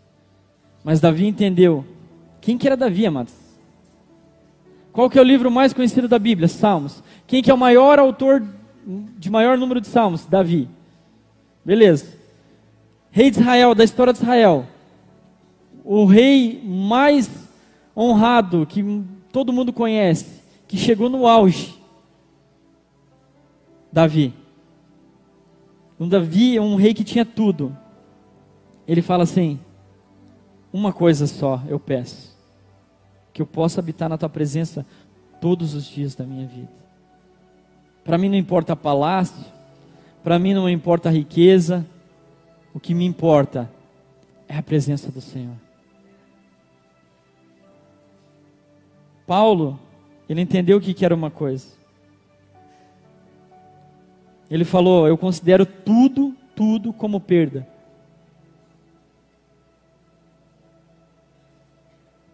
Mas 0.83 1.01
Davi 1.01 1.27
entendeu. 1.27 1.85
Quem 2.41 2.57
que 2.57 2.67
era 2.67 2.77
Davi, 2.77 3.05
amados? 3.05 3.35
Qual 4.93 5.11
que 5.11 5.19
é 5.19 5.21
o 5.21 5.25
livro 5.25 5.51
mais 5.51 5.73
conhecido 5.73 6.09
da 6.09 6.19
Bíblia? 6.19 6.49
Salmos. 6.49 7.03
Quem 7.27 7.43
que 7.43 7.51
é 7.51 7.55
o 7.55 7.59
maior 7.59 7.99
autor 7.99 8.43
de 9.19 9.31
maior 9.31 9.59
número 9.59 9.81
de 9.81 9.87
salmos? 9.87 10.25
Davi. 10.25 10.69
Beleza. 11.65 12.19
Rei 13.11 13.31
de 13.31 13.41
Israel, 13.41 13.75
da 13.75 13.85
história 13.85 14.13
de 14.13 14.21
Israel. 14.21 14.67
O 15.85 16.05
rei 16.05 16.63
mais 16.65 17.29
honrado 17.97 18.67
que 18.67 19.05
todo 19.33 19.53
mundo 19.53 19.73
conhece, 19.73 20.43
que 20.67 20.77
chegou 20.77 21.09
no 21.11 21.27
auge. 21.27 21.75
Davi. 23.93 24.33
Um 25.99 26.09
Davi 26.09 26.57
é 26.57 26.61
um 26.61 26.77
rei 26.77 26.95
que 26.95 27.05
tinha 27.05 27.25
tudo. 27.25 27.77
Ele 28.87 29.03
fala 29.03 29.25
assim: 29.25 29.59
Uma 30.73 30.93
coisa 30.93 31.27
só 31.27 31.63
eu 31.69 31.79
peço, 31.79 32.37
que 33.33 33.43
eu 33.43 33.47
possa 33.47 33.81
habitar 33.81 34.09
na 34.09 34.17
tua 34.17 34.29
presença 34.29 34.87
todos 35.41 35.75
os 35.75 35.85
dias 35.85 36.15
da 36.15 36.25
minha 36.25 36.47
vida. 36.47 36.71
Para 38.05 38.17
mim 38.17 38.29
não 38.29 38.37
importa 38.37 38.75
palácio, 38.75 39.45
para 40.23 40.39
mim 40.39 40.55
não 40.55 40.69
importa 40.69 41.09
a 41.09 41.13
riqueza, 41.13 41.87
o 42.75 42.81
que 42.81 42.95
me 42.95 43.05
importa 43.05 43.71
é 44.49 44.57
a 44.57 44.63
presença 44.63 45.11
do 45.11 45.21
Senhor. 45.21 45.55
Paulo, 49.27 49.79
ele 50.29 50.41
entendeu 50.41 50.79
o 50.79 50.81
que 50.81 51.05
era 51.05 51.15
uma 51.15 51.31
coisa. 51.31 51.69
Ele 54.51 54.65
falou: 54.65 55.07
Eu 55.07 55.17
considero 55.17 55.65
tudo, 55.65 56.35
tudo 56.57 56.93
como 56.93 57.21
perda. 57.21 57.67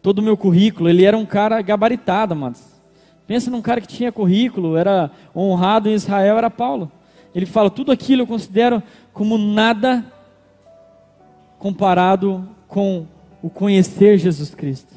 Todo 0.01 0.21
o 0.21 0.23
meu 0.23 0.37
currículo, 0.37 0.89
ele 0.89 1.05
era 1.05 1.19
um 1.19 1.27
cara 1.27 1.61
gabaritado, 1.61 2.35
mas 2.35 2.81
pensa 3.27 3.51
num 3.51 3.61
cara 3.61 3.81
que 3.81 3.89
tinha 3.89 4.13
currículo, 4.13 4.77
era 4.77 5.11
honrado 5.35 5.89
em 5.91 5.95
Israel, 5.95 6.39
era 6.39 6.49
Paulo. 6.49 6.91
Ele 7.35 7.47
fala: 7.47 7.71
tudo 7.71 7.93
aquilo 7.93 8.23
eu 8.23 8.27
considero 8.27 8.83
como 9.13 9.39
nada 9.39 10.05
comparado 11.59 12.49
com 12.69 13.07
o 13.43 13.51
conhecer 13.51 14.19
Jesus 14.19 14.55
Cristo. 14.55 14.95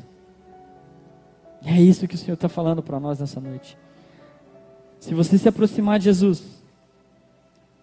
E 1.61 1.69
é 1.69 1.81
isso 1.81 2.07
que 2.07 2.15
o 2.15 2.17
Senhor 2.17 2.35
está 2.35 2.49
falando 2.49 2.81
para 2.81 2.99
nós 2.99 3.19
nessa 3.19 3.39
noite. 3.39 3.77
Se 4.99 5.13
você 5.13 5.37
se 5.37 5.47
aproximar 5.47 5.99
de 5.99 6.05
Jesus, 6.05 6.63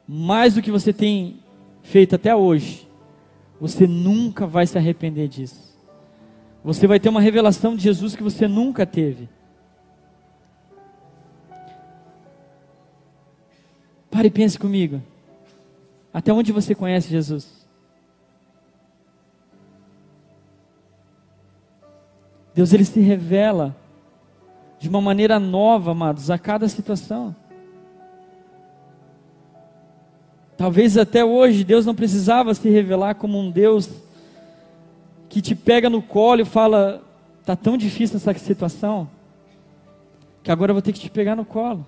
mais 0.07 0.55
do 0.55 0.63
que 0.63 0.71
você 0.71 0.93
tem 0.93 1.39
feito 1.83 2.15
até 2.15 2.35
hoje, 2.35 2.87
você 3.61 3.87
nunca 3.87 4.47
vai 4.47 4.67
se 4.67 4.77
arrepender 4.77 5.29
disso. 5.29 5.77
Você 6.63 6.87
vai 6.87 6.99
ter 6.99 7.09
uma 7.09 7.21
revelação 7.21 7.77
de 7.77 7.83
Jesus 7.83 8.15
que 8.15 8.23
você 8.23 8.47
nunca 8.49 8.85
teve. 8.85 9.29
Pare 14.17 14.29
e 14.29 14.31
pense 14.31 14.59
comigo. 14.59 15.03
Até 16.11 16.33
onde 16.33 16.51
você 16.51 16.75
conhece 16.75 17.11
Jesus? 17.11 17.67
Deus 22.55 22.73
ele 22.73 22.87
se 22.87 22.99
revela 22.99 23.77
de 24.79 24.89
uma 24.89 25.03
maneira 25.03 25.39
nova, 25.39 25.91
amados, 25.91 26.31
a 26.31 26.39
cada 26.39 26.67
situação. 26.67 27.37
Talvez 30.57 30.97
até 30.97 31.23
hoje 31.23 31.63
Deus 31.63 31.85
não 31.85 31.95
precisava 31.95 32.55
se 32.55 32.71
revelar 32.71 33.17
como 33.17 33.39
um 33.39 33.51
Deus 33.51 33.91
que 35.29 35.43
te 35.43 35.55
pega 35.55 35.91
no 35.91 36.01
colo 36.01 36.41
e 36.41 36.47
fala: 36.47 37.03
"Tá 37.45 37.55
tão 37.55 37.77
difícil 37.77 38.17
essa 38.17 38.33
situação 38.33 39.11
que 40.43 40.51
agora 40.51 40.71
eu 40.71 40.75
vou 40.75 40.81
ter 40.81 40.95
que 40.95 41.01
te 41.01 41.11
pegar 41.11 41.37
no 41.37 41.45
colo". 41.45 41.87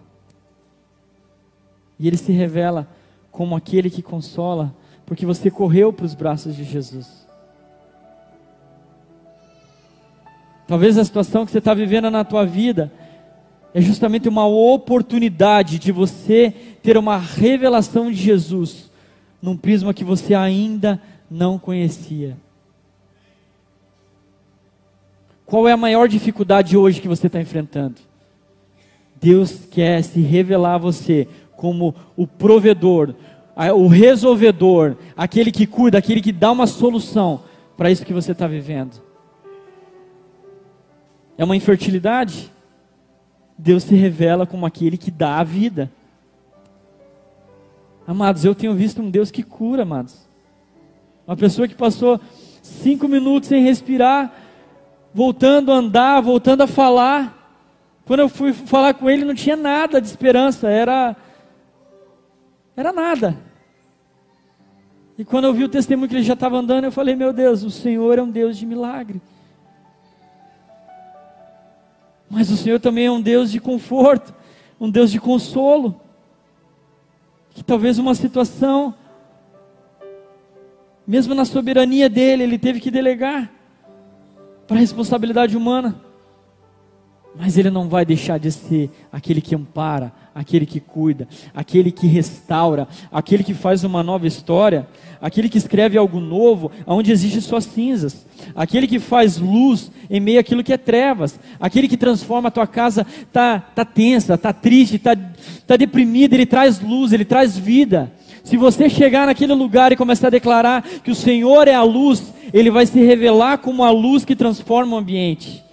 E 1.99 2.07
ele 2.07 2.17
se 2.17 2.33
revela 2.33 2.87
como 3.31 3.57
aquele 3.57 3.91
que 3.91 4.03
consola, 4.03 4.75
porque 5.05 5.27
você 5.27 5.51
correu 5.51 5.93
para 5.93 6.07
os 6.07 6.15
braços 6.15 6.55
de 6.55 6.65
Jesus. 6.65 7.27
Talvez 10.67 10.99
a 10.99 11.05
situação 11.05 11.47
que 11.47 11.53
você 11.53 11.59
está 11.59 11.73
vivendo 11.73 12.11
na 12.11 12.25
tua 12.25 12.45
vida 12.45 12.93
é 13.73 13.81
justamente 13.81 14.29
uma 14.29 14.47
oportunidade 14.47 15.79
de 15.79 15.93
você 15.93 16.51
ter 16.83 16.97
uma 16.97 17.17
revelação 17.17 18.11
de 18.11 18.17
Jesus 18.17 18.91
num 19.41 19.57
prisma 19.57 19.95
que 19.95 20.05
você 20.05 20.35
ainda 20.35 21.01
não 21.31 21.59
conhecia. 21.59 22.37
Qual 25.47 25.67
é 25.67 25.73
a 25.73 25.77
maior 25.77 26.09
dificuldade 26.09 26.77
hoje 26.77 27.01
que 27.01 27.09
você 27.09 27.27
está 27.27 27.41
enfrentando? 27.41 27.97
Deus 29.21 29.65
quer 29.71 30.03
se 30.03 30.21
revelar 30.21 30.75
a 30.75 30.79
você 30.79 31.27
como 31.59 31.93
o 32.17 32.25
provedor, 32.25 33.17
o 33.75 33.89
resolvedor, 33.89 34.97
aquele 35.17 35.51
que 35.51 35.67
cuida, 35.67 35.99
aquele 35.99 36.21
que 36.23 36.31
dá 36.31 36.53
uma 36.53 36.69
solução 36.69 37.43
para 37.77 37.91
isso 37.91 38.07
que 38.07 38.13
você 38.15 38.31
está 38.31 38.47
vivendo. 38.47 39.03
É 41.37 41.43
uma 41.43 41.57
infertilidade? 41.57 42.49
Deus 43.59 43.83
se 43.83 43.97
revela 43.97 44.47
como 44.47 44.67
aquele 44.67 44.97
que 44.97 45.11
dá 45.11 45.41
a 45.41 45.43
vida. 45.43 45.91
Amados, 48.07 48.45
eu 48.45 48.55
tenho 48.55 48.73
visto 48.73 49.03
um 49.03 49.11
Deus 49.11 49.29
que 49.29 49.43
cura, 49.43 49.83
amados. 49.83 50.29
Uma 51.27 51.37
pessoa 51.37 51.67
que 51.67 51.75
passou 51.75 52.21
cinco 52.63 53.09
minutos 53.09 53.49
sem 53.49 53.65
respirar, 53.65 54.33
voltando 55.13 55.73
a 55.73 55.77
andar, 55.77 56.21
voltando 56.21 56.63
a 56.63 56.69
falar. 56.69 57.35
Quando 58.07 58.21
eu 58.21 58.29
fui 58.29 58.53
falar 58.53 58.95
com 58.95 59.11
ele, 59.11 59.25
não 59.25 59.35
tinha 59.35 59.57
nada 59.57 60.01
de 60.01 60.07
esperança, 60.07 60.69
era 60.69 61.17
era 62.79 62.93
nada. 62.93 63.37
E 65.19 65.25
quando 65.25 65.47
eu 65.47 65.53
vi 65.53 65.65
o 65.65 65.69
testemunho 65.69 66.09
que 66.09 66.15
ele 66.15 66.23
já 66.23 66.35
estava 66.35 66.57
andando, 66.57 66.85
eu 66.85 66.93
falei: 66.93 67.17
Meu 67.17 67.33
Deus, 67.33 67.65
o 67.65 67.73
Senhor 67.73 68.21
é 68.21 68.23
um 68.23 68.31
Deus 68.31 68.57
de 68.57 68.65
milagre. 68.65 69.21
Mas 72.31 72.51
o 72.51 72.57
Senhor 72.57 72.79
também 72.79 73.07
é 73.07 73.11
um 73.11 73.21
Deus 73.21 73.51
de 73.51 73.59
conforto, 73.59 74.33
um 74.81 74.89
Deus 74.89 75.11
de 75.11 75.19
consolo. 75.19 76.01
Que 77.51 77.65
talvez 77.65 77.99
uma 77.99 78.15
situação, 78.15 78.95
mesmo 81.05 81.35
na 81.35 81.45
soberania 81.45 82.09
dele, 82.09 82.45
ele 82.45 82.59
teve 82.61 82.79
que 82.79 82.93
delegar 82.93 83.51
para 84.69 84.77
a 84.77 84.81
responsabilidade 84.81 85.57
humana. 85.57 86.01
Mas 87.37 87.57
ele 87.57 87.71
não 87.71 87.89
vai 87.89 88.05
deixar 88.05 88.39
de 88.39 88.51
ser 88.51 88.91
aquele 89.13 89.41
que 89.41 89.55
ampara, 89.55 90.13
aquele 90.35 90.65
que 90.65 90.81
cuida, 90.81 91.29
aquele 91.55 91.91
que 91.91 92.07
restaura, 92.07 92.87
aquele 93.11 93.43
que 93.43 93.55
faz 93.55 93.85
uma 93.85 94.03
nova 94.03 94.27
história, 94.27 94.87
aquele 95.21 95.49
que 95.49 95.59
escreve 95.59 95.99
algo 95.99 96.21
novo, 96.21 96.71
onde 96.87 97.13
existe 97.13 97.41
suas 97.41 97.65
cinzas, 97.65 98.27
aquele 98.55 98.87
que 98.87 98.99
faz 98.99 99.37
luz 99.37 99.91
em 100.09 100.21
meio 100.21 100.41
àquilo 100.41 100.63
que 100.63 100.73
é 100.73 100.77
trevas, 100.77 101.39
aquele 101.61 101.89
que 101.89 101.97
transforma 101.97 102.49
a 102.49 102.53
tua 102.53 102.67
casa, 102.67 103.07
tá, 103.33 103.59
tá 103.59 103.85
tensa, 103.85 104.39
tá 104.39 104.53
triste, 104.53 104.99
tá, 104.99 105.17
tá 105.67 105.77
deprimida, 105.77 106.35
ele 106.35 106.47
traz 106.47 106.81
luz, 106.81 107.13
ele 107.13 107.25
traz 107.25 107.57
vida. 107.57 108.13
Se 108.45 108.57
você 108.57 108.89
chegar 108.89 109.27
naquele 109.27 109.53
lugar 109.53 109.93
e 109.93 109.97
começar 109.97 110.29
a 110.29 110.31
declarar 110.31 110.83
que 110.83 111.11
o 111.11 111.15
Senhor 111.15 111.69
é 111.69 111.75
a 111.75 111.83
luz, 111.83 112.33
ele 112.53 112.71
vai 112.71 112.87
se 112.87 112.99
revelar 113.01 113.59
como 113.59 113.85
a 113.85 113.91
luz 113.91 114.25
que 114.25 114.35
transforma 114.35 114.97
o 114.97 114.99
ambiente. 114.99 115.68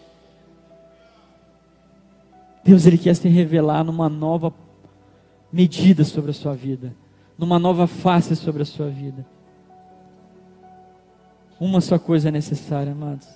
Deus 2.65 2.87
ele 2.87 2.97
quer 2.97 3.15
se 3.15 3.29
revelar 3.29 3.83
numa 3.83 4.09
nova 4.09 4.51
medida 5.53 6.03
sobre 6.03 6.31
a 6.31 6.33
sua 6.33 6.55
vida, 6.55 6.95
numa 7.37 7.59
nova 7.59 7.85
face 7.85 8.35
sobre 8.35 8.63
a 8.63 8.65
sua 8.65 8.89
vida. 8.89 9.23
Uma 11.59 11.79
só 11.79 11.99
coisa 11.99 12.29
é 12.29 12.31
necessária, 12.31 12.91
amados. 12.91 13.27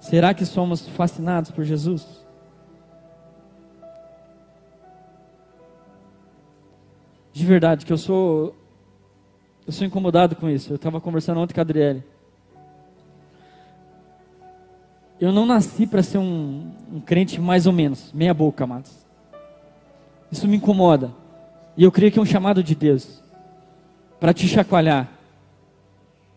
Será 0.00 0.34
que 0.34 0.44
somos 0.44 0.86
fascinados 0.88 1.52
por 1.52 1.62
Jesus? 1.64 2.26
De 7.32 7.46
verdade, 7.46 7.86
que 7.86 7.92
eu 7.92 7.98
sou 7.98 8.52
eu 9.64 9.72
sou 9.72 9.86
incomodado 9.86 10.34
com 10.34 10.50
isso. 10.50 10.72
Eu 10.72 10.76
estava 10.76 11.00
conversando 11.00 11.40
ontem 11.40 11.54
com 11.54 11.60
a 11.60 11.62
Adriele. 11.62 12.04
Eu 15.20 15.32
não 15.32 15.46
nasci 15.46 15.86
para 15.86 16.02
ser 16.02 16.18
um, 16.18 16.70
um, 16.92 17.00
crente 17.00 17.40
mais 17.40 17.66
ou 17.66 17.72
menos, 17.72 18.12
meia 18.12 18.34
boca, 18.34 18.64
amados. 18.64 18.90
Isso 20.30 20.48
me 20.48 20.56
incomoda. 20.56 21.12
E 21.76 21.84
eu 21.84 21.92
creio 21.92 22.10
que 22.10 22.18
é 22.18 22.22
um 22.22 22.26
chamado 22.26 22.62
de 22.62 22.74
Deus 22.74 23.22
para 24.18 24.32
te 24.32 24.48
chacoalhar, 24.48 25.08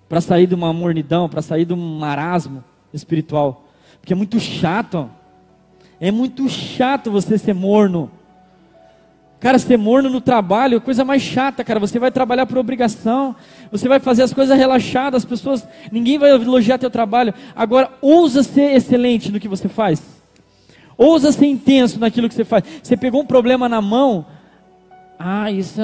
para 0.08 0.22
sair 0.22 0.48
de 0.48 0.56
uma 0.56 0.72
mornidão, 0.72 1.28
para 1.28 1.42
sair 1.42 1.66
de 1.66 1.74
um 1.74 1.98
marasmo 1.98 2.64
espiritual. 2.94 3.66
Porque 4.00 4.14
é 4.14 4.16
muito 4.16 4.40
chato. 4.40 5.10
É 6.00 6.12
muito 6.12 6.48
chato 6.48 7.10
você 7.10 7.38
ser 7.38 7.54
morno. 7.54 8.12
Cara, 9.40 9.60
ser 9.60 9.78
morno 9.78 10.10
no 10.10 10.20
trabalho 10.20 10.78
é 10.78 10.80
coisa 10.80 11.06
mais 11.06 11.22
chata, 11.22 11.64
cara. 11.64 11.80
Você 11.80 12.00
vai 12.00 12.12
trabalhar 12.12 12.46
por 12.48 12.58
obrigação, 12.58 13.36
você 13.72 13.88
vai 13.88 14.00
fazer 14.00 14.24
as 14.24 14.34
coisas 14.34 14.58
relaxadas, 14.58 15.24
as 15.24 15.30
pessoas, 15.30 15.68
ninguém 15.92 16.18
vai 16.18 16.32
elogiar 16.32 16.80
teu 16.80 16.90
trabalho. 16.90 17.34
Agora, 17.56 17.92
ousa 18.02 18.42
ser 18.42 18.76
excelente 18.76 19.32
no 19.32 19.40
que 19.40 19.48
você 19.48 19.70
faz. 19.70 20.02
Ousa 20.98 21.32
ser 21.32 21.46
intenso 21.46 22.00
naquilo 22.00 22.28
que 22.28 22.34
você 22.34 22.44
faz. 22.44 22.64
Você 22.82 22.98
pegou 22.98 23.22
um 23.22 23.26
problema 23.26 23.70
na 23.70 23.80
mão, 23.80 24.26
ah, 25.20 25.52
isso, 25.52 25.82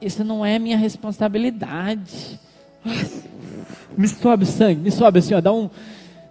isso 0.00 0.24
não 0.24 0.44
é 0.44 0.58
minha 0.58 0.78
responsabilidade. 0.78 2.40
Me 3.96 4.08
sobe 4.08 4.44
sangue, 4.44 4.82
me 4.82 4.90
sobe 4.90 5.20
assim, 5.20 5.32
ó, 5.32 5.40
dá 5.40 5.50
um, 5.50 5.70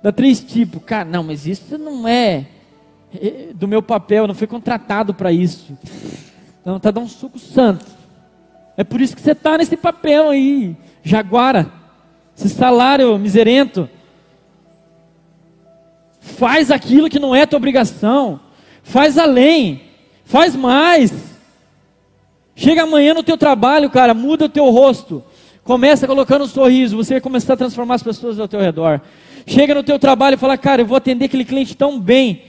dá 0.04 0.12
três 0.12 0.40
tipos. 0.40 0.84
Cara, 0.84 1.04
não, 1.04 1.24
mas 1.24 1.48
isso 1.48 1.80
não 1.80 2.08
é, 2.08 2.46
é 3.12 3.48
do 3.56 3.68
meu 3.68 3.82
papel, 3.82 4.28
não 4.28 4.36
fui 4.36 4.46
contratado 4.46 5.16
para 5.16 5.32
isso. 5.32 5.76
Não, 6.66 6.78
está 6.78 6.90
dando 6.90 7.06
um 7.06 7.10
suco 7.10 7.38
santo. 7.38 7.86
É 8.76 8.84
por 8.84 9.00
isso 9.00 9.16
que 9.16 9.22
você 9.22 9.32
está 9.32 9.58
nesse 9.58 9.78
papel 9.78 10.30
aí, 10.32 10.76
jaguara. 11.04 11.72
Esse 12.36 12.50
salário 12.50 13.18
miserento. 13.20 13.88
Faz 16.20 16.72
aquilo 16.72 17.10
que 17.10 17.20
não 17.20 17.36
é 17.36 17.46
tua 17.46 17.58
obrigação. 17.58 18.40
Faz 18.82 19.18
além. 19.18 19.84
Faz 20.26 20.56
mais. 20.56 21.14
Chega 22.56 22.84
amanhã 22.84 23.14
no 23.14 23.22
teu 23.22 23.38
trabalho, 23.38 23.90
cara, 23.90 24.14
muda 24.14 24.46
o 24.46 24.50
teu 24.50 24.70
rosto. 24.70 25.24
Começa 25.64 26.08
colocando 26.08 26.46
um 26.46 26.48
sorriso, 26.48 26.96
você 26.96 27.16
vai 27.16 27.22
começar 27.22 27.54
a 27.54 27.58
transformar 27.58 27.96
as 27.96 28.04
pessoas 28.04 28.40
ao 28.40 28.48
teu 28.48 28.60
redor. 28.60 29.02
Chega 29.46 29.76
no 29.76 29.84
teu 29.84 30.00
trabalho 30.00 30.36
e 30.36 30.38
fala, 30.38 30.58
cara, 30.58 30.82
eu 30.82 30.86
vou 30.86 30.98
atender 30.98 31.26
aquele 31.26 31.46
cliente 31.46 31.76
tão 31.76 32.00
bem, 32.00 32.44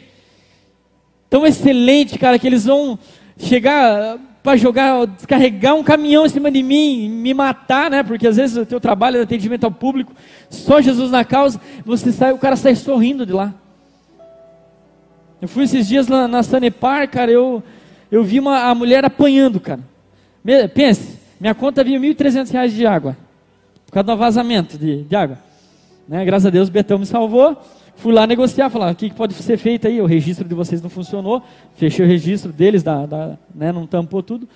tão 1.28 1.46
excelente, 1.46 2.18
cara, 2.18 2.38
que 2.38 2.46
eles 2.46 2.64
vão 2.64 2.98
chegar 3.38 4.18
para 4.42 4.56
jogar, 4.56 5.06
descarregar 5.06 5.74
um 5.74 5.82
caminhão 5.82 6.24
em 6.24 6.28
cima 6.28 6.50
de 6.50 6.62
mim, 6.62 7.08
me 7.08 7.34
matar, 7.34 7.90
né? 7.90 8.02
Porque 8.02 8.28
às 8.28 8.36
vezes 8.36 8.56
o 8.56 8.64
teu 8.64 8.80
trabalho 8.80 9.18
é 9.18 9.22
atendimento 9.22 9.64
ao 9.64 9.72
público, 9.72 10.12
só 10.48 10.80
Jesus 10.80 11.10
na 11.10 11.24
causa, 11.24 11.60
você 11.84 12.12
sai, 12.12 12.32
o 12.32 12.38
cara 12.38 12.54
sai 12.54 12.76
sorrindo 12.76 13.26
de 13.26 13.32
lá. 13.32 13.52
Eu 15.42 15.48
fui 15.48 15.64
esses 15.64 15.88
dias 15.88 16.06
na, 16.06 16.28
na 16.28 16.42
Sanepar, 16.42 17.10
cara, 17.10 17.30
eu, 17.30 17.62
eu 18.10 18.22
vi 18.22 18.38
uma, 18.38 18.70
a 18.70 18.74
mulher 18.74 19.04
apanhando, 19.04 19.58
cara. 19.58 19.80
Me, 20.44 20.68
pense, 20.68 21.18
minha 21.40 21.54
conta 21.54 21.82
vinha 21.82 21.98
R$ 21.98 22.14
1.300 22.14 22.68
de 22.68 22.86
água, 22.86 23.16
por 23.84 23.92
causa 23.92 24.06
do 24.06 24.16
vazamento 24.16 24.78
de, 24.78 25.02
de 25.02 25.16
água. 25.16 25.38
Né? 26.08 26.24
Graças 26.24 26.46
a 26.46 26.50
Deus 26.50 26.68
o 26.68 26.72
Betão 26.72 26.98
me 26.98 27.06
salvou. 27.06 27.60
Fui 27.96 28.12
lá 28.12 28.26
negociar, 28.26 28.68
falar, 28.68 28.92
o 28.92 28.94
que 28.94 29.12
pode 29.12 29.32
ser 29.34 29.56
feito 29.56 29.88
aí? 29.88 30.00
O 30.00 30.06
registro 30.06 30.46
de 30.46 30.54
vocês 30.54 30.82
não 30.82 30.90
funcionou, 30.90 31.42
fechei 31.76 32.04
o 32.04 32.08
registro 32.08 32.52
deles, 32.52 32.82
da, 32.82 33.06
da, 33.06 33.38
né, 33.54 33.72
não 33.72 33.86
tampou 33.86 34.22
tudo. 34.22 34.46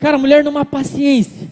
Cara, 0.00 0.18
mulher 0.18 0.42
numa 0.42 0.64
paciência, 0.64 1.48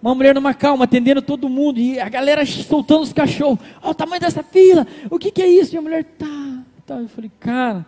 uma 0.00 0.14
mulher 0.14 0.34
numa 0.34 0.54
calma, 0.54 0.84
atendendo 0.84 1.20
todo 1.20 1.48
mundo, 1.48 1.78
e 1.78 2.00
a 2.00 2.08
galera 2.08 2.44
soltando 2.46 3.02
os 3.02 3.12
cachorros. 3.12 3.58
Olha 3.82 3.90
o 3.90 3.94
tamanho 3.94 4.20
dessa 4.20 4.42
fila, 4.42 4.86
o 5.10 5.18
que, 5.18 5.30
que 5.30 5.42
é 5.42 5.46
isso? 5.46 5.74
E 5.74 5.78
a 5.78 5.82
mulher, 5.82 6.04
tá, 6.04 6.62
tá. 6.86 6.94
Eu 6.96 7.08
falei, 7.08 7.30
cara, 7.38 7.84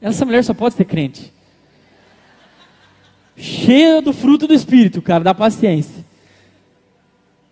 essa 0.00 0.24
mulher 0.24 0.42
só 0.42 0.52
pode 0.52 0.74
ser 0.74 0.84
crente. 0.84 1.32
cheia 3.36 4.02
do 4.02 4.12
fruto 4.12 4.46
do 4.46 4.54
Espírito, 4.54 5.00
cara, 5.00 5.22
da 5.22 5.34
paciência. 5.34 6.04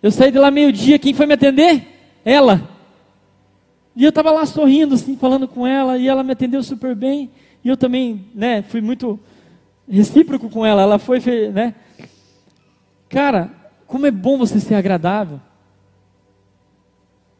Eu 0.02 0.10
saí 0.10 0.32
de 0.32 0.38
lá 0.38 0.50
meio-dia, 0.50 0.98
quem 0.98 1.14
foi 1.14 1.24
me 1.24 1.34
atender? 1.34 1.86
Ela. 2.24 2.73
E 3.96 4.02
eu 4.02 4.08
estava 4.08 4.30
lá 4.30 4.44
sorrindo, 4.44 4.94
assim, 4.94 5.16
falando 5.16 5.46
com 5.46 5.66
ela, 5.66 5.96
e 5.98 6.08
ela 6.08 6.22
me 6.22 6.32
atendeu 6.32 6.62
super 6.62 6.94
bem. 6.94 7.30
E 7.64 7.68
eu 7.68 7.76
também, 7.76 8.26
né, 8.34 8.62
fui 8.62 8.80
muito 8.80 9.18
recíproco 9.88 10.50
com 10.50 10.66
ela. 10.66 10.82
Ela 10.82 10.98
foi, 10.98 11.20
né? 11.52 11.74
Cara, 13.08 13.50
como 13.86 14.06
é 14.06 14.10
bom 14.10 14.36
você 14.36 14.58
ser 14.58 14.74
agradável. 14.74 15.40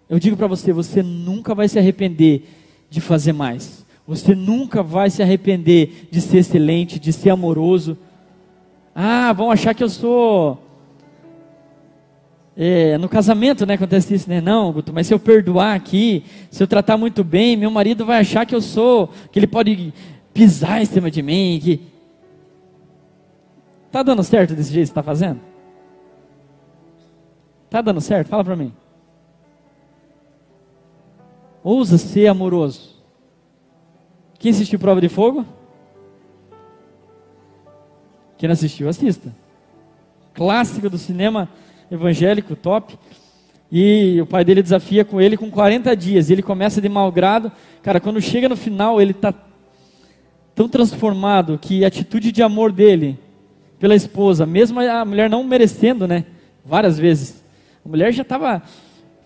Eu 0.09 0.19
digo 0.19 0.37
para 0.37 0.47
você, 0.47 0.73
você 0.73 1.03
nunca 1.03 1.55
vai 1.55 1.69
se 1.69 1.79
arrepender 1.79 2.45
de 2.89 3.01
fazer 3.01 3.33
mais. 3.33 3.85
Você 4.07 4.35
nunca 4.35 4.83
vai 4.83 5.11
se 5.11 5.23
arrepender 5.23 6.09
de 6.11 6.21
ser 6.21 6.39
excelente, 6.39 7.01
de 7.01 7.13
ser 7.13 7.31
amoroso. 7.31 7.97
Ah, 8.95 9.33
vão 9.33 9.51
achar 9.51 9.75
que 9.75 9.83
eu 9.83 9.89
sou. 9.89 10.64
É, 12.57 12.97
no 12.99 13.09
casamento, 13.09 13.67
né, 13.67 13.75
acontece 13.75 14.15
isso, 14.15 14.29
né? 14.29 14.41
Não, 14.41 14.73
Guto, 14.73 14.93
mas 14.93 15.09
se 15.09 15.15
eu 15.15 15.19
perdoar 15.19 15.75
aqui, 15.75 16.25
se 16.51 16.63
eu 16.63 16.69
tratar 16.69 16.97
muito 16.97 17.25
bem, 17.25 17.57
meu 17.57 17.71
marido 17.71 18.07
vai 18.07 18.21
achar 18.21 18.47
que 18.47 18.55
eu 18.55 18.61
sou, 18.61 19.09
que 19.33 19.39
ele 19.39 19.47
pode 19.47 19.93
pisar 20.33 20.81
em 20.81 20.85
cima 20.85 21.11
de 21.11 21.21
mim. 21.21 21.61
Que... 21.63 21.81
Tá 23.91 24.03
dando 24.03 24.23
certo 24.23 24.55
desse 24.55 24.73
jeito 24.73 24.83
que 24.83 24.87
você 24.87 24.93
está 24.93 25.03
fazendo? 25.03 25.41
Tá 27.69 27.81
dando 27.81 28.01
certo? 28.01 28.29
Fala 28.29 28.45
para 28.45 28.55
mim. 28.55 28.73
Ousa 31.63 31.99
ser 31.99 32.29
amoroso. 32.29 32.95
Quem 34.39 34.53
assistiu 34.53 34.79
Prova 34.79 35.01
de 35.01 35.09
Fogo? 35.09 35.45
Quem 38.37 38.47
não 38.47 38.53
assistiu, 38.53 38.89
assista. 38.89 39.35
Clássico 40.35 40.91
do 40.91 40.99
cinema 40.99 41.49
evangélico, 41.91 42.57
top. 42.57 42.99
E 43.71 44.21
o 44.21 44.27
pai 44.27 44.45
dele 44.45 44.63
desafia 44.63 45.05
com 45.05 45.21
ele 45.21 45.37
com 45.37 45.51
40 45.51 45.97
dias. 45.97 46.31
Ele 46.31 46.43
começa 46.43 46.81
de 46.81 46.89
mau 46.89 47.11
grado. 47.11 47.51
Cara, 47.83 48.01
quando 48.01 48.21
chega 48.21 48.49
no 48.49 48.57
final, 48.57 49.01
ele 49.01 49.11
está 49.11 49.35
tão 50.55 50.69
transformado 50.69 51.59
que 51.59 51.85
a 51.85 51.89
atitude 51.89 52.31
de 52.31 52.43
amor 52.43 52.71
dele 52.71 53.19
pela 53.79 53.95
esposa, 53.95 54.47
mesmo 54.47 54.81
a 54.81 55.05
mulher 55.05 55.29
não 55.29 55.43
merecendo, 55.45 56.07
né? 56.07 56.25
Várias 56.65 56.99
vezes. 56.99 57.43
A 57.85 57.89
mulher 57.89 58.13
já 58.13 58.23
estava 58.23 58.63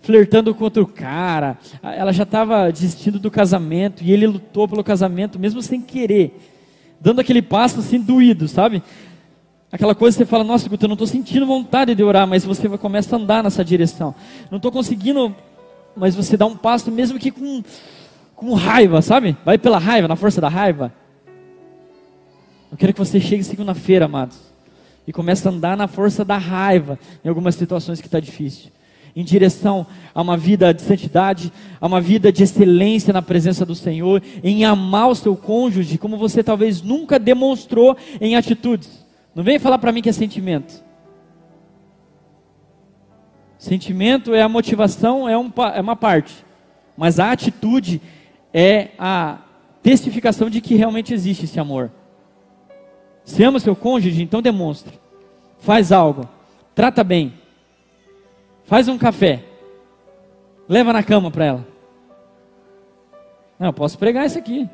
flertando 0.01 0.53
com 0.55 0.63
outro 0.63 0.87
cara, 0.87 1.57
ela 1.81 2.11
já 2.11 2.23
estava 2.23 2.71
desistindo 2.71 3.19
do 3.19 3.29
casamento 3.29 4.03
e 4.03 4.11
ele 4.11 4.25
lutou 4.25 4.67
pelo 4.67 4.83
casamento 4.83 5.37
mesmo 5.37 5.61
sem 5.61 5.81
querer, 5.81 6.39
dando 6.99 7.21
aquele 7.21 7.41
passo 7.41 7.79
assim 7.79 7.99
doído, 7.99 8.47
sabe? 8.47 8.81
Aquela 9.71 9.93
coisa 9.93 10.17
que 10.17 10.23
você 10.23 10.29
fala, 10.29 10.43
nossa, 10.43 10.67
eu 10.67 10.87
não 10.87 10.93
estou 10.93 11.07
sentindo 11.07 11.45
vontade 11.45 11.93
de 11.93 12.03
orar, 12.03 12.27
mas 12.27 12.43
você 12.43 12.67
começa 12.77 13.15
a 13.15 13.19
andar 13.19 13.43
nessa 13.43 13.63
direção. 13.63 14.15
Não 14.49 14.57
estou 14.57 14.71
conseguindo, 14.71 15.35
mas 15.95 16.15
você 16.15 16.35
dá 16.35 16.45
um 16.47 16.57
passo 16.57 16.91
mesmo 16.91 17.19
que 17.19 17.29
com, 17.29 17.63
com 18.35 18.53
raiva, 18.53 19.01
sabe? 19.01 19.37
Vai 19.45 19.59
pela 19.59 19.77
raiva, 19.77 20.07
na 20.07 20.15
força 20.15 20.41
da 20.41 20.49
raiva. 20.49 20.91
Eu 22.71 22.77
quero 22.77 22.93
que 22.93 22.99
você 22.99 23.19
chegue 23.19 23.43
segunda-feira, 23.43 24.05
amados, 24.05 24.37
e 25.07 25.13
comece 25.13 25.47
a 25.47 25.51
andar 25.51 25.77
na 25.77 25.87
força 25.87 26.25
da 26.25 26.37
raiva 26.37 26.97
em 27.23 27.29
algumas 27.29 27.53
situações 27.55 28.01
que 28.01 28.07
está 28.07 28.19
difícil 28.19 28.71
em 29.15 29.23
direção 29.23 29.85
a 30.13 30.21
uma 30.21 30.37
vida 30.37 30.73
de 30.73 30.81
santidade, 30.81 31.51
a 31.81 31.87
uma 31.87 31.99
vida 31.99 32.31
de 32.31 32.43
excelência 32.43 33.11
na 33.11 33.21
presença 33.21 33.65
do 33.65 33.75
Senhor, 33.75 34.21
em 34.43 34.63
amar 34.63 35.09
o 35.09 35.15
seu 35.15 35.35
cônjuge, 35.35 35.97
como 35.97 36.15
você 36.15 36.43
talvez 36.43 36.81
nunca 36.81 37.19
demonstrou 37.19 37.97
em 38.21 38.35
atitudes. 38.35 39.08
Não 39.39 39.43
vem 39.45 39.57
falar 39.57 39.77
para 39.77 39.93
mim 39.93 40.01
que 40.01 40.09
é 40.09 40.11
sentimento. 40.11 40.83
Sentimento 43.57 44.35
é 44.35 44.41
a 44.41 44.49
motivação, 44.49 45.29
é, 45.29 45.37
um, 45.37 45.49
é 45.73 45.79
uma 45.79 45.95
parte, 45.95 46.43
mas 46.97 47.21
a 47.21 47.31
atitude 47.31 48.01
é 48.53 48.89
a 48.99 49.37
testificação 49.81 50.49
de 50.49 50.59
que 50.59 50.75
realmente 50.75 51.13
existe 51.13 51.45
esse 51.45 51.57
amor. 51.57 51.89
Se 53.23 53.41
ama 53.41 53.61
seu 53.61 53.77
cônjuge, 53.77 54.21
então 54.21 54.41
demonstre. 54.41 54.99
Faz 55.59 55.93
algo. 55.93 56.27
Trata 56.75 57.01
bem. 57.01 57.33
Faz 58.65 58.89
um 58.89 58.97
café. 58.97 59.45
Leva 60.67 60.91
na 60.91 61.01
cama 61.01 61.31
para 61.31 61.45
ela. 61.45 61.67
Não, 63.57 63.67
eu 63.67 63.73
posso 63.73 63.97
pregar 63.97 64.25
isso 64.25 64.37
aqui. 64.37 64.69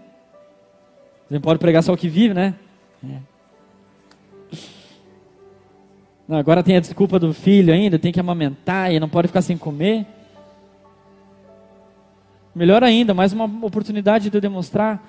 Você 1.29 1.39
pode 1.39 1.59
pregar 1.59 1.83
só 1.83 1.93
o 1.93 1.97
que 1.97 2.09
vive, 2.09 2.33
né? 2.33 2.55
É. 3.07 3.34
Agora 6.27 6.63
tem 6.63 6.75
a 6.75 6.79
desculpa 6.79 7.19
do 7.19 7.33
filho 7.33 7.71
ainda, 7.71 7.99
tem 7.99 8.11
que 8.11 8.19
amamentar 8.19 8.91
e 8.91 8.99
não 8.99 9.07
pode 9.07 9.27
ficar 9.27 9.41
sem 9.41 9.57
comer. 9.57 10.05
Melhor 12.53 12.83
ainda, 12.83 13.13
mais 13.13 13.31
uma 13.31 13.45
oportunidade 13.65 14.29
de 14.29 14.37
eu 14.37 14.41
demonstrar. 14.41 15.03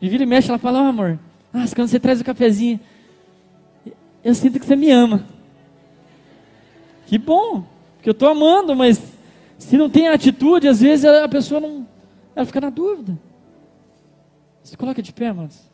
E 0.00 0.08
vira 0.08 0.24
e 0.24 0.26
mexe, 0.26 0.48
ela 0.48 0.58
fala, 0.58 0.82
oh, 0.82 0.88
amor, 0.88 1.18
ah, 1.54 1.64
quando 1.74 1.88
você 1.88 2.00
traz 2.00 2.20
o 2.20 2.24
cafezinho, 2.24 2.78
eu 4.24 4.34
sinto 4.34 4.58
que 4.58 4.66
você 4.66 4.76
me 4.76 4.90
ama. 4.90 5.24
Que 7.06 7.16
bom. 7.18 7.64
Porque 7.96 8.08
eu 8.08 8.12
estou 8.12 8.28
amando, 8.28 8.74
mas 8.74 9.00
se 9.58 9.76
não 9.76 9.88
tem 9.88 10.08
atitude, 10.08 10.66
às 10.66 10.80
vezes 10.80 11.04
a 11.04 11.28
pessoa 11.28 11.60
não. 11.60 11.86
Ela 12.34 12.44
fica 12.44 12.60
na 12.60 12.70
dúvida. 12.70 13.18
Se 14.62 14.76
coloca 14.76 15.02
de 15.02 15.12
pé, 15.12 15.32
mas. 15.32 15.71